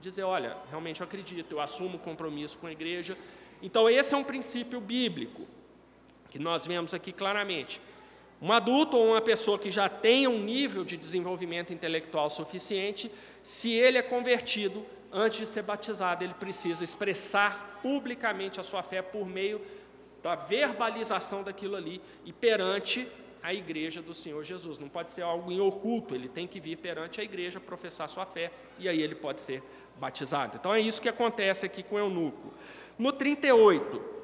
dizer: 0.00 0.22
olha, 0.22 0.56
realmente 0.68 1.00
eu 1.00 1.06
acredito, 1.06 1.56
eu 1.56 1.60
assumo 1.60 1.96
o 1.96 2.00
compromisso 2.00 2.58
com 2.58 2.66
a 2.66 2.72
igreja. 2.72 3.18
Então, 3.60 3.88
esse 3.88 4.14
é 4.14 4.16
um 4.16 4.24
princípio 4.24 4.80
bíblico 4.80 5.55
que 6.36 6.42
nós 6.42 6.66
vemos 6.66 6.92
aqui 6.92 7.12
claramente. 7.12 7.80
Um 8.42 8.52
adulto 8.52 8.98
ou 8.98 9.12
uma 9.12 9.22
pessoa 9.22 9.58
que 9.58 9.70
já 9.70 9.88
tenha 9.88 10.28
um 10.28 10.38
nível 10.38 10.84
de 10.84 10.94
desenvolvimento 10.94 11.72
intelectual 11.72 12.28
suficiente, 12.28 13.10
se 13.42 13.72
ele 13.72 13.96
é 13.96 14.02
convertido, 14.02 14.84
antes 15.10 15.38
de 15.38 15.46
ser 15.46 15.62
batizado, 15.62 16.22
ele 16.22 16.34
precisa 16.34 16.84
expressar 16.84 17.80
publicamente 17.82 18.60
a 18.60 18.62
sua 18.62 18.82
fé 18.82 19.00
por 19.00 19.26
meio 19.26 19.62
da 20.22 20.34
verbalização 20.34 21.42
daquilo 21.42 21.74
ali 21.74 22.02
e 22.26 22.32
perante 22.34 23.08
a 23.42 23.54
igreja 23.54 24.02
do 24.02 24.12
Senhor 24.12 24.44
Jesus. 24.44 24.78
Não 24.78 24.90
pode 24.90 25.12
ser 25.12 25.22
algo 25.22 25.50
em 25.50 25.60
oculto, 25.60 26.14
ele 26.14 26.28
tem 26.28 26.46
que 26.46 26.60
vir 26.60 26.76
perante 26.76 27.18
a 27.18 27.24
igreja 27.24 27.58
professar 27.58 28.10
sua 28.10 28.26
fé 28.26 28.52
e 28.78 28.90
aí 28.90 29.00
ele 29.00 29.14
pode 29.14 29.40
ser 29.40 29.62
batizado. 29.98 30.58
Então 30.60 30.74
é 30.74 30.80
isso 30.80 31.00
que 31.00 31.08
acontece 31.08 31.64
aqui 31.64 31.82
com 31.82 31.94
o 31.94 31.98
eunuco. 31.98 32.52
No 32.98 33.10
38, 33.10 34.15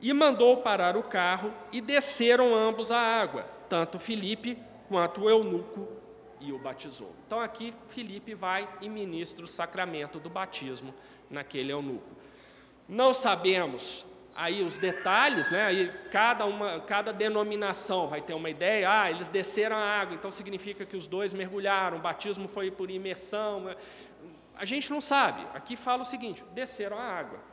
e 0.00 0.12
mandou 0.12 0.58
parar 0.58 0.96
o 0.96 1.02
carro, 1.02 1.52
e 1.70 1.80
desceram 1.80 2.54
ambos 2.54 2.90
à 2.90 2.98
água, 2.98 3.46
tanto 3.68 3.98
Filipe 3.98 4.58
quanto 4.88 5.22
o 5.22 5.30
eunuco, 5.30 5.88
e 6.40 6.52
o 6.52 6.58
batizou. 6.58 7.14
Então 7.26 7.38
aqui 7.38 7.74
Filipe 7.88 8.34
vai 8.34 8.68
e 8.80 8.88
ministra 8.88 9.44
o 9.44 9.48
sacramento 9.48 10.18
do 10.18 10.30
batismo 10.30 10.94
naquele 11.28 11.70
eunuco. 11.70 12.16
Não 12.88 13.12
sabemos 13.12 14.06
aí 14.34 14.62
os 14.62 14.78
detalhes, 14.78 15.50
né? 15.50 15.66
Aí 15.66 15.92
cada 16.10 16.46
uma, 16.46 16.80
cada 16.80 17.12
denominação 17.12 18.08
vai 18.08 18.20
ter 18.20 18.34
uma 18.34 18.48
ideia. 18.48 18.90
Ah, 18.90 19.10
eles 19.10 19.28
desceram 19.28 19.76
a 19.76 19.80
água, 19.80 20.14
então 20.14 20.30
significa 20.30 20.84
que 20.86 20.96
os 20.96 21.06
dois 21.06 21.32
mergulharam. 21.32 21.98
O 21.98 22.00
batismo 22.00 22.48
foi 22.48 22.70
por 22.70 22.90
imersão. 22.90 23.60
Né? 23.60 23.76
A 24.56 24.64
gente 24.64 24.90
não 24.90 25.00
sabe. 25.00 25.46
Aqui 25.54 25.76
fala 25.76 26.02
o 26.02 26.06
seguinte: 26.06 26.44
desceram 26.52 26.98
a 26.98 27.02
água. 27.02 27.49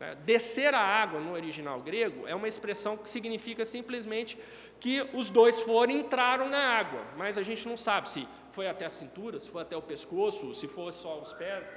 Né? 0.00 0.16
Descer 0.24 0.74
a 0.74 0.80
água 0.80 1.20
no 1.20 1.32
original 1.34 1.78
grego 1.82 2.26
é 2.26 2.34
uma 2.34 2.48
expressão 2.48 2.96
que 2.96 3.06
significa 3.06 3.66
simplesmente 3.66 4.38
que 4.80 5.06
os 5.12 5.28
dois 5.28 5.60
foram 5.60 5.92
entraram 5.92 6.48
na 6.48 6.58
água, 6.58 7.04
mas 7.18 7.36
a 7.36 7.42
gente 7.42 7.68
não 7.68 7.76
sabe 7.76 8.08
se 8.08 8.26
foi 8.50 8.66
até 8.66 8.86
a 8.86 8.88
cintura, 8.88 9.38
se 9.38 9.50
foi 9.50 9.60
até 9.60 9.76
o 9.76 9.82
pescoço, 9.82 10.54
se 10.54 10.66
foi 10.66 10.90
só 10.90 11.20
os 11.20 11.34
pés, 11.34 11.70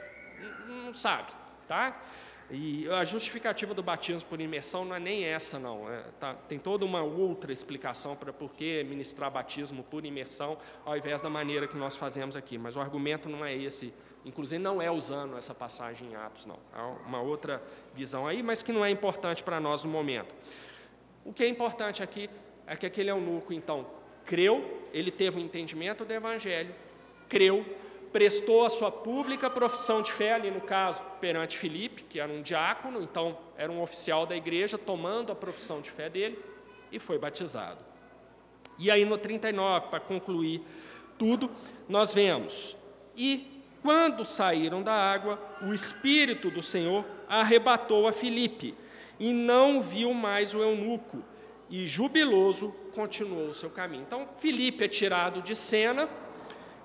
não 0.66 0.94
sabe, 0.94 1.34
tá? 1.68 2.02
E 2.50 2.88
a 2.92 3.04
justificativa 3.04 3.74
do 3.74 3.84
batismo 3.84 4.30
por 4.30 4.40
imersão 4.40 4.86
não 4.86 4.96
é 4.96 5.00
nem 5.00 5.26
essa, 5.26 5.60
não. 5.60 5.92
É, 5.92 6.04
tá, 6.20 6.34
tem 6.48 6.60
toda 6.60 6.86
uma 6.86 7.02
outra 7.02 7.52
explicação 7.52 8.16
para 8.16 8.32
por 8.32 8.54
que 8.54 8.84
ministrar 8.86 9.32
batismo 9.32 9.84
por 9.84 10.06
imersão 10.06 10.58
ao 10.86 10.96
invés 10.96 11.20
da 11.20 11.30
maneira 11.30 11.68
que 11.68 11.76
nós 11.76 11.98
fazemos 11.98 12.36
aqui. 12.36 12.58
Mas 12.58 12.76
o 12.76 12.80
argumento 12.80 13.28
não 13.28 13.44
é 13.44 13.56
esse 13.56 13.94
Inclusive, 14.26 14.62
não 14.62 14.82
é 14.82 14.90
usando 14.90 15.38
essa 15.38 15.54
passagem 15.54 16.12
em 16.12 16.16
Atos, 16.16 16.46
não. 16.46 16.58
Há 16.74 16.88
uma 17.06 17.22
outra 17.22 17.62
visão 17.94 18.26
aí, 18.26 18.42
mas 18.42 18.64
que 18.64 18.72
não 18.72 18.84
é 18.84 18.90
importante 18.90 19.44
para 19.44 19.60
nós 19.60 19.84
no 19.84 19.92
momento. 19.92 20.34
O 21.26 21.34
que 21.34 21.44
é 21.44 21.48
importante 21.48 22.02
aqui 22.02 22.30
é 22.66 22.76
que 22.76 22.86
aquele 22.86 23.12
eunuco, 23.12 23.52
então, 23.52 23.86
creu, 24.26 24.88
ele 24.94 25.12
teve 25.12 25.38
o 25.38 25.42
um 25.42 25.46
entendimento 25.46 26.06
do 26.06 26.14
Evangelho, 26.14 26.74
creu, 27.28 27.66
prestou 28.14 28.66
a 28.66 28.70
sua 28.70 28.92
pública 28.92 29.50
profissão 29.50 30.02
de 30.02 30.12
fé, 30.12 30.34
ali 30.34 30.52
no 30.52 30.62
caso, 30.62 31.04
perante 31.20 31.58
Filipe, 31.58 32.04
que 32.04 32.20
era 32.20 32.32
um 32.32 32.42
diácono, 32.42 33.02
então 33.02 33.38
era 33.58 33.72
um 33.72 33.82
oficial 33.82 34.26
da 34.26 34.36
igreja, 34.36 34.78
tomando 34.78 35.32
a 35.32 35.36
profissão 35.36 35.82
de 35.82 35.92
fé 35.92 36.10
dele, 36.10 36.40
e 36.92 37.00
foi 37.00 37.18
batizado. 37.18 37.80
E 38.78 38.90
aí 38.90 39.04
no 39.04 39.18
39, 39.18 39.88
para 39.88 40.00
concluir 40.00 40.62
tudo, 41.18 41.50
nós 41.90 42.14
vemos, 42.14 42.78
e 43.16 43.53
quando 43.84 44.24
saíram 44.24 44.82
da 44.82 44.94
água, 44.94 45.38
o 45.62 45.74
Espírito 45.74 46.50
do 46.50 46.64
Senhor 46.64 47.06
arrebatou 47.28 48.08
a 48.08 48.14
Filipe, 48.14 48.74
e 49.20 49.34
não 49.34 49.82
viu 49.82 50.14
mais 50.14 50.56
o 50.56 50.64
eunuco, 50.64 51.22
e 51.70 51.86
jubiloso 51.86 52.74
continuou 52.96 53.50
o 53.50 53.54
seu 53.54 53.70
caminho. 53.70 54.04
Então, 54.04 54.28
Filipe 54.38 54.86
é 54.86 54.88
tirado 54.88 55.42
de 55.42 55.56
cena, 55.56 56.10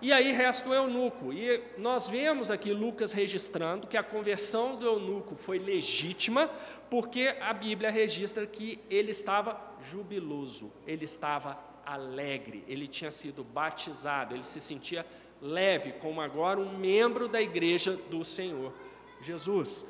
e 0.02 0.12
aí 0.12 0.32
resta 0.32 0.68
o 0.68 0.74
eunuco. 0.74 1.32
E 1.32 1.62
nós 1.76 2.08
vemos 2.08 2.50
aqui 2.50 2.72
Lucas 2.72 3.12
registrando 3.12 3.86
que 3.86 3.96
a 3.96 4.02
conversão 4.02 4.76
do 4.76 4.86
eunuco 4.86 5.34
foi 5.34 5.58
legítima, 5.58 6.50
porque 6.90 7.34
a 7.40 7.52
Bíblia 7.52 7.90
registra 7.90 8.46
que 8.46 8.80
ele 8.90 9.10
estava 9.10 9.60
jubiloso, 9.90 10.72
ele 10.86 11.04
estava 11.04 11.58
alegre, 11.84 12.64
ele 12.68 12.86
tinha 12.86 13.10
sido 13.10 13.42
batizado, 13.42 14.34
ele 14.34 14.42
se 14.42 14.60
sentia 14.60 15.06
leve, 15.40 15.92
como 15.92 16.20
agora 16.20 16.60
um 16.60 16.76
membro 16.76 17.28
da 17.28 17.40
igreja 17.40 17.92
do 17.92 18.24
Senhor 18.24 18.72
Jesus. 19.20 19.86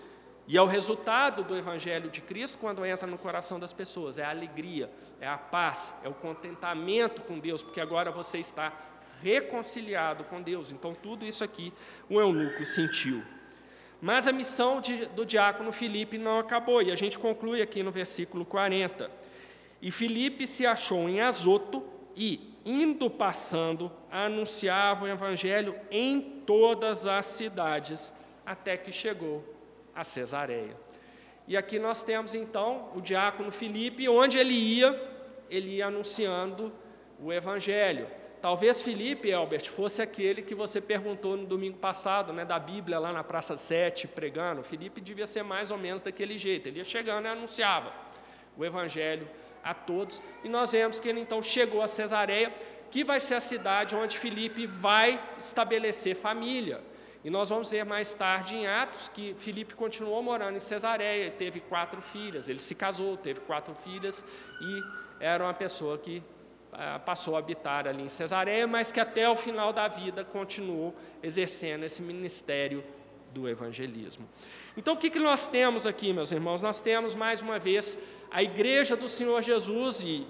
E 0.47 0.57
é 0.57 0.63
o 0.63 0.67
resultado 0.67 1.45
do 1.45 1.57
Evangelho 1.57 2.11
de 2.11 2.23
Cristo 2.23 2.59
quando 2.59 2.85
entra 2.85 3.07
no 3.07 3.19
coração 3.19 3.59
das 3.59 3.73
pessoas: 3.73 4.19
é 4.19 4.25
a 4.25 4.31
alegria, 4.31 4.91
é 5.21 5.29
a 5.29 5.37
paz, 5.37 5.95
é 6.03 6.09
o 6.09 6.15
contentamento 6.15 7.21
com 7.23 7.39
Deus, 7.39 7.63
porque 7.63 7.81
agora 7.81 8.11
você 8.11 8.39
está 8.39 8.73
reconciliado 9.23 10.25
com 10.25 10.41
Deus. 10.41 10.73
Então, 10.73 10.95
tudo 10.95 11.27
isso 11.27 11.45
aqui 11.45 11.73
o 12.09 12.19
eunuco 12.19 12.65
sentiu. 12.65 13.23
Mas 14.01 14.29
a 14.29 14.33
missão 14.33 14.81
de, 14.81 15.07
do 15.07 15.27
diácono 15.27 15.73
Filipe 15.73 16.17
não 16.17 16.39
acabou, 16.39 16.81
e 16.81 16.91
a 16.91 16.95
gente 16.95 17.19
conclui 17.19 17.61
aqui 17.61 17.83
no 17.83 17.91
versículo 17.91 18.45
40. 18.45 19.11
E 19.83 19.91
Filipe 19.91 20.47
se 20.47 20.67
achou 20.67 21.09
em 21.09 21.21
Azoto 21.21 21.85
e, 22.17 22.48
indo 22.65 23.09
passando, 23.09 23.91
anunciava 24.11 25.05
o 25.05 25.09
evangelho 25.09 25.75
em 25.91 26.21
todas 26.21 27.07
as 27.07 27.27
cidades, 27.27 28.13
até 28.45 28.77
que 28.77 28.93
chegou 28.93 29.45
a 29.95 30.05
Cesareia. 30.05 30.77
E 31.47 31.57
aqui 31.57 31.79
nós 31.79 32.05
temos 32.05 32.35
então 32.35 32.91
o 32.95 33.01
diácono 33.01 33.51
Filipe, 33.51 34.09
onde 34.09 34.39
ele 34.39 34.53
ia, 34.53 34.95
ele 35.49 35.77
ia 35.77 35.87
anunciando 35.87 36.73
o 37.21 37.33
evangelho. 37.33 38.07
Talvez 38.41 38.83
Filipe, 38.83 39.33
Albert, 39.33 39.69
fosse 39.69 40.01
aquele 40.01 40.43
que 40.43 40.55
você 40.55 40.81
perguntou 40.81 41.37
no 41.37 41.47
domingo 41.47 41.79
passado, 41.79 42.33
né, 42.33 42.45
da 42.45 42.59
Bíblia 42.59 42.99
lá 42.99 43.13
na 43.13 43.25
Praça 43.25 43.57
7, 43.57 44.07
pregando. 44.07 44.63
Filipe 44.63 45.01
devia 45.01 45.27
ser 45.27 45.43
mais 45.43 45.71
ou 45.71 45.79
menos 45.79 46.03
daquele 46.03 46.39
jeito, 46.39 46.69
ele 46.69 46.79
ia 46.79 46.85
chegando 46.85 47.25
e 47.25 47.29
anunciava. 47.29 47.93
o 48.57 48.65
evangelho 48.65 49.29
a 49.69 49.75
todos. 49.75 50.23
E 50.43 50.49
nós 50.49 50.73
vemos 50.73 50.99
que 50.99 51.09
ele 51.09 51.21
então 51.21 51.43
chegou 51.43 51.83
a 51.83 51.87
Cesareia, 51.87 52.55
que 52.91 53.05
vai 53.05 53.21
ser 53.21 53.35
a 53.35 53.41
cidade 53.41 53.95
onde 53.95 54.19
Filipe 54.19 54.67
vai 54.67 55.23
estabelecer 55.39 56.17
família. 56.17 56.81
E 57.23 57.29
nós 57.29 57.51
vamos 57.51 57.71
ver 57.71 57.85
mais 57.85 58.15
tarde 58.15 58.57
em 58.57 58.67
Atos 58.67 59.09
que 59.09 59.35
Filipe 59.39 59.75
continuou 59.75 60.23
morando 60.23 60.57
em 60.57 60.61
Cesareia, 60.61 61.31
teve 61.31 61.61
quatro 61.61 62.01
filhas, 62.01 62.49
ele 62.49 62.61
se 62.61 62.75
casou, 62.75 63.17
teve 63.17 63.41
quatro 63.41 63.75
filhas 63.75 64.25
e 64.61 64.83
era 65.21 65.45
uma 65.45 65.53
pessoa 65.53 65.99
que 65.99 66.23
ah, 66.73 66.99
passou 66.99 67.37
a 67.37 67.41
habitar 67.41 67.87
ali 67.87 68.03
em 68.03 68.09
Cesareia, 68.09 68.67
mas 68.67 68.91
que 68.91 69.01
até 69.01 69.29
o 69.29 69.37
final 69.37 69.73
da 69.73 69.89
vida 69.89 70.25
continuou 70.25 70.95
exercendo 71.23 71.85
esse 71.85 72.01
ministério 72.01 72.83
do 73.35 73.49
evangelismo. 73.49 74.27
Então, 74.77 74.95
o 74.95 74.97
que, 74.97 75.11
que 75.11 75.19
nós 75.19 75.49
temos 75.49 75.87
aqui, 75.87 76.13
meus 76.13 76.31
irmãos? 76.31 76.63
Nós 76.63 76.81
temos, 76.81 77.15
mais 77.15 77.43
uma 77.43 77.59
vez, 77.59 77.99
a 78.31 78.43
igreja 78.43 78.97
do 78.97 79.09
Senhor 79.09 79.43
Jesus 79.43 80.05
e 80.05 80.27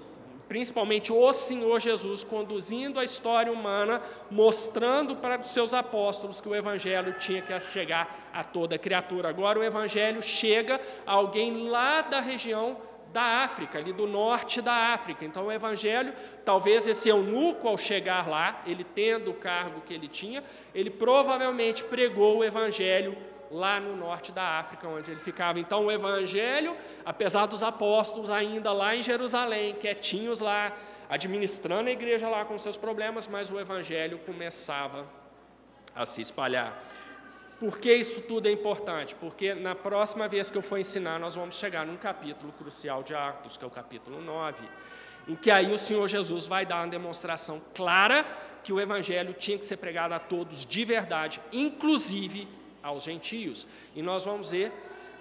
principalmente 0.49 1.13
o 1.13 1.31
Senhor 1.31 1.79
Jesus 1.79 2.23
conduzindo 2.23 2.99
a 2.99 3.03
história 3.03 3.51
humana, 3.51 4.01
mostrando 4.31 5.15
para 5.15 5.39
os 5.39 5.51
seus 5.51 5.75
apóstolos 5.75 6.41
que 6.41 6.49
o 6.49 6.55
Evangelho 6.55 7.13
tinha 7.19 7.39
que 7.39 7.57
chegar 7.59 8.29
a 8.33 8.43
toda 8.43 8.77
criatura. 8.77 9.29
Agora 9.29 9.59
o 9.59 9.63
Evangelho 9.63 10.23
chega 10.23 10.81
a 11.05 11.13
alguém 11.13 11.69
lá 11.69 12.01
da 12.01 12.19
região 12.19 12.77
da 13.13 13.43
África, 13.43 13.77
ali 13.77 13.93
do 13.93 14.07
norte 14.07 14.61
da 14.61 14.73
África. 14.73 15.23
Então 15.23 15.45
o 15.45 15.51
Evangelho, 15.51 16.13
talvez 16.43 16.87
esse 16.87 17.09
eunuco 17.09 17.67
ao 17.67 17.77
chegar 17.77 18.27
lá, 18.27 18.61
ele 18.65 18.83
tendo 18.83 19.31
o 19.31 19.35
cargo 19.35 19.81
que 19.81 19.93
ele 19.93 20.07
tinha, 20.07 20.43
ele 20.73 20.89
provavelmente 20.89 21.83
pregou 21.83 22.37
o 22.37 22.43
Evangelho 22.43 23.15
lá 23.51 23.79
no 23.79 23.95
norte 23.95 24.31
da 24.31 24.59
África, 24.59 24.87
onde 24.87 25.11
ele 25.11 25.19
ficava. 25.19 25.59
Então, 25.59 25.85
o 25.85 25.91
Evangelho, 25.91 26.75
apesar 27.05 27.45
dos 27.45 27.63
apóstolos 27.63 28.29
ainda 28.29 28.71
lá 28.71 28.95
em 28.95 29.01
Jerusalém, 29.01 29.75
quietinhos 29.75 30.39
lá, 30.39 30.73
administrando 31.09 31.89
a 31.89 31.91
igreja 31.91 32.29
lá 32.29 32.45
com 32.45 32.57
seus 32.57 32.77
problemas, 32.77 33.27
mas 33.27 33.49
o 33.49 33.59
Evangelho 33.59 34.19
começava 34.19 35.07
a 35.95 36.05
se 36.05 36.21
espalhar. 36.21 36.79
Por 37.59 37.77
que 37.77 37.93
isso 37.93 38.21
tudo 38.21 38.47
é 38.47 38.51
importante? 38.51 39.15
Porque 39.15 39.53
na 39.53 39.75
próxima 39.75 40.27
vez 40.27 40.49
que 40.49 40.57
eu 40.57 40.61
for 40.61 40.77
ensinar, 40.77 41.19
nós 41.19 41.35
vamos 41.35 41.55
chegar 41.55 41.85
num 41.85 41.97
capítulo 41.97 42.53
crucial 42.53 43.03
de 43.03 43.13
Atos, 43.13 43.57
que 43.57 43.65
é 43.65 43.67
o 43.67 43.71
capítulo 43.71 44.21
9, 44.21 44.63
em 45.27 45.35
que 45.35 45.51
aí 45.51 45.71
o 45.73 45.77
Senhor 45.77 46.07
Jesus 46.07 46.47
vai 46.47 46.65
dar 46.65 46.77
uma 46.77 46.87
demonstração 46.87 47.61
clara 47.73 48.25
que 48.63 48.71
o 48.71 48.79
Evangelho 48.79 49.33
tinha 49.33 49.57
que 49.57 49.65
ser 49.65 49.77
pregado 49.77 50.13
a 50.13 50.19
todos 50.19 50.65
de 50.65 50.85
verdade, 50.85 51.41
inclusive 51.51 52.47
aos 52.81 53.03
gentios. 53.03 53.67
E 53.95 54.01
nós 54.01 54.25
vamos 54.25 54.51
ver, 54.51 54.71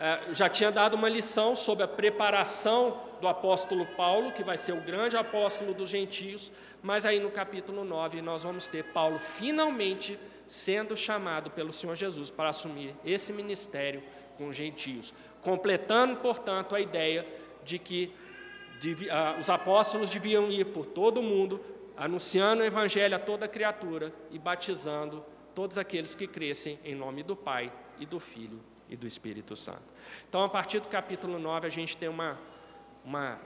eh, 0.01 0.29
já 0.33 0.49
tinha 0.49 0.71
dado 0.71 0.95
uma 0.95 1.09
lição 1.09 1.55
sobre 1.57 1.85
a 1.85 1.89
preparação 1.89 3.01
do 3.21 3.29
apóstolo 3.29 3.85
Paulo, 3.85 4.33
que 4.33 4.45
vai 4.45 4.57
ser 4.57 4.73
o 4.73 4.81
grande 4.81 5.17
apóstolo 5.17 5.75
dos 5.75 5.89
gentios, 5.89 6.53
mas 6.83 7.05
aí 7.05 7.19
no 7.19 7.31
capítulo 7.31 7.85
9 7.85 8.23
nós 8.23 8.43
vamos 8.43 8.69
ter 8.69 8.85
Paulo 8.85 9.19
finalmente 9.19 10.19
sendo 10.47 10.97
chamado 10.97 11.51
pelo 11.51 11.73
Senhor 11.73 11.95
Jesus 11.95 12.31
para 12.31 12.49
assumir 12.49 12.95
esse 13.05 13.33
ministério 13.33 14.03
com 14.39 14.49
os 14.49 14.57
gentios, 14.57 15.13
completando, 15.43 16.17
portanto, 16.17 16.75
a 16.75 16.81
ideia 16.81 17.27
de 17.65 17.79
que 17.79 18.13
os 19.39 19.51
apóstolos 19.51 20.11
deviam 20.11 20.51
ir 20.51 20.67
por 20.67 20.87
todo 20.87 21.19
o 21.19 21.23
mundo, 21.23 21.61
anunciando 21.97 22.63
o 22.63 22.65
evangelho 22.65 23.17
a 23.17 23.19
toda 23.19 23.49
criatura 23.49 24.13
e 24.31 24.39
batizando 24.39 25.25
todos 25.59 25.77
aqueles 25.77 26.15
que 26.15 26.29
crescem 26.29 26.79
em 26.85 26.95
nome 26.95 27.25
do 27.25 27.35
Pai 27.35 27.73
e 27.99 28.07
do 28.07 28.21
Filho 28.21 28.61
e 28.89 28.97
do 28.97 29.09
Espírito 29.09 29.57
Santo. 29.57 29.83
Então, 30.29 30.45
a 30.45 30.49
partir 30.49 30.79
do 30.79 30.87
capítulo 30.87 31.37
9, 31.37 31.67
a 31.67 31.69
gente 31.69 31.97
tem 31.97 32.09
uma, 32.09 32.39
uma, 33.05 33.41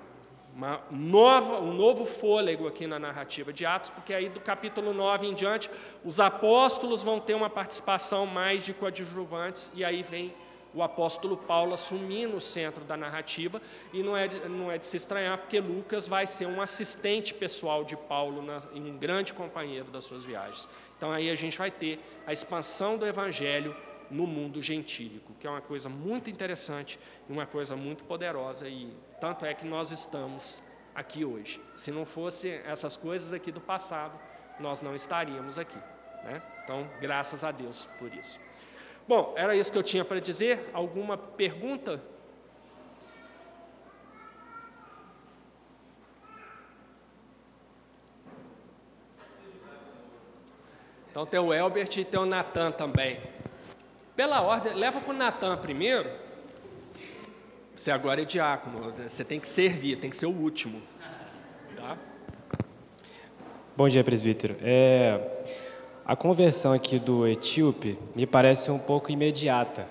uma 0.54 0.82
nova, 0.90 1.58
um 1.60 1.72
novo 1.72 2.04
fôlego 2.04 2.68
aqui 2.68 2.86
na 2.86 2.98
narrativa 2.98 3.50
de 3.50 3.64
Atos, 3.64 3.88
porque 3.88 4.12
aí 4.12 4.28
do 4.28 4.40
capítulo 4.40 4.92
9 4.92 5.26
em 5.26 5.32
diante, 5.32 5.70
os 6.04 6.20
apóstolos 6.20 7.02
vão 7.02 7.18
ter 7.18 7.32
uma 7.32 7.48
participação 7.48 8.26
mais 8.26 8.62
de 8.62 8.74
coadjuvantes, 8.74 9.72
e 9.74 9.82
aí 9.82 10.02
vem 10.02 10.34
o 10.74 10.82
apóstolo 10.82 11.36
Paulo 11.36 11.74
assumindo 11.74 12.36
o 12.36 12.40
centro 12.40 12.84
da 12.84 12.96
narrativa, 12.96 13.60
e 13.90 14.02
não 14.02 14.14
é, 14.14 14.28
de, 14.28 14.48
não 14.48 14.70
é 14.70 14.76
de 14.76 14.84
se 14.84 14.98
estranhar, 14.98 15.38
porque 15.38 15.60
Lucas 15.60 16.08
vai 16.08 16.26
ser 16.26 16.44
um 16.44 16.60
assistente 16.60 17.32
pessoal 17.32 17.84
de 17.84 17.96
Paulo 17.96 18.42
na, 18.42 18.58
e 18.74 18.80
um 18.80 18.98
grande 18.98 19.32
companheiro 19.32 19.90
das 19.90 20.04
suas 20.04 20.24
viagens. 20.24 20.68
Então 21.02 21.10
aí 21.10 21.30
a 21.30 21.34
gente 21.34 21.58
vai 21.58 21.68
ter 21.68 21.98
a 22.24 22.32
expansão 22.32 22.96
do 22.96 23.04
evangelho 23.04 23.74
no 24.08 24.24
mundo 24.24 24.62
gentílico, 24.62 25.34
que 25.34 25.48
é 25.48 25.50
uma 25.50 25.60
coisa 25.60 25.88
muito 25.88 26.30
interessante 26.30 26.96
e 27.28 27.32
uma 27.32 27.44
coisa 27.44 27.74
muito 27.74 28.04
poderosa 28.04 28.68
e 28.68 28.88
tanto 29.20 29.44
é 29.44 29.52
que 29.52 29.66
nós 29.66 29.90
estamos 29.90 30.62
aqui 30.94 31.24
hoje. 31.24 31.60
Se 31.74 31.90
não 31.90 32.04
fosse 32.04 32.50
essas 32.64 32.96
coisas 32.96 33.32
aqui 33.32 33.50
do 33.50 33.60
passado, 33.60 34.16
nós 34.60 34.80
não 34.80 34.94
estaríamos 34.94 35.58
aqui. 35.58 35.78
Né? 36.22 36.40
Então, 36.62 36.88
graças 37.00 37.42
a 37.42 37.50
Deus 37.50 37.88
por 37.98 38.14
isso. 38.14 38.38
Bom, 39.08 39.34
era 39.36 39.56
isso 39.56 39.72
que 39.72 39.78
eu 39.78 39.82
tinha 39.82 40.04
para 40.04 40.20
dizer. 40.20 40.70
Alguma 40.72 41.18
pergunta? 41.18 42.00
Então 51.12 51.26
tem 51.26 51.38
o 51.38 51.52
Elbert 51.52 51.90
e 51.98 52.06
tem 52.06 52.18
o 52.18 52.24
Natan 52.24 52.70
também. 52.70 53.18
Pela 54.16 54.40
ordem, 54.40 54.72
leva 54.72 54.98
para 54.98 55.12
o 55.12 55.14
Natan 55.14 55.58
primeiro. 55.58 56.10
Você 57.76 57.90
agora 57.90 58.22
é 58.22 58.24
diácono, 58.24 58.90
você 58.90 59.22
tem 59.22 59.38
que 59.38 59.46
servir, 59.46 59.96
tem 59.96 60.08
que 60.08 60.16
ser 60.16 60.24
o 60.24 60.30
último. 60.30 60.80
Tá? 61.76 61.98
Bom 63.76 63.90
dia, 63.90 64.02
presbítero. 64.02 64.56
É, 64.62 65.20
a 66.02 66.16
conversão 66.16 66.72
aqui 66.72 66.98
do 66.98 67.28
etíope 67.28 67.98
me 68.16 68.26
parece 68.26 68.70
um 68.70 68.78
pouco 68.78 69.12
imediata, 69.12 69.86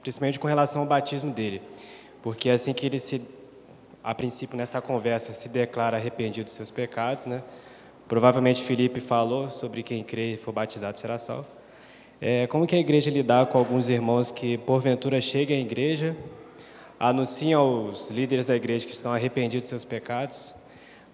principalmente 0.00 0.38
com 0.38 0.48
relação 0.48 0.80
ao 0.80 0.88
batismo 0.88 1.30
dele, 1.30 1.60
porque 2.22 2.48
assim 2.48 2.72
que 2.72 2.86
ele 2.86 2.98
se, 2.98 3.20
a 4.02 4.14
princípio 4.14 4.56
nessa 4.56 4.80
conversa, 4.80 5.34
se 5.34 5.46
declara 5.50 5.98
arrependido 5.98 6.46
dos 6.46 6.54
seus 6.54 6.70
pecados, 6.70 7.26
né? 7.26 7.42
Provavelmente 8.08 8.62
Felipe 8.62 9.00
falou 9.00 9.50
sobre 9.50 9.82
quem 9.82 10.04
crê 10.04 10.34
e 10.34 10.36
for 10.36 10.52
batizado 10.52 10.98
será 10.98 11.18
salvo. 11.18 11.46
É, 12.20 12.46
como 12.46 12.66
que 12.66 12.74
a 12.74 12.78
igreja 12.78 13.10
lidar 13.10 13.46
com 13.46 13.58
alguns 13.58 13.88
irmãos 13.88 14.30
que 14.30 14.58
porventura 14.58 15.20
chegam 15.20 15.56
à 15.56 15.60
igreja, 15.60 16.16
anunciam 16.98 17.60
aos 17.60 18.10
líderes 18.10 18.46
da 18.46 18.54
igreja 18.54 18.86
que 18.86 18.92
estão 18.92 19.12
arrependidos 19.12 19.62
dos 19.62 19.68
seus 19.68 19.84
pecados, 19.84 20.54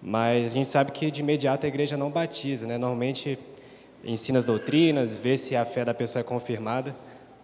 mas 0.01 0.51
a 0.51 0.55
gente 0.55 0.69
sabe 0.69 0.91
que 0.91 1.09
de 1.09 1.21
imediato 1.21 1.65
a 1.65 1.69
igreja 1.69 1.95
não 1.97 2.09
batiza, 2.09 2.67
né? 2.67 2.77
Normalmente 2.77 3.37
ensina 4.03 4.39
as 4.39 4.45
doutrinas, 4.45 5.15
vê 5.15 5.37
se 5.37 5.55
a 5.55 5.65
fé 5.65 5.85
da 5.85 5.93
pessoa 5.93 6.21
é 6.21 6.23
confirmada. 6.23 6.95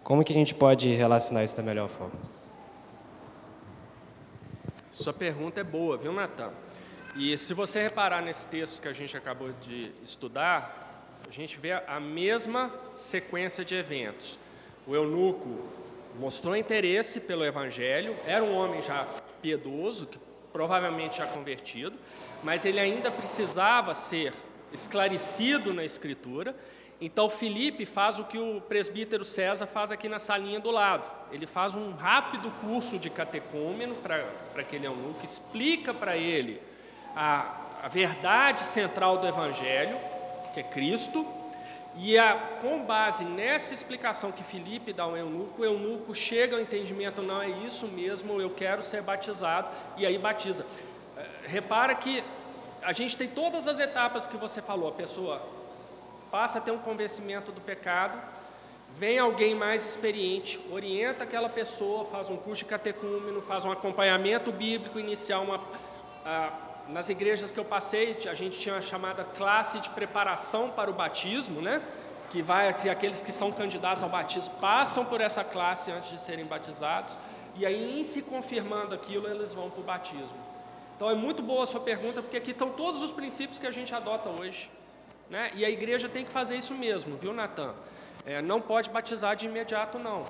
Como 0.02 0.24
que 0.24 0.32
a 0.32 0.36
gente 0.36 0.54
pode 0.54 0.92
relacionar 0.94 1.44
isso 1.44 1.56
da 1.56 1.62
melhor 1.62 1.88
forma? 1.88 2.18
Sua 4.90 5.12
pergunta 5.12 5.60
é 5.60 5.64
boa, 5.64 5.96
viu, 5.96 6.12
Natan? 6.12 6.50
E 7.20 7.36
se 7.36 7.52
você 7.52 7.82
reparar 7.82 8.22
nesse 8.22 8.46
texto 8.46 8.80
que 8.80 8.86
a 8.86 8.92
gente 8.92 9.16
acabou 9.16 9.50
de 9.60 9.90
estudar, 10.04 11.18
a 11.28 11.32
gente 11.32 11.58
vê 11.58 11.72
a 11.72 11.98
mesma 11.98 12.72
sequência 12.94 13.64
de 13.64 13.74
eventos. 13.74 14.38
O 14.86 14.94
eunuco 14.94 15.66
mostrou 16.16 16.56
interesse 16.56 17.18
pelo 17.18 17.44
evangelho, 17.44 18.14
era 18.24 18.44
um 18.44 18.56
homem 18.56 18.80
já 18.82 19.04
piedoso, 19.42 20.06
que 20.06 20.16
provavelmente 20.52 21.18
já 21.18 21.26
convertido, 21.26 21.98
mas 22.44 22.64
ele 22.64 22.78
ainda 22.78 23.10
precisava 23.10 23.94
ser 23.94 24.32
esclarecido 24.72 25.74
na 25.74 25.84
escritura. 25.84 26.54
Então 27.00 27.28
Felipe 27.28 27.84
faz 27.84 28.20
o 28.20 28.24
que 28.26 28.38
o 28.38 28.60
presbítero 28.60 29.24
César 29.24 29.66
faz 29.66 29.90
aqui 29.90 30.08
na 30.08 30.20
salinha 30.20 30.60
do 30.60 30.70
lado. 30.70 31.10
Ele 31.32 31.48
faz 31.48 31.74
um 31.74 31.90
rápido 31.94 32.48
curso 32.60 32.96
de 32.96 33.10
catecúmeno 33.10 33.96
para 33.96 34.24
aquele 34.56 34.86
eunuco, 34.86 35.24
explica 35.24 35.92
para 35.92 36.16
ele 36.16 36.67
a, 37.14 37.54
a 37.82 37.88
verdade 37.88 38.62
central 38.62 39.18
do 39.18 39.26
Evangelho, 39.26 39.96
que 40.52 40.60
é 40.60 40.62
Cristo, 40.62 41.26
e 41.96 42.16
a, 42.16 42.34
com 42.60 42.84
base 42.84 43.24
nessa 43.24 43.74
explicação 43.74 44.30
que 44.30 44.44
Felipe 44.44 44.92
dá 44.92 45.02
ao 45.02 45.16
eunuco, 45.16 45.62
o 45.62 45.64
eunuco 45.64 46.14
chega 46.14 46.54
ao 46.54 46.62
entendimento, 46.62 47.22
não 47.22 47.42
é 47.42 47.48
isso 47.48 47.88
mesmo, 47.88 48.40
eu 48.40 48.50
quero 48.50 48.82
ser 48.82 49.02
batizado, 49.02 49.68
e 49.96 50.06
aí 50.06 50.16
batiza. 50.16 50.64
Eh, 51.16 51.26
repara 51.46 51.94
que 51.94 52.22
a 52.82 52.92
gente 52.92 53.16
tem 53.16 53.26
todas 53.26 53.66
as 53.66 53.80
etapas 53.80 54.26
que 54.26 54.36
você 54.36 54.62
falou, 54.62 54.88
a 54.88 54.92
pessoa 54.92 55.42
passa 56.30 56.58
a 56.58 56.60
ter 56.60 56.70
um 56.70 56.78
convencimento 56.78 57.50
do 57.50 57.60
pecado, 57.60 58.20
vem 58.94 59.18
alguém 59.18 59.54
mais 59.54 59.84
experiente, 59.84 60.60
orienta 60.70 61.24
aquela 61.24 61.48
pessoa, 61.48 62.04
faz 62.04 62.30
um 62.30 62.36
curso 62.36 62.62
de 62.62 62.70
catecúmeno, 62.70 63.42
faz 63.42 63.64
um 63.64 63.72
acompanhamento 63.72 64.52
bíblico 64.52 65.00
inicial, 65.00 65.42
uma, 65.42 65.60
nas 66.88 67.08
igrejas 67.08 67.52
que 67.52 67.60
eu 67.60 67.64
passei, 67.64 68.16
a 68.28 68.34
gente 68.34 68.58
tinha 68.58 68.74
uma 68.74 68.82
chamada 68.82 69.24
classe 69.24 69.78
de 69.80 69.90
preparação 69.90 70.70
para 70.70 70.90
o 70.90 70.94
batismo, 70.94 71.60
né? 71.60 71.82
Que 72.30 72.42
vai 72.42 72.72
que 72.74 72.88
aqueles 72.88 73.20
que 73.20 73.32
são 73.32 73.52
candidatos 73.52 74.02
ao 74.02 74.08
batismo 74.08 74.54
passam 74.60 75.04
por 75.04 75.20
essa 75.20 75.44
classe 75.44 75.90
antes 75.90 76.10
de 76.10 76.20
serem 76.20 76.46
batizados. 76.46 77.16
e 77.56 77.66
aí, 77.66 78.00
em 78.00 78.04
se 78.04 78.22
confirmando 78.22 78.94
aquilo, 78.94 79.26
eles 79.26 79.52
vão 79.52 79.68
para 79.68 79.80
o 79.80 79.84
batismo. 79.84 80.38
Então, 80.94 81.10
é 81.10 81.14
muito 81.14 81.42
boa 81.42 81.64
a 81.64 81.66
sua 81.66 81.80
pergunta, 81.80 82.22
porque 82.22 82.36
aqui 82.36 82.52
estão 82.52 82.70
todos 82.70 83.02
os 83.02 83.10
princípios 83.10 83.58
que 83.58 83.66
a 83.66 83.70
gente 83.70 83.94
adota 83.94 84.28
hoje. 84.28 84.70
Né? 85.28 85.50
E 85.54 85.64
a 85.64 85.70
igreja 85.70 86.08
tem 86.08 86.24
que 86.24 86.30
fazer 86.30 86.56
isso 86.56 86.74
mesmo, 86.74 87.16
viu, 87.16 87.32
Natan? 87.32 87.74
É, 88.24 88.40
não 88.40 88.60
pode 88.60 88.90
batizar 88.90 89.36
de 89.36 89.46
imediato, 89.46 89.98
não. 89.98 90.24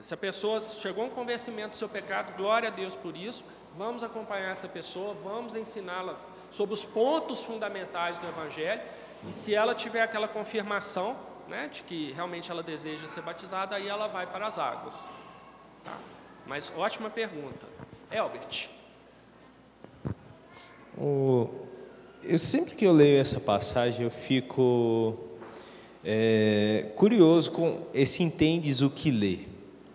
Se 0.00 0.12
a 0.12 0.16
pessoa 0.16 0.58
chegou 0.60 1.04
a 1.04 1.06
um 1.06 1.10
convencimento 1.10 1.70
do 1.70 1.76
seu 1.76 1.88
pecado, 1.88 2.36
glória 2.36 2.68
a 2.68 2.72
Deus 2.72 2.94
por 2.94 3.16
isso, 3.16 3.44
vamos 3.76 4.02
acompanhar 4.02 4.50
essa 4.50 4.68
pessoa, 4.68 5.14
vamos 5.22 5.54
ensiná-la 5.54 6.18
sobre 6.50 6.74
os 6.74 6.84
pontos 6.84 7.44
fundamentais 7.44 8.18
do 8.18 8.26
Evangelho, 8.26 8.82
e 9.28 9.32
se 9.32 9.54
ela 9.54 9.74
tiver 9.74 10.02
aquela 10.02 10.28
confirmação 10.28 11.16
né, 11.48 11.68
de 11.68 11.82
que 11.82 12.12
realmente 12.12 12.50
ela 12.50 12.62
deseja 12.62 13.08
ser 13.08 13.22
batizada, 13.22 13.76
aí 13.76 13.88
ela 13.88 14.06
vai 14.06 14.26
para 14.26 14.46
as 14.46 14.58
águas. 14.58 15.10
Tá? 15.82 15.98
Mas 16.46 16.72
ótima 16.76 17.10
pergunta. 17.10 17.66
Elbert. 18.10 18.68
O, 20.96 21.48
eu 22.22 22.38
sempre 22.38 22.74
que 22.74 22.86
eu 22.86 22.92
leio 22.92 23.20
essa 23.20 23.40
passagem, 23.40 24.04
eu 24.04 24.10
fico 24.10 25.18
é, 26.04 26.92
curioso 26.96 27.50
com 27.50 27.86
esse 27.92 28.22
entendes 28.22 28.80
o 28.80 28.90
que 28.90 29.10
lê. 29.10 29.40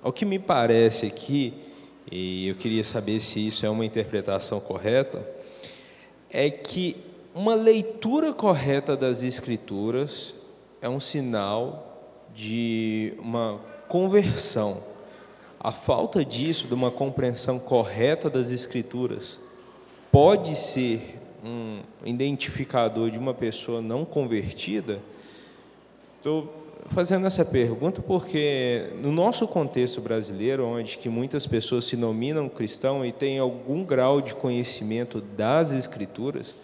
O 0.03 0.11
que 0.11 0.25
me 0.25 0.39
parece 0.39 1.05
aqui, 1.05 1.53
e 2.11 2.47
eu 2.47 2.55
queria 2.55 2.83
saber 2.83 3.19
se 3.19 3.45
isso 3.45 3.65
é 3.65 3.69
uma 3.69 3.85
interpretação 3.85 4.59
correta, 4.59 5.25
é 6.29 6.49
que 6.49 6.97
uma 7.33 7.53
leitura 7.53 8.33
correta 8.33 8.97
das 8.97 9.21
Escrituras 9.21 10.33
é 10.81 10.89
um 10.89 10.99
sinal 10.99 12.25
de 12.33 13.13
uma 13.19 13.59
conversão. 13.87 14.83
A 15.59 15.71
falta 15.71 16.23
disso, 16.23 16.67
de 16.67 16.73
uma 16.73 16.89
compreensão 16.89 17.59
correta 17.59 18.29
das 18.29 18.49
Escrituras, 18.49 19.39
pode 20.11 20.55
ser 20.55 21.19
um 21.43 21.81
identificador 22.03 23.11
de 23.11 23.17
uma 23.17 23.33
pessoa 23.33 23.81
não 23.81 24.05
convertida? 24.05 24.99
Estou 26.17 26.58
fazendo 26.87 27.27
essa 27.27 27.45
pergunta 27.45 28.01
porque 28.01 28.91
no 29.01 29.11
nosso 29.11 29.47
contexto 29.47 30.01
brasileiro, 30.01 30.65
onde 30.65 30.97
que 30.97 31.09
muitas 31.09 31.45
pessoas 31.45 31.85
se 31.85 31.95
nominam 31.95 32.49
cristão 32.49 33.05
e 33.05 33.11
têm 33.11 33.39
algum 33.39 33.83
grau 33.83 34.21
de 34.21 34.33
conhecimento 34.33 35.21
das 35.21 35.71
escrituras, 35.71 36.55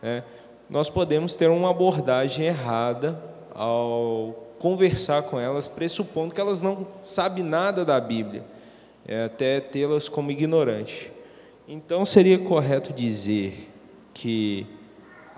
né, 0.00 0.22
nós 0.68 0.88
podemos 0.88 1.36
ter 1.36 1.48
uma 1.48 1.70
abordagem 1.70 2.46
errada 2.46 3.20
ao 3.54 4.52
conversar 4.58 5.24
com 5.24 5.40
elas, 5.40 5.66
pressupondo 5.66 6.34
que 6.34 6.40
elas 6.40 6.62
não 6.62 6.86
sabem 7.04 7.42
nada 7.42 7.84
da 7.84 8.00
Bíblia, 8.00 8.44
é, 9.06 9.24
até 9.24 9.60
tê-las 9.60 10.08
como 10.08 10.30
ignorantes. 10.30 11.10
Então 11.66 12.06
seria 12.06 12.38
correto 12.38 12.92
dizer 12.92 13.68
que 14.14 14.66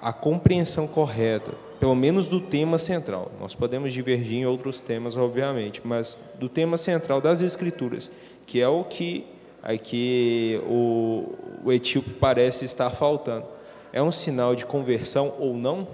a 0.00 0.12
compreensão 0.12 0.86
correta, 0.86 1.52
pelo 1.84 1.94
menos 1.94 2.28
do 2.28 2.40
tema 2.40 2.78
central, 2.78 3.30
nós 3.38 3.54
podemos 3.54 3.92
divergir 3.92 4.38
em 4.38 4.46
outros 4.46 4.80
temas, 4.80 5.14
obviamente, 5.18 5.82
mas 5.84 6.16
do 6.36 6.48
tema 6.48 6.78
central 6.78 7.20
das 7.20 7.42
Escrituras, 7.42 8.10
que 8.46 8.58
é 8.58 8.66
o 8.66 8.84
que 8.84 9.26
aqui 9.62 10.58
o, 10.66 11.34
o 11.62 11.70
etíope 11.70 12.08
parece 12.14 12.64
estar 12.64 12.88
faltando, 12.88 13.44
é 13.92 14.02
um 14.02 14.10
sinal 14.10 14.54
de 14.54 14.64
conversão 14.64 15.34
ou 15.38 15.52
não? 15.52 15.86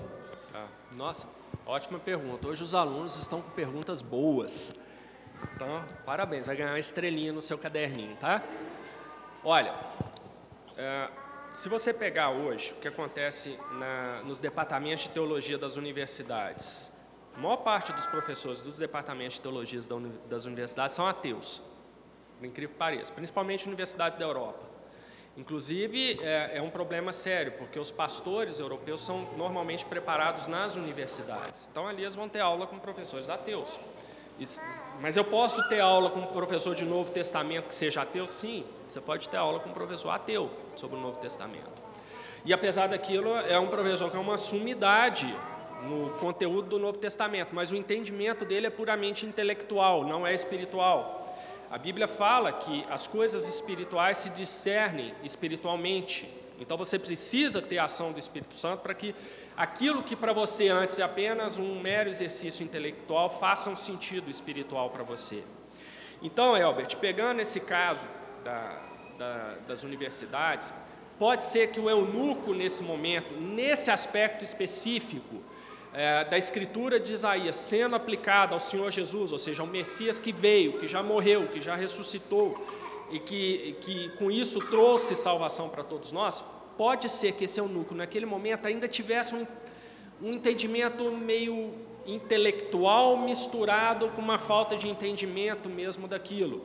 Ah, 0.55 0.69
nossa, 0.97 1.27
ótima 1.67 1.99
pergunta. 1.99 2.47
Hoje 2.47 2.63
os 2.63 2.73
alunos 2.73 3.19
estão 3.19 3.43
com 3.43 3.51
perguntas 3.51 4.01
boas. 4.01 4.77
Então, 5.57 5.83
parabéns, 6.07 6.47
vai 6.47 6.55
ganhar 6.55 6.71
uma 6.71 6.79
estrelinha 6.79 7.33
no 7.33 7.43
seu 7.43 7.59
caderninho, 7.59 8.15
tá? 8.21 8.45
Olha, 9.43 9.75
é, 10.77 11.09
se 11.53 11.69
você 11.69 11.93
pegar 11.93 12.31
hoje 12.31 12.73
o 12.73 12.77
que 12.77 12.89
acontece 12.89 13.59
na, 13.73 14.23
nos 14.25 14.39
departamentos 14.39 15.05
de 15.05 15.11
teologia 15.11 15.59
das 15.59 15.77
universidades, 15.77 16.93
a 17.35 17.41
maior 17.41 17.59
parte 17.59 17.93
dos 17.93 18.07
professores 18.07 18.63
dos 18.63 18.79
departamentos 18.79 19.35
de 19.35 19.41
teologia 19.41 19.81
das 20.29 20.45
universidades 20.45 20.95
são 20.95 21.07
ateus, 21.07 21.63
por 22.39 22.47
incrível 22.47 22.73
que 22.73 22.79
pareça, 22.79 23.13
principalmente 23.13 23.67
universidades 23.67 24.19
da 24.19 24.25
Europa. 24.25 24.71
Inclusive, 25.37 26.19
é, 26.23 26.59
é, 26.59 26.63
um 26.63 26.71
problema 26.71 27.13
sério, 27.13 27.53
porque 27.53 27.79
os 27.79 27.91
pastores 27.91 28.59
europeus 28.59 29.01
são 29.01 29.29
normalmente 29.37 29.85
preparados 29.85 30.49
nas 30.49 30.75
universidades. 30.75 31.69
Então, 31.71 31.87
ali 31.87 32.03
eles 32.03 32.15
vão 32.15 32.29
ter 32.29 32.41
aula 32.41 32.67
com 32.67 32.79
professores 32.79 33.31
ateus. 33.31 33.81
Mas 35.01 35.17
eu 35.17 35.25
posso 35.25 35.67
ter 35.69 35.81
aula 35.81 36.11
com 36.11 36.21
um 36.21 36.27
professor 36.27 36.75
de 36.75 36.85
Novo 36.85 37.13
Testamento 37.13 37.69
que 37.69 37.75
seja 37.75 38.03
ateu? 38.03 38.27
Sim, 38.27 38.65
você 38.91 39.01
pode 39.01 39.29
ter 39.29 39.37
aula 39.37 39.61
com 39.61 39.69
um 39.69 39.73
professor 39.73 40.11
ateu 40.11 40.51
sobre 40.75 40.97
o 40.97 41.01
Novo 41.01 41.19
Testamento. 41.19 41.71
E 42.45 42.53
apesar 42.53 42.89
daquilo, 42.89 43.37
é 43.37 43.57
um 43.57 43.69
professor 43.69 44.11
que 44.11 44.17
é 44.17 44.21
uma 44.21 44.37
sumidade 44.37 45.33
no 45.85 46.11
conteúdo 46.19 46.71
do 46.71 46.79
Novo 46.79 46.99
Testamento, 46.99 47.55
mas 47.55 47.71
o 47.71 47.77
entendimento 47.77 48.45
dele 48.45 48.67
é 48.67 48.71
puramente 48.71 49.25
intelectual, 49.25 50.05
não 50.05 50.27
é 50.27 50.35
espiritual. 50.35 51.39
A 51.71 51.79
Bíblia 51.79 52.09
fala 52.09 52.53
que 52.53 52.85
as 52.91 53.07
coisas 53.07 53.47
espirituais 53.47 54.19
se 54.19 54.31
discernem 54.31 55.15
espiritualmente. 55.23 56.29
Então 56.59 56.77
você 56.77 56.99
precisa 56.99 57.63
ter 57.63 57.79
a 57.79 57.85
ação 57.85 58.11
do 58.11 58.19
Espírito 58.19 58.57
Santo 58.57 58.81
para 58.81 58.93
que 58.93 59.15
aquilo 59.57 60.03
que 60.03 60.17
para 60.17 60.33
você 60.33 60.69
antes 60.69 60.99
é 60.99 61.05
apenas 61.05 61.59
um 61.59 61.79
mero 61.81 62.11
exercício 62.11 62.65
intelectual 62.65 63.31
faça 63.31 63.71
um 63.71 63.77
sentido 63.77 64.29
espiritual 64.29 64.91
para 64.91 65.05
você. 65.05 65.45
Então, 66.21 66.57
Elbert, 66.57 66.97
pegando 66.97 67.41
esse 67.41 67.61
caso 67.61 68.05
da, 68.45 68.81
da, 69.19 69.55
das 69.67 69.83
universidades, 69.83 70.73
pode 71.19 71.43
ser 71.43 71.69
que 71.69 71.79
o 71.79 71.89
eunuco, 71.89 72.55
nesse 72.55 72.83
momento, 72.83 73.35
nesse 73.35 73.91
aspecto 73.91 74.43
específico 74.43 75.43
é, 75.93 76.25
da 76.25 76.39
escritura 76.39 76.99
de 76.99 77.13
Isaías, 77.13 77.57
sendo 77.57 77.97
aplicado 77.97 78.55
ao 78.55 78.61
Senhor 78.61 78.91
Jesus, 78.91 79.33
ou 79.33 79.39
seja, 79.39 79.63
ao 79.63 79.69
Messias 79.69 80.21
que 80.21 80.33
veio, 80.33 80.79
que 80.79 80.87
já 80.87 81.03
morreu, 81.03 81.49
que 81.49 81.61
já 81.61 81.75
ressuscitou 81.75 82.65
e 83.11 83.19
que, 83.19 83.77
que 83.81 84.09
com 84.11 84.31
isso 84.31 84.61
trouxe 84.71 85.15
salvação 85.17 85.69
para 85.69 85.83
todos 85.83 86.13
nós, 86.13 86.45
pode 86.77 87.09
ser 87.09 87.33
que 87.33 87.45
esse 87.45 87.61
eunuco, 87.61 87.95
naquele 87.95 88.25
momento, 88.25 88.67
ainda 88.67 88.87
tivesse 88.87 89.35
um, 89.35 89.47
um 90.23 90.33
entendimento 90.33 91.11
meio 91.11 91.75
intelectual 92.07 93.19
misturado 93.19 94.09
com 94.09 94.23
uma 94.23 94.39
falta 94.39 94.77
de 94.77 94.89
entendimento 94.89 95.69
mesmo 95.69 96.09
daquilo. 96.09 96.65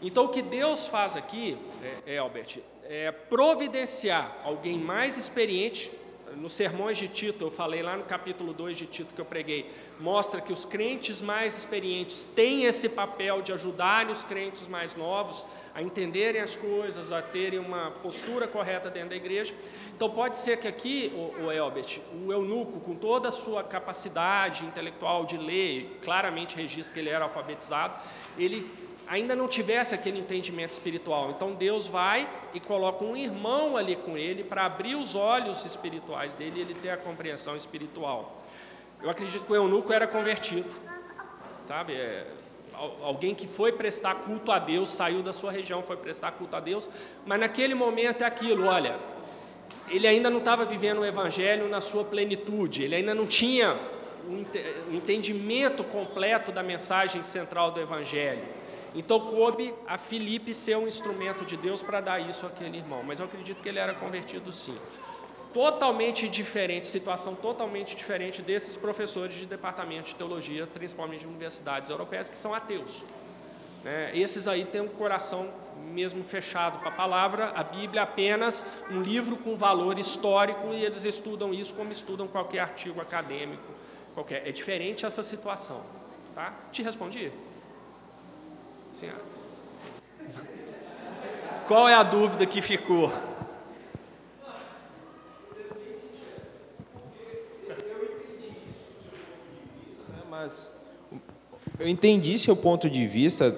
Então, 0.00 0.26
o 0.26 0.28
que 0.28 0.42
Deus 0.42 0.86
faz 0.86 1.16
aqui, 1.16 1.58
é, 2.06 2.14
é, 2.14 2.18
Albert, 2.18 2.58
é 2.84 3.10
providenciar 3.10 4.38
alguém 4.44 4.78
mais 4.78 5.16
experiente 5.16 5.90
nos 6.36 6.52
sermões 6.52 6.96
de 6.96 7.08
Tito, 7.08 7.46
eu 7.46 7.50
falei 7.50 7.82
lá 7.82 7.96
no 7.96 8.04
capítulo 8.04 8.52
2 8.52 8.76
de 8.76 8.86
Tito 8.86 9.14
que 9.14 9.20
eu 9.20 9.24
preguei, 9.24 9.70
mostra 9.98 10.40
que 10.40 10.52
os 10.52 10.64
crentes 10.64 11.20
mais 11.20 11.56
experientes 11.56 12.24
têm 12.24 12.64
esse 12.64 12.88
papel 12.88 13.42
de 13.42 13.52
ajudarem 13.52 14.12
os 14.12 14.24
crentes 14.24 14.68
mais 14.68 14.94
novos 14.94 15.46
a 15.74 15.82
entenderem 15.82 16.40
as 16.40 16.56
coisas, 16.56 17.12
a 17.12 17.22
terem 17.22 17.58
uma 17.58 17.90
postura 18.02 18.46
correta 18.46 18.90
dentro 18.90 19.10
da 19.10 19.16
igreja. 19.16 19.54
Então 19.94 20.10
pode 20.10 20.36
ser 20.36 20.58
que 20.58 20.68
aqui, 20.68 21.12
o, 21.14 21.44
o 21.44 21.52
Elbert, 21.52 22.00
o 22.12 22.32
eunuco, 22.32 22.80
com 22.80 22.94
toda 22.94 23.28
a 23.28 23.32
sua 23.32 23.62
capacidade 23.62 24.64
intelectual 24.64 25.24
de 25.24 25.36
ler, 25.36 25.98
claramente 26.02 26.56
registra 26.56 26.94
que 26.94 27.00
ele 27.00 27.10
era 27.10 27.24
alfabetizado, 27.24 27.94
ele 28.36 28.68
ainda 29.08 29.34
não 29.34 29.48
tivesse 29.48 29.94
aquele 29.94 30.18
entendimento 30.18 30.72
espiritual. 30.72 31.30
Então 31.30 31.52
Deus 31.52 31.86
vai 31.86 32.28
e 32.52 32.60
coloca 32.60 33.04
um 33.04 33.16
irmão 33.16 33.76
ali 33.76 33.96
com 33.96 34.16
ele 34.16 34.44
para 34.44 34.66
abrir 34.66 34.94
os 34.94 35.14
olhos 35.14 35.64
espirituais 35.64 36.34
dele 36.34 36.58
e 36.58 36.60
ele 36.60 36.74
ter 36.74 36.90
a 36.90 36.96
compreensão 36.96 37.56
espiritual. 37.56 38.42
Eu 39.02 39.08
acredito 39.08 39.44
que 39.44 39.52
o 39.52 39.56
eunuco 39.56 39.92
era 39.92 40.06
convertido, 40.06 40.68
sabe? 41.66 41.94
É, 41.94 42.26
alguém 43.02 43.34
que 43.34 43.46
foi 43.46 43.72
prestar 43.72 44.16
culto 44.16 44.52
a 44.52 44.58
Deus, 44.58 44.90
saiu 44.90 45.22
da 45.22 45.32
sua 45.32 45.50
região, 45.50 45.82
foi 45.82 45.96
prestar 45.96 46.32
culto 46.32 46.54
a 46.56 46.60
Deus, 46.60 46.90
mas 47.24 47.40
naquele 47.40 47.74
momento 47.74 48.22
é 48.22 48.26
aquilo, 48.26 48.66
olha, 48.66 48.96
ele 49.88 50.06
ainda 50.06 50.28
não 50.28 50.38
estava 50.38 50.64
vivendo 50.64 50.98
o 50.98 51.04
evangelho 51.04 51.68
na 51.68 51.80
sua 51.80 52.04
plenitude, 52.04 52.82
ele 52.82 52.96
ainda 52.96 53.14
não 53.14 53.26
tinha 53.26 53.76
um 54.28 54.94
entendimento 54.94 55.82
completo 55.82 56.52
da 56.52 56.62
mensagem 56.62 57.22
central 57.22 57.70
do 57.70 57.80
evangelho. 57.80 58.57
Então 58.94 59.20
coube 59.20 59.74
a 59.86 59.98
Filipe 59.98 60.54
ser 60.54 60.76
um 60.76 60.88
instrumento 60.88 61.44
de 61.44 61.56
Deus 61.56 61.82
para 61.82 62.00
dar 62.00 62.20
isso 62.20 62.46
àquele 62.46 62.78
irmão, 62.78 63.02
mas 63.02 63.20
eu 63.20 63.26
acredito 63.26 63.62
que 63.62 63.68
ele 63.68 63.78
era 63.78 63.94
convertido 63.94 64.50
sim. 64.50 64.76
Totalmente 65.52 66.28
diferente, 66.28 66.86
situação 66.86 67.34
totalmente 67.34 67.96
diferente 67.96 68.42
desses 68.42 68.76
professores 68.76 69.34
de 69.34 69.46
departamento 69.46 70.08
de 70.08 70.14
teologia, 70.14 70.66
principalmente 70.66 71.20
de 71.20 71.26
universidades 71.26 71.90
europeias, 71.90 72.28
que 72.28 72.36
são 72.36 72.54
ateus. 72.54 73.04
É, 73.84 74.10
esses 74.14 74.46
aí 74.46 74.64
têm 74.64 74.80
um 74.80 74.88
coração 74.88 75.48
mesmo 75.92 76.22
fechado 76.24 76.78
para 76.80 76.88
a 76.88 76.92
palavra, 76.92 77.52
a 77.54 77.62
Bíblia 77.62 78.02
apenas 78.02 78.66
um 78.90 79.00
livro 79.00 79.36
com 79.36 79.56
valor 79.56 79.98
histórico 79.98 80.68
e 80.72 80.84
eles 80.84 81.04
estudam 81.04 81.54
isso 81.54 81.74
como 81.74 81.90
estudam 81.90 82.26
qualquer 82.26 82.60
artigo 82.60 83.00
acadêmico, 83.00 83.62
qualquer. 84.14 84.46
É 84.46 84.52
diferente 84.52 85.06
essa 85.06 85.22
situação. 85.22 85.82
Tá? 86.34 86.52
Te 86.70 86.82
respondi? 86.82 87.32
Qual 91.66 91.86
é 91.88 91.94
a 91.94 92.02
dúvida 92.02 92.46
que 92.46 92.62
ficou? 92.62 93.12
Mas 100.30 100.72
eu 101.78 101.86
entendi 101.86 102.38
seu 102.38 102.56
ponto 102.56 102.88
de 102.88 103.06
vista, 103.06 103.54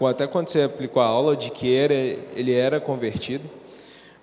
até 0.00 0.26
quando 0.26 0.48
você 0.48 0.62
aplicou 0.62 1.00
a 1.00 1.06
aula, 1.06 1.36
de 1.36 1.50
que 1.50 1.74
era, 1.74 1.94
ele 1.94 2.52
era 2.52 2.78
convertido, 2.78 3.48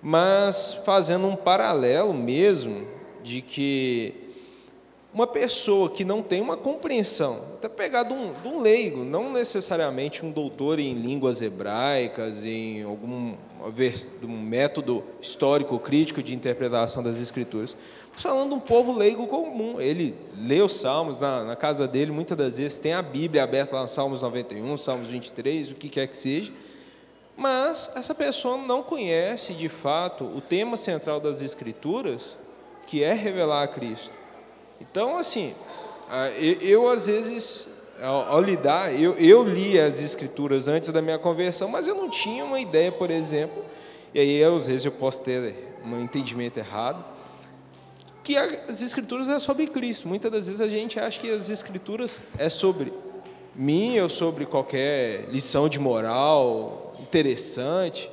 mas 0.00 0.74
fazendo 0.84 1.26
um 1.26 1.34
paralelo 1.34 2.14
mesmo 2.14 2.86
de 3.22 3.42
que 3.42 4.27
uma 5.18 5.26
pessoa 5.26 5.90
que 5.90 6.04
não 6.04 6.22
tem 6.22 6.40
uma 6.40 6.56
compreensão, 6.56 7.42
até 7.54 7.68
pegar 7.68 8.04
de 8.04 8.12
um, 8.12 8.32
de 8.34 8.46
um, 8.46 8.60
leigo, 8.60 9.02
não 9.02 9.32
necessariamente 9.32 10.24
um 10.24 10.30
doutor 10.30 10.78
em 10.78 10.94
línguas 10.94 11.42
hebraicas, 11.42 12.44
em 12.44 12.84
algum 12.84 13.34
um 14.22 14.40
método 14.40 15.02
histórico 15.20 15.76
crítico 15.80 16.22
de 16.22 16.32
interpretação 16.32 17.02
das 17.02 17.18
escrituras, 17.18 17.76
falando 18.12 18.50
de 18.50 18.54
um 18.54 18.60
povo 18.60 18.92
leigo 18.92 19.26
comum. 19.26 19.80
Ele 19.80 20.14
lê 20.36 20.62
os 20.62 20.74
salmos 20.74 21.18
na, 21.18 21.42
na, 21.42 21.56
casa 21.56 21.88
dele, 21.88 22.12
muitas 22.12 22.38
das 22.38 22.56
vezes 22.56 22.78
tem 22.78 22.92
a 22.92 23.02
Bíblia 23.02 23.42
aberta 23.42 23.74
lá 23.74 23.88
Salmos 23.88 24.20
91, 24.20 24.76
Salmos 24.76 25.10
23, 25.10 25.72
o 25.72 25.74
que 25.74 25.88
quer 25.88 26.06
que 26.06 26.16
seja, 26.16 26.52
mas 27.36 27.90
essa 27.96 28.14
pessoa 28.14 28.56
não 28.56 28.84
conhece 28.84 29.52
de 29.52 29.68
fato 29.68 30.22
o 30.26 30.40
tema 30.40 30.76
central 30.76 31.18
das 31.18 31.40
escrituras, 31.42 32.38
que 32.86 33.02
é 33.02 33.14
revelar 33.14 33.64
a 33.64 33.66
Cristo. 33.66 34.27
Então, 34.80 35.18
assim, 35.18 35.54
eu, 36.60 36.88
às 36.88 37.06
vezes, 37.06 37.68
ao, 38.00 38.40
lidar, 38.40 38.94
eu, 38.94 39.14
eu 39.14 39.42
li 39.42 39.78
as 39.78 40.00
escrituras 40.00 40.68
antes 40.68 40.88
da 40.90 41.02
minha 41.02 41.18
conversão, 41.18 41.68
mas 41.68 41.86
eu 41.86 41.94
não 41.94 42.08
tinha 42.08 42.44
uma 42.44 42.60
ideia, 42.60 42.92
por 42.92 43.10
exemplo, 43.10 43.64
e 44.14 44.20
aí 44.20 44.42
às 44.42 44.66
vezes 44.66 44.84
eu 44.84 44.92
posso 44.92 45.20
ter 45.20 45.76
um 45.84 46.00
entendimento 46.00 46.58
errado, 46.58 47.04
que 48.22 48.36
as 48.36 48.82
escrituras 48.82 49.28
é 49.28 49.38
sobre 49.38 49.66
Cristo. 49.66 50.06
Muitas 50.06 50.30
das 50.30 50.46
vezes 50.46 50.60
a 50.60 50.68
gente 50.68 51.00
acha 51.00 51.18
que 51.18 51.30
as 51.30 51.48
escrituras 51.48 52.20
é 52.36 52.50
sobre 52.50 52.92
mim 53.54 53.98
ou 53.98 54.08
sobre 54.08 54.44
qualquer 54.44 55.24
lição 55.30 55.66
de 55.66 55.78
moral 55.78 56.94
interessante. 57.00 58.10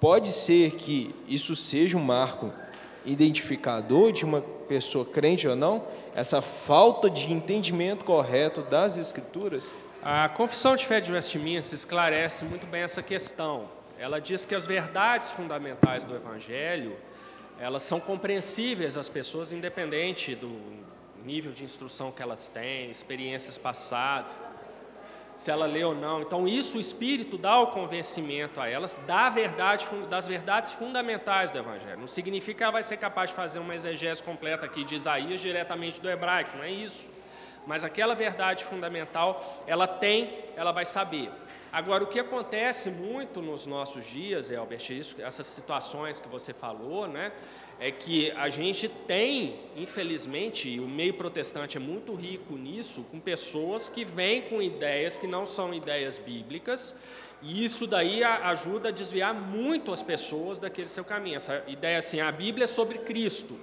Pode 0.00 0.32
ser 0.32 0.72
que 0.72 1.14
isso 1.28 1.54
seja 1.54 1.96
um 1.96 2.02
marco 2.02 2.52
identificador 3.04 4.10
de 4.10 4.24
uma 4.24 4.42
pessoa 4.68 5.04
crente 5.04 5.48
ou 5.48 5.56
não, 5.56 5.84
essa 6.14 6.42
falta 6.42 7.08
de 7.08 7.32
entendimento 7.32 8.04
correto 8.04 8.62
das 8.62 8.96
Escrituras? 8.96 9.70
A 10.02 10.28
Confissão 10.28 10.76
de 10.76 10.86
Fé 10.86 11.00
de 11.00 11.12
Westminster 11.12 11.74
esclarece 11.74 12.44
muito 12.44 12.66
bem 12.66 12.82
essa 12.82 13.02
questão. 13.02 13.68
Ela 13.98 14.20
diz 14.20 14.44
que 14.44 14.54
as 14.54 14.66
verdades 14.66 15.32
fundamentais 15.32 16.04
do 16.04 16.14
Evangelho, 16.14 16.96
elas 17.58 17.82
são 17.82 17.98
compreensíveis 17.98 18.96
às 18.96 19.08
pessoas, 19.08 19.50
independente 19.50 20.36
do 20.36 20.60
nível 21.24 21.50
de 21.50 21.64
instrução 21.64 22.12
que 22.12 22.22
elas 22.22 22.46
têm, 22.46 22.90
experiências 22.90 23.58
passadas 23.58 24.38
se 25.38 25.52
ela 25.52 25.66
lê 25.66 25.84
ou 25.84 25.94
não. 25.94 26.20
Então, 26.20 26.48
isso 26.48 26.78
o 26.78 26.80
Espírito 26.80 27.38
dá 27.38 27.60
o 27.60 27.68
convencimento 27.68 28.60
a 28.60 28.68
elas 28.68 28.94
da 29.06 29.28
verdade, 29.28 29.86
das 30.10 30.26
verdades 30.26 30.72
fundamentais 30.72 31.52
do 31.52 31.58
Evangelho. 31.60 31.96
Não 31.96 32.08
significa 32.08 32.58
que 32.58 32.62
ela 32.64 32.72
vai 32.72 32.82
ser 32.82 32.96
capaz 32.96 33.30
de 33.30 33.36
fazer 33.36 33.60
uma 33.60 33.72
exegese 33.72 34.20
completa 34.20 34.66
aqui 34.66 34.82
de 34.82 34.96
Isaías 34.96 35.40
diretamente 35.40 36.00
do 36.00 36.10
hebraico, 36.10 36.56
não 36.56 36.64
é 36.64 36.72
isso. 36.72 37.08
Mas 37.64 37.84
aquela 37.84 38.16
verdade 38.16 38.64
fundamental, 38.64 39.62
ela 39.64 39.86
tem, 39.86 40.44
ela 40.56 40.72
vai 40.72 40.84
saber. 40.84 41.30
Agora, 41.72 42.02
o 42.02 42.08
que 42.08 42.18
acontece 42.18 42.90
muito 42.90 43.40
nos 43.40 43.64
nossos 43.64 44.06
dias, 44.06 44.50
Elbert, 44.50 44.90
isso, 44.90 45.22
essas 45.22 45.46
situações 45.46 46.18
que 46.18 46.26
você 46.26 46.52
falou, 46.52 47.06
né? 47.06 47.30
É 47.80 47.90
que 47.90 48.30
a 48.32 48.48
gente 48.48 48.88
tem, 48.88 49.60
infelizmente, 49.76 50.68
e 50.68 50.80
o 50.80 50.88
meio 50.88 51.14
protestante 51.14 51.76
é 51.76 51.80
muito 51.80 52.14
rico 52.14 52.56
nisso, 52.56 53.04
com 53.10 53.20
pessoas 53.20 53.88
que 53.88 54.04
vêm 54.04 54.42
com 54.42 54.60
ideias 54.60 55.16
que 55.16 55.26
não 55.26 55.46
são 55.46 55.72
ideias 55.72 56.18
bíblicas, 56.18 56.96
e 57.40 57.64
isso 57.64 57.86
daí 57.86 58.24
ajuda 58.24 58.88
a 58.88 58.92
desviar 58.92 59.32
muito 59.32 59.92
as 59.92 60.02
pessoas 60.02 60.58
daquele 60.58 60.88
seu 60.88 61.04
caminho. 61.04 61.36
Essa 61.36 61.62
ideia 61.68 61.98
assim, 61.98 62.20
a 62.20 62.32
Bíblia 62.32 62.64
é 62.64 62.66
sobre 62.66 62.98
Cristo, 62.98 63.56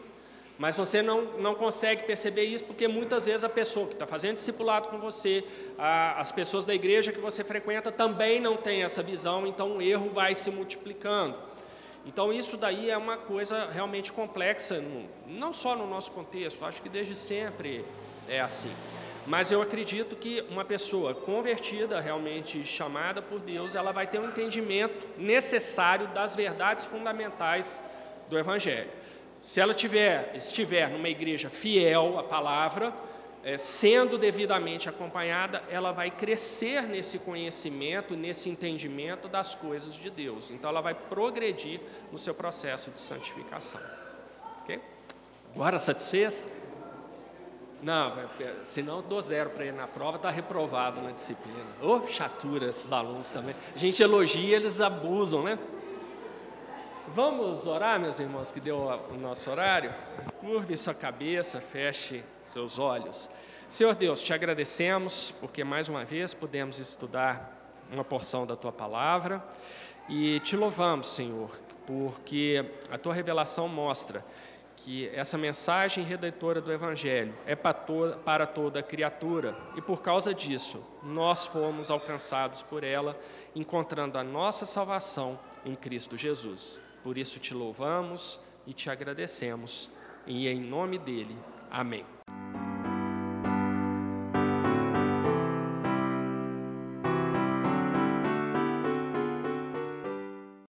mas 0.58 0.78
você 0.78 1.02
não, 1.02 1.38
não 1.40 1.54
consegue 1.54 2.04
perceber 2.04 2.46
isso 2.46 2.64
porque 2.64 2.88
muitas 2.88 3.26
vezes 3.26 3.44
a 3.44 3.50
pessoa 3.50 3.88
que 3.88 3.94
está 3.94 4.08
fazendo 4.08 4.36
discipulado 4.36 4.88
com 4.88 4.98
você, 4.98 5.44
a, 5.78 6.22
as 6.22 6.32
pessoas 6.32 6.64
da 6.64 6.74
igreja 6.74 7.12
que 7.12 7.20
você 7.20 7.44
frequenta 7.44 7.92
também 7.92 8.40
não 8.40 8.56
têm 8.56 8.84
essa 8.84 9.04
visão, 9.04 9.46
então 9.46 9.78
o 9.78 9.82
erro 9.82 10.10
vai 10.10 10.34
se 10.34 10.50
multiplicando. 10.50 11.36
Então, 12.06 12.32
isso 12.32 12.56
daí 12.56 12.90
é 12.90 12.98
uma 12.98 13.18
coisa 13.18 13.68
realmente 13.72 14.14
complexa, 14.14 14.84
não 15.28 15.52
só 15.52 15.76
no 15.76 15.88
nosso 15.88 16.12
contexto, 16.12 16.64
acho 16.64 16.82
que 16.82 16.90
desde 16.90 17.16
sempre 17.16 17.84
é 18.28 18.40
assim. 18.40 18.72
Mas 19.26 19.52
eu 19.52 19.60
acredito 19.60 20.16
que 20.16 20.46
uma 20.52 20.64
pessoa 20.64 21.16
convertida, 21.16 22.00
realmente 22.00 22.64
chamada 22.64 23.24
por 23.24 23.40
Deus, 23.40 23.74
ela 23.74 23.92
vai 23.92 24.06
ter 24.06 24.20
um 24.20 24.28
entendimento 24.28 25.08
necessário 25.18 26.08
das 26.10 26.36
verdades 26.36 26.86
fundamentais 26.86 27.82
do 28.30 28.38
Evangelho. 28.38 28.90
Se 29.42 29.60
ela 29.60 29.74
tiver, 29.74 30.32
estiver 30.36 30.90
numa 30.90 31.10
igreja 31.10 31.50
fiel 31.50 32.20
à 32.20 32.24
palavra, 32.24 32.94
é, 33.46 33.58
sendo 33.58 34.18
devidamente 34.18 34.90
acompanhada, 34.90 35.62
ela 35.70 35.92
vai 35.92 36.10
crescer 36.10 36.82
nesse 36.82 37.20
conhecimento, 37.20 38.16
nesse 38.16 38.50
entendimento 38.50 39.28
das 39.28 39.54
coisas 39.54 39.94
de 39.94 40.10
Deus. 40.10 40.50
Então, 40.50 40.72
ela 40.72 40.82
vai 40.82 40.96
progredir 40.96 41.80
no 42.12 42.18
seu 42.18 42.34
processo 42.34 42.90
de 42.90 43.00
santificação. 43.00 43.80
Ok? 44.64 44.82
Agora 45.54 45.78
satisfez? 45.78 46.50
Não, 47.84 48.20
é, 48.40 48.56
senão 48.64 49.04
dou 49.04 49.22
zero 49.22 49.52
para 49.52 49.66
ele 49.66 49.78
na 49.78 49.88
prova, 49.88 50.18
está 50.18 50.32
reprovado 50.32 51.00
na 51.00 51.12
disciplina. 51.12 51.68
Ô, 51.84 52.02
oh, 52.04 52.08
chatura 52.08 52.70
esses 52.70 52.92
alunos 52.92 53.30
também. 53.30 53.56
A 53.76 53.78
gente 53.78 54.02
elogia, 54.02 54.56
eles 54.56 54.82
abusam, 54.82 55.44
né? 55.44 55.60
Vamos 57.10 57.68
orar, 57.68 58.00
meus 58.00 58.20
irmãos, 58.20 58.52
que 58.52 58.60
deu 58.60 58.78
o 58.78 59.18
nosso 59.18 59.52
horário? 59.52 59.94
Curve 60.40 60.76
sua 60.76 60.94
cabeça, 60.94 61.62
feche 61.62 62.24
seus 62.42 62.80
olhos. 62.80 63.30
Senhor 63.68 63.94
Deus, 63.94 64.24
te 64.24 64.34
agradecemos 64.34 65.32
porque 65.40 65.64
mais 65.64 65.88
uma 65.88 66.04
vez 66.04 66.34
pudemos 66.34 66.80
estudar 66.80 67.72
uma 67.92 68.04
porção 68.04 68.46
da 68.48 68.56
tua 68.56 68.72
palavra 68.72 69.42
e 70.10 70.40
te 70.40 70.58
louvamos, 70.58 71.08
Senhor, 71.08 71.56
porque 71.86 72.66
a 72.90 72.98
tua 72.98 73.14
revelação 73.14 73.68
mostra 73.68 74.26
que 74.76 75.08
essa 75.10 75.38
mensagem 75.38 76.04
redentora 76.04 76.60
do 76.60 76.74
Evangelho 76.74 77.36
é 77.46 77.56
para 77.56 77.74
toda, 77.74 78.18
para 78.18 78.48
toda 78.48 78.82
criatura 78.82 79.56
e 79.76 79.82
por 79.82 80.02
causa 80.02 80.34
disso 80.34 80.84
nós 81.04 81.46
fomos 81.46 81.92
alcançados 81.92 82.64
por 82.64 82.84
ela, 82.84 83.18
encontrando 83.56 84.18
a 84.18 84.24
nossa 84.24 84.66
salvação 84.66 85.40
em 85.64 85.76
Cristo 85.76 86.18
Jesus. 86.18 86.82
Por 87.06 87.20
isso 87.20 87.40
te 87.40 87.54
louvamos 87.54 88.40
e 88.66 88.74
te 88.74 88.90
agradecemos, 88.90 89.92
e 90.26 90.48
em 90.48 90.60
nome 90.60 90.98
dele, 90.98 91.38
amém. 91.70 92.04